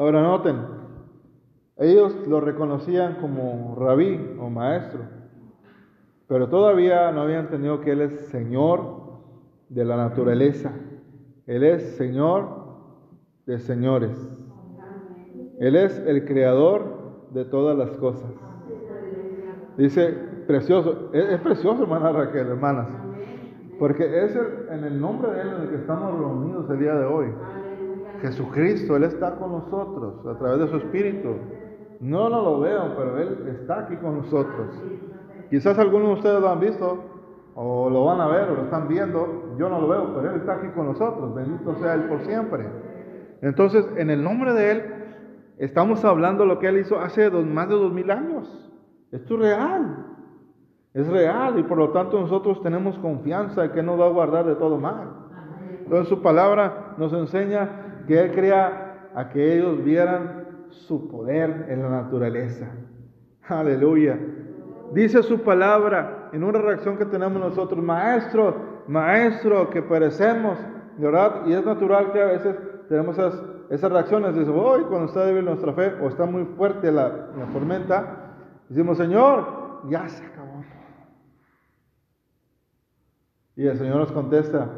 Ahora 0.00 0.22
noten, 0.22 0.56
ellos 1.76 2.26
lo 2.26 2.40
reconocían 2.40 3.16
como 3.16 3.76
rabí 3.78 4.34
o 4.40 4.48
maestro, 4.48 5.00
pero 6.26 6.48
todavía 6.48 7.12
no 7.12 7.20
habían 7.20 7.40
entendido 7.40 7.82
que 7.82 7.92
Él 7.92 8.00
es 8.00 8.28
Señor 8.28 8.80
de 9.68 9.84
la 9.84 9.98
naturaleza. 9.98 10.72
Él 11.46 11.64
es 11.64 11.96
Señor 11.98 12.48
de 13.44 13.58
señores. 13.58 14.16
Él 15.58 15.76
es 15.76 15.98
el 16.06 16.24
creador 16.24 17.28
de 17.34 17.44
todas 17.44 17.76
las 17.76 17.90
cosas. 17.98 18.30
Dice, 19.76 20.16
precioso, 20.46 21.10
es, 21.12 21.38
precioso, 21.40 21.82
hermana 21.82 22.10
Raquel, 22.10 22.46
hermanas, 22.46 22.88
porque 23.78 24.24
es 24.24 24.34
en 24.70 24.82
el 24.82 24.98
nombre 24.98 25.30
de 25.30 25.42
Él 25.42 25.48
en 25.48 25.62
el 25.64 25.68
que 25.68 25.76
estamos 25.76 26.18
reunidos 26.18 26.70
el 26.70 26.78
día 26.78 26.94
de 26.94 27.04
hoy. 27.04 27.26
Jesucristo, 28.20 28.96
Él 28.96 29.04
está 29.04 29.36
con 29.36 29.52
nosotros 29.52 30.26
a 30.26 30.38
través 30.38 30.60
de 30.60 30.68
su 30.68 30.76
Espíritu. 30.76 31.36
No, 32.00 32.28
lo 32.28 32.60
veo, 32.60 32.94
pero 32.96 33.18
Él 33.18 33.56
está 33.60 33.80
aquí 33.80 33.96
con 33.96 34.18
nosotros. 34.18 34.68
Quizás 35.50 35.78
algunos 35.78 36.08
de 36.08 36.14
ustedes 36.14 36.40
lo 36.40 36.48
han 36.48 36.60
visto, 36.60 37.04
o 37.54 37.90
lo 37.90 38.04
van 38.04 38.20
a 38.20 38.28
ver, 38.28 38.48
o 38.50 38.54
lo 38.54 38.62
están 38.62 38.88
viendo. 38.88 39.54
Yo 39.58 39.68
no 39.68 39.80
lo 39.80 39.88
veo, 39.88 40.14
pero 40.14 40.30
Él 40.30 40.40
está 40.40 40.54
aquí 40.54 40.68
con 40.68 40.86
nosotros. 40.86 41.34
Bendito 41.34 41.74
sea 41.76 41.94
Él 41.94 42.04
por 42.04 42.20
siempre. 42.20 42.66
Entonces, 43.42 43.86
en 43.96 44.10
el 44.10 44.22
nombre 44.22 44.52
de 44.54 44.70
Él, 44.70 44.82
estamos 45.58 46.04
hablando 46.04 46.46
lo 46.46 46.58
que 46.58 46.68
Él 46.68 46.78
hizo 46.78 47.00
hace 47.00 47.30
más 47.30 47.68
de 47.68 47.74
dos 47.74 47.92
mil 47.92 48.10
años. 48.10 48.70
Esto 49.12 49.34
es 49.34 49.40
real. 49.40 50.06
Es 50.92 51.06
real 51.06 51.58
y 51.58 51.62
por 51.62 51.78
lo 51.78 51.90
tanto 51.90 52.18
nosotros 52.20 52.62
tenemos 52.62 52.98
confianza 52.98 53.64
en 53.64 53.72
que 53.72 53.82
nos 53.82 54.00
va 54.00 54.06
a 54.06 54.10
guardar 54.10 54.46
de 54.46 54.56
todo 54.56 54.78
mal. 54.78 55.08
Entonces 55.84 56.08
su 56.08 56.20
palabra 56.20 56.94
nos 56.98 57.12
enseña 57.12 57.89
Él 58.14 58.32
crea 58.32 59.10
a 59.14 59.28
que 59.28 59.54
ellos 59.54 59.82
vieran 59.84 60.46
su 60.68 61.08
poder 61.08 61.66
en 61.68 61.82
la 61.82 61.90
naturaleza. 61.90 62.66
Aleluya. 63.48 64.18
Dice 64.92 65.22
su 65.22 65.42
palabra 65.42 66.30
en 66.32 66.44
una 66.44 66.58
reacción 66.58 66.96
que 66.96 67.06
tenemos 67.06 67.40
nosotros, 67.40 67.82
maestro, 67.82 68.54
maestro, 68.86 69.70
que 69.70 69.82
perecemos, 69.82 70.58
¿verdad? 70.98 71.46
Y 71.46 71.52
es 71.52 71.64
natural 71.64 72.12
que 72.12 72.20
a 72.20 72.26
veces 72.26 72.56
tenemos 72.88 73.16
esas, 73.16 73.42
esas 73.70 73.92
reacciones, 73.92 74.34
dice, 74.34 74.50
hoy 74.50 74.82
cuando 74.82 75.06
está 75.06 75.24
débil 75.24 75.44
nuestra 75.44 75.72
fe 75.72 75.94
o 76.02 76.08
está 76.08 76.26
muy 76.26 76.44
fuerte 76.44 76.90
la, 76.90 77.08
la 77.36 77.46
tormenta, 77.52 78.34
decimos, 78.68 78.96
Señor, 78.98 79.80
ya 79.88 80.08
se 80.08 80.24
acabó. 80.24 80.64
Y 83.56 83.66
el 83.66 83.78
Señor 83.78 83.96
nos 83.96 84.12
contesta, 84.12 84.68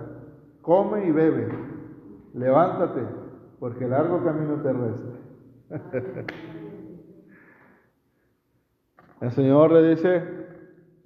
come 0.60 1.06
y 1.06 1.12
bebe, 1.12 1.48
levántate, 2.34 3.21
porque 3.62 3.86
largo 3.86 4.24
camino 4.24 4.54
te 4.60 4.72
resta. 4.72 5.08
el 9.20 9.30
Señor 9.30 9.70
le 9.70 9.90
dice, 9.90 10.24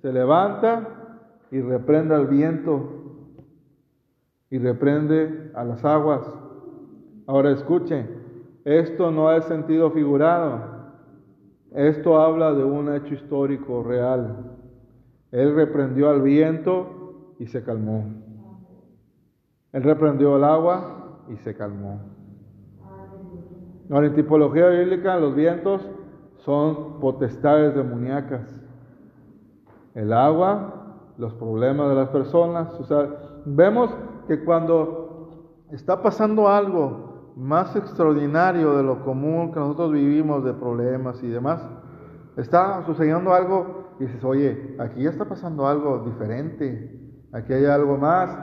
se 0.00 0.10
levanta 0.10 0.88
y 1.50 1.60
reprende 1.60 2.14
al 2.14 2.28
viento 2.28 3.26
y 4.48 4.56
reprende 4.56 5.52
a 5.54 5.64
las 5.64 5.84
aguas 5.84 6.26
Ahora 7.26 7.50
escuchen, 7.50 8.22
esto 8.64 9.10
no 9.10 9.30
es 9.32 9.44
sentido 9.44 9.90
figurado, 9.90 10.94
esto 11.72 12.18
habla 12.18 12.54
de 12.54 12.64
un 12.64 12.94
hecho 12.94 13.12
histórico 13.12 13.82
real. 13.82 14.56
Él 15.30 15.54
reprendió 15.54 16.08
al 16.08 16.22
viento 16.22 17.34
y 17.38 17.48
se 17.48 17.62
calmó. 17.62 18.06
Él 19.72 19.82
reprendió 19.82 20.36
al 20.36 20.44
agua 20.44 21.20
y 21.28 21.36
se 21.36 21.54
calmó. 21.54 22.15
Ahora, 23.90 24.06
en 24.08 24.14
tipología 24.14 24.68
bíblica, 24.68 25.16
los 25.16 25.34
vientos 25.34 25.88
son 26.38 27.00
potestades 27.00 27.74
demoníacas. 27.74 28.62
El 29.94 30.12
agua, 30.12 30.86
los 31.18 31.34
problemas 31.34 31.88
de 31.88 31.94
las 31.94 32.08
personas. 32.10 32.68
Vemos 33.44 33.90
que 34.26 34.44
cuando 34.44 35.30
está 35.70 36.02
pasando 36.02 36.48
algo 36.48 37.32
más 37.36 37.76
extraordinario 37.76 38.76
de 38.76 38.82
lo 38.82 39.04
común 39.04 39.52
que 39.52 39.60
nosotros 39.60 39.92
vivimos 39.92 40.44
de 40.44 40.54
problemas 40.54 41.22
y 41.22 41.28
demás. 41.28 41.62
Está 42.36 42.82
sucediendo 42.84 43.32
algo 43.32 43.94
y 44.00 44.04
dices, 44.04 44.24
oye, 44.24 44.76
aquí 44.78 45.02
ya 45.02 45.10
está 45.10 45.26
pasando 45.26 45.66
algo 45.66 46.00
diferente, 46.00 47.00
aquí 47.32 47.52
hay 47.52 47.66
algo 47.66 47.96
más. 47.96 48.36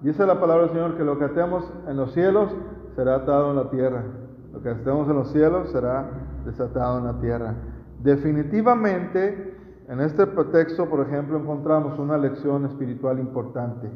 Dice 0.00 0.26
la 0.26 0.40
palabra 0.40 0.64
del 0.64 0.72
Señor 0.72 0.96
que 0.96 1.04
lo 1.04 1.18
que 1.18 1.24
atemos 1.24 1.70
en 1.86 1.96
los 1.96 2.12
cielos 2.12 2.54
será 2.94 3.16
atado 3.16 3.50
en 3.50 3.56
la 3.56 3.70
tierra. 3.70 4.04
Lo 4.52 4.62
que 4.62 4.70
atemos 4.70 5.08
en 5.08 5.16
los 5.16 5.32
cielos 5.32 5.70
será 5.70 6.10
desatado 6.44 6.98
en 6.98 7.04
la 7.04 7.20
tierra. 7.20 7.54
Definitivamente, 8.02 9.56
en 9.88 10.00
este 10.00 10.26
texto, 10.26 10.88
por 10.88 11.06
ejemplo, 11.06 11.38
encontramos 11.38 11.98
una 11.98 12.16
lección 12.16 12.64
espiritual 12.66 13.18
importante. 13.18 13.90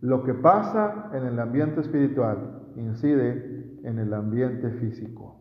Lo 0.00 0.22
que 0.22 0.34
pasa 0.34 1.10
en 1.12 1.26
el 1.26 1.38
ambiente 1.38 1.80
espiritual 1.80 2.62
incide 2.76 3.80
en 3.82 3.98
el 3.98 4.12
ambiente 4.14 4.70
físico. 4.72 5.40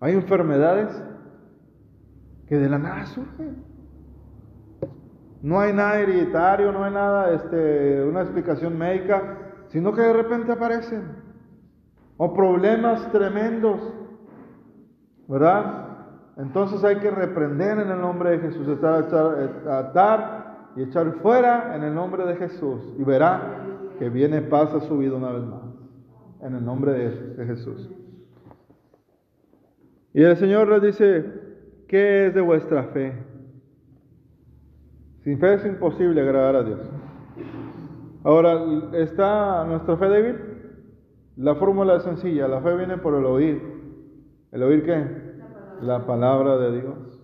Hay 0.00 0.14
enfermedades 0.14 0.90
que 2.46 2.58
de 2.58 2.68
la 2.68 2.78
nada 2.78 3.06
surgen. 3.06 3.64
No 5.42 5.60
hay 5.60 5.72
nada 5.72 6.00
hereditario, 6.00 6.72
no 6.72 6.84
hay 6.84 6.92
nada, 6.92 7.32
este, 7.32 8.04
una 8.04 8.22
explicación 8.22 8.76
médica, 8.76 9.38
sino 9.68 9.92
que 9.92 10.02
de 10.02 10.12
repente 10.12 10.52
aparecen. 10.52 11.29
O 12.22 12.34
problemas 12.34 13.10
tremendos, 13.12 13.80
¿verdad? 15.26 15.86
Entonces 16.36 16.84
hay 16.84 16.96
que 16.96 17.10
reprender 17.10 17.78
en 17.78 17.88
el 17.88 17.98
nombre 17.98 18.32
de 18.32 18.40
Jesús, 18.40 18.68
atar 19.66 20.66
y 20.76 20.82
echar 20.82 21.12
fuera 21.22 21.74
en 21.74 21.82
el 21.82 21.94
nombre 21.94 22.26
de 22.26 22.36
Jesús. 22.36 22.94
Y 22.98 23.04
verá 23.04 23.64
que 23.98 24.10
viene 24.10 24.42
paz 24.42 24.74
a 24.74 24.80
su 24.80 24.98
vida 24.98 25.16
una 25.16 25.32
vez 25.32 25.44
más 25.44 25.62
en 26.42 26.56
el 26.56 26.62
nombre 26.62 26.92
de, 26.92 27.46
Jesús. 27.46 27.88
Y 30.12 30.22
el 30.22 30.36
Señor 30.36 30.68
les 30.68 30.82
dice, 30.82 31.24
¿qué 31.88 32.26
es 32.26 32.34
de 32.34 32.42
vuestra 32.42 32.82
fe? 32.88 33.14
Sin 35.24 35.38
fe 35.38 35.54
es 35.54 35.64
imposible 35.64 36.20
agradar 36.20 36.56
a 36.56 36.64
Dios. 36.64 36.80
Ahora, 38.24 38.62
¿está 38.92 39.64
nuestra 39.64 39.96
fe 39.96 40.08
débil? 40.10 40.49
La 41.36 41.54
fórmula 41.54 41.96
es 41.96 42.02
sencilla, 42.02 42.48
la 42.48 42.60
fe 42.60 42.76
viene 42.76 42.98
por 42.98 43.14
el 43.14 43.24
oír. 43.24 43.62
¿El 44.52 44.62
oír 44.62 44.84
qué? 44.84 45.04
La 45.82 46.06
palabra 46.06 46.58
de 46.58 46.80
Dios. 46.80 47.20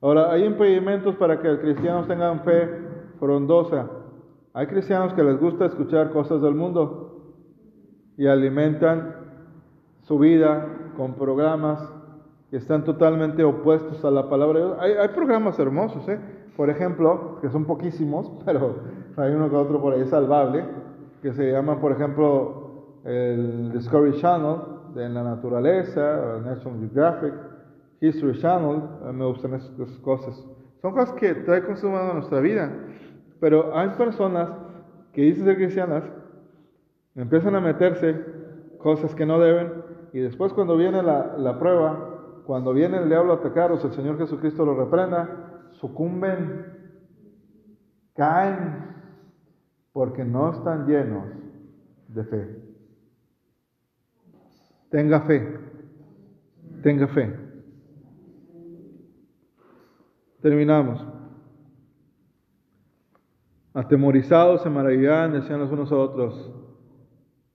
Ahora, 0.00 0.32
hay 0.32 0.44
impedimentos 0.44 1.14
para 1.16 1.40
que 1.40 1.48
los 1.48 1.58
cristianos 1.58 2.08
tengan 2.08 2.40
fe 2.40 2.68
frondosa. 3.18 3.88
Hay 4.54 4.66
cristianos 4.66 5.12
que 5.12 5.22
les 5.22 5.38
gusta 5.38 5.66
escuchar 5.66 6.10
cosas 6.10 6.40
del 6.40 6.54
mundo 6.54 7.34
y 8.16 8.26
alimentan 8.26 9.14
su 10.02 10.18
vida 10.18 10.66
con 10.96 11.14
programas 11.14 11.80
que 12.50 12.56
están 12.56 12.84
totalmente 12.84 13.44
opuestos 13.44 14.04
a 14.04 14.10
la 14.10 14.28
palabra 14.28 14.58
de 14.58 14.66
Dios. 14.66 14.78
Hay, 14.80 15.08
programas 15.08 15.58
hermosos, 15.58 16.08
¿eh? 16.08 16.18
por 16.56 16.68
ejemplo, 16.68 17.38
que 17.40 17.48
son 17.48 17.64
poquísimos, 17.64 18.30
pero 18.44 18.76
hay 19.16 19.32
uno 19.32 19.48
que 19.48 19.56
otro 19.56 19.80
por 19.80 19.94
ahí 19.94 20.04
salvable, 20.06 20.64
que 21.22 21.32
se 21.32 21.52
llama, 21.52 21.80
por 21.80 21.92
ejemplo, 21.92 22.59
el 23.04 23.72
Discovery 23.72 24.20
Channel 24.20 24.56
de 24.94 25.08
la 25.08 25.22
naturaleza, 25.22 26.40
National 26.44 26.80
Geographic, 26.80 27.34
History 28.00 28.38
Channel, 28.38 28.82
me 29.12 29.24
gustan 29.26 29.54
esas 29.54 29.98
cosas. 29.98 30.44
Son 30.80 30.92
cosas 30.92 31.12
que 31.14 31.34
trae 31.34 31.62
consumado 31.62 32.14
nuestra 32.14 32.40
vida, 32.40 32.72
pero 33.40 33.76
hay 33.76 33.90
personas 33.90 34.50
que 35.12 35.22
dicen 35.22 35.44
ser 35.44 35.56
cristianas 35.56 36.04
Empiezan 37.14 37.56
a 37.56 37.60
meterse 37.60 38.24
cosas 38.78 39.14
que 39.14 39.26
no 39.26 39.40
deben 39.40 39.82
y 40.12 40.20
después 40.20 40.52
cuando 40.52 40.76
viene 40.76 41.02
la, 41.02 41.58
prueba, 41.58 42.42
cuando 42.46 42.72
viene 42.72 42.98
el 42.98 43.08
diablo 43.08 43.32
a 43.32 43.36
atacarlos, 43.36 43.84
el 43.84 43.92
Señor 43.92 44.16
Jesucristo 44.18 44.64
los 44.64 44.76
reprenda, 44.76 45.68
sucumben, 45.72 46.66
caen, 48.14 48.86
porque 49.92 50.24
no 50.24 50.50
están 50.52 50.86
llenos 50.86 51.24
de 52.08 52.24
fe. 52.24 52.69
Tenga 54.90 55.20
fe, 55.20 55.58
tenga 56.82 57.06
fe. 57.08 57.34
Terminamos. 60.42 61.06
Atemorizados 63.72 64.62
se 64.62 64.70
maravillaban, 64.70 65.32
decían 65.32 65.60
los 65.60 65.70
unos 65.70 65.92
a 65.92 65.96
otros, 65.96 66.54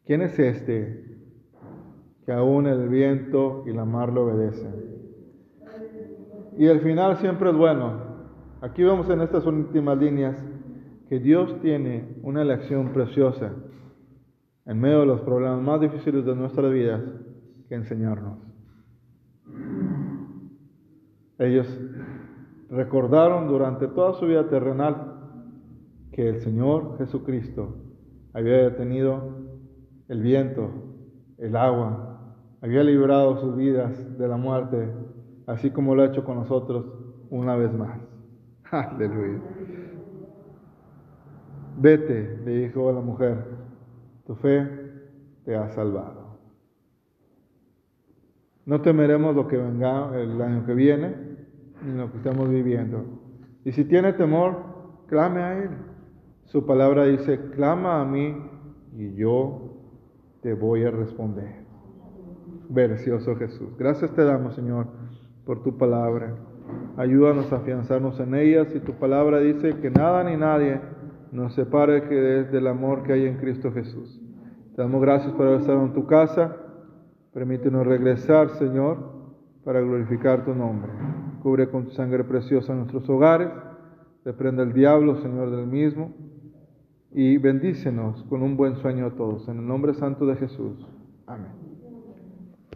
¿Quién 0.05 0.21
es 0.21 0.37
este 0.39 1.15
que 2.25 2.31
aún 2.31 2.65
el 2.65 2.89
viento 2.89 3.63
y 3.67 3.73
la 3.73 3.85
mar 3.85 4.11
lo 4.11 4.25
obedecen. 4.25 4.73
Y 6.57 6.65
el 6.65 6.79
final 6.79 7.17
siempre 7.17 7.51
es 7.51 7.55
bueno. 7.55 8.15
Aquí 8.61 8.83
vemos 8.83 9.09
en 9.09 9.21
estas 9.21 9.45
últimas 9.45 9.97
líneas 9.97 10.43
que 11.07 11.19
Dios 11.19 11.59
tiene 11.61 12.17
una 12.23 12.43
lección 12.43 12.93
preciosa 12.93 13.53
en 14.65 14.79
medio 14.79 15.01
de 15.01 15.05
los 15.05 15.21
problemas 15.21 15.61
más 15.61 15.81
difíciles 15.81 16.25
de 16.25 16.35
nuestras 16.35 16.71
vidas 16.71 17.01
que 17.67 17.75
enseñarnos. 17.75 18.39
Ellos 21.37 21.67
recordaron 22.69 23.47
durante 23.47 23.87
toda 23.87 24.13
su 24.13 24.25
vida 24.25 24.47
terrenal 24.47 25.13
que 26.11 26.29
el 26.29 26.39
Señor 26.39 26.97
Jesucristo 26.97 27.75
había 28.33 28.57
detenido 28.69 29.45
el 30.07 30.21
viento, 30.21 30.69
el 31.37 31.55
agua, 31.55 32.35
había 32.61 32.83
librado 32.83 33.37
sus 33.37 33.55
vidas 33.55 34.17
de 34.17 34.27
la 34.27 34.37
muerte, 34.37 34.91
así 35.45 35.69
como 35.71 35.93
lo 35.93 36.03
ha 36.03 36.07
hecho 36.07 36.23
con 36.23 36.37
nosotros 36.37 36.85
una 37.29 37.55
vez 37.55 37.71
más. 37.73 37.99
Aleluya. 38.71 39.41
Vete, 41.77 42.39
le 42.45 42.51
dijo 42.67 42.91
la 42.91 43.01
mujer, 43.01 43.54
tu 44.25 44.35
fe 44.35 44.67
te 45.45 45.55
ha 45.55 45.69
salvado. 45.69 46.39
No 48.65 48.81
temeremos 48.81 49.35
lo 49.35 49.47
que 49.47 49.57
venga 49.57 50.19
el 50.19 50.41
año 50.41 50.65
que 50.65 50.73
viene, 50.73 51.15
ni 51.85 51.97
lo 51.97 52.11
que 52.11 52.17
estamos 52.17 52.49
viviendo. 52.49 53.05
Y 53.63 53.71
si 53.71 53.85
tiene 53.85 54.13
temor, 54.13 55.05
clame 55.07 55.41
a 55.41 55.63
Él. 55.63 55.69
Su 56.45 56.65
palabra 56.65 57.05
dice, 57.05 57.39
clama 57.51 58.01
a 58.01 58.05
mí 58.05 58.35
y 58.97 59.13
yo 59.15 59.75
te 60.41 60.53
voy 60.53 60.83
a 60.83 60.91
responder. 60.91 61.65
Precioso 62.73 63.35
Jesús. 63.35 63.77
Gracias 63.77 64.13
te 64.13 64.23
damos, 64.23 64.55
Señor, 64.55 64.87
por 65.45 65.61
tu 65.61 65.77
palabra. 65.77 66.35
Ayúdanos 66.97 67.51
a 67.53 67.57
afianzarnos 67.57 68.19
en 68.19 68.33
ellas 68.33 68.67
y 68.73 68.79
tu 68.79 68.93
palabra 68.93 69.39
dice 69.39 69.77
que 69.79 69.91
nada 69.91 70.23
ni 70.23 70.37
nadie 70.37 70.81
nos 71.31 71.53
separe 71.53 72.01
del 72.01 72.67
amor 72.67 73.03
que 73.03 73.13
hay 73.13 73.25
en 73.25 73.37
Cristo 73.37 73.71
Jesús. 73.71 74.21
Te 74.75 74.81
damos 74.81 75.01
gracias 75.01 75.33
por 75.33 75.47
haber 75.47 75.61
estado 75.61 75.83
en 75.83 75.93
tu 75.93 76.05
casa. 76.05 76.57
Permítenos 77.33 77.85
regresar, 77.85 78.49
Señor, 78.51 78.97
para 79.63 79.81
glorificar 79.81 80.45
tu 80.45 80.53
nombre. 80.53 80.91
Cubre 81.41 81.69
con 81.69 81.85
tu 81.85 81.91
sangre 81.91 82.23
preciosa 82.23 82.73
nuestros 82.73 83.07
hogares. 83.09 83.49
Reprenda 84.23 84.63
el 84.63 84.73
diablo, 84.73 85.17
Señor, 85.21 85.51
del 85.51 85.67
mismo. 85.67 86.13
Y 87.11 87.37
bendícenos 87.37 88.23
con 88.23 88.41
un 88.41 88.57
buen 88.57 88.75
sueño 88.77 89.05
a 89.05 89.11
todos. 89.11 89.47
En 89.47 89.59
el 89.59 89.67
nombre 89.67 89.93
santo 89.93 90.25
de 90.25 90.35
Jesús. 90.35 90.85
Amén. 91.27 91.64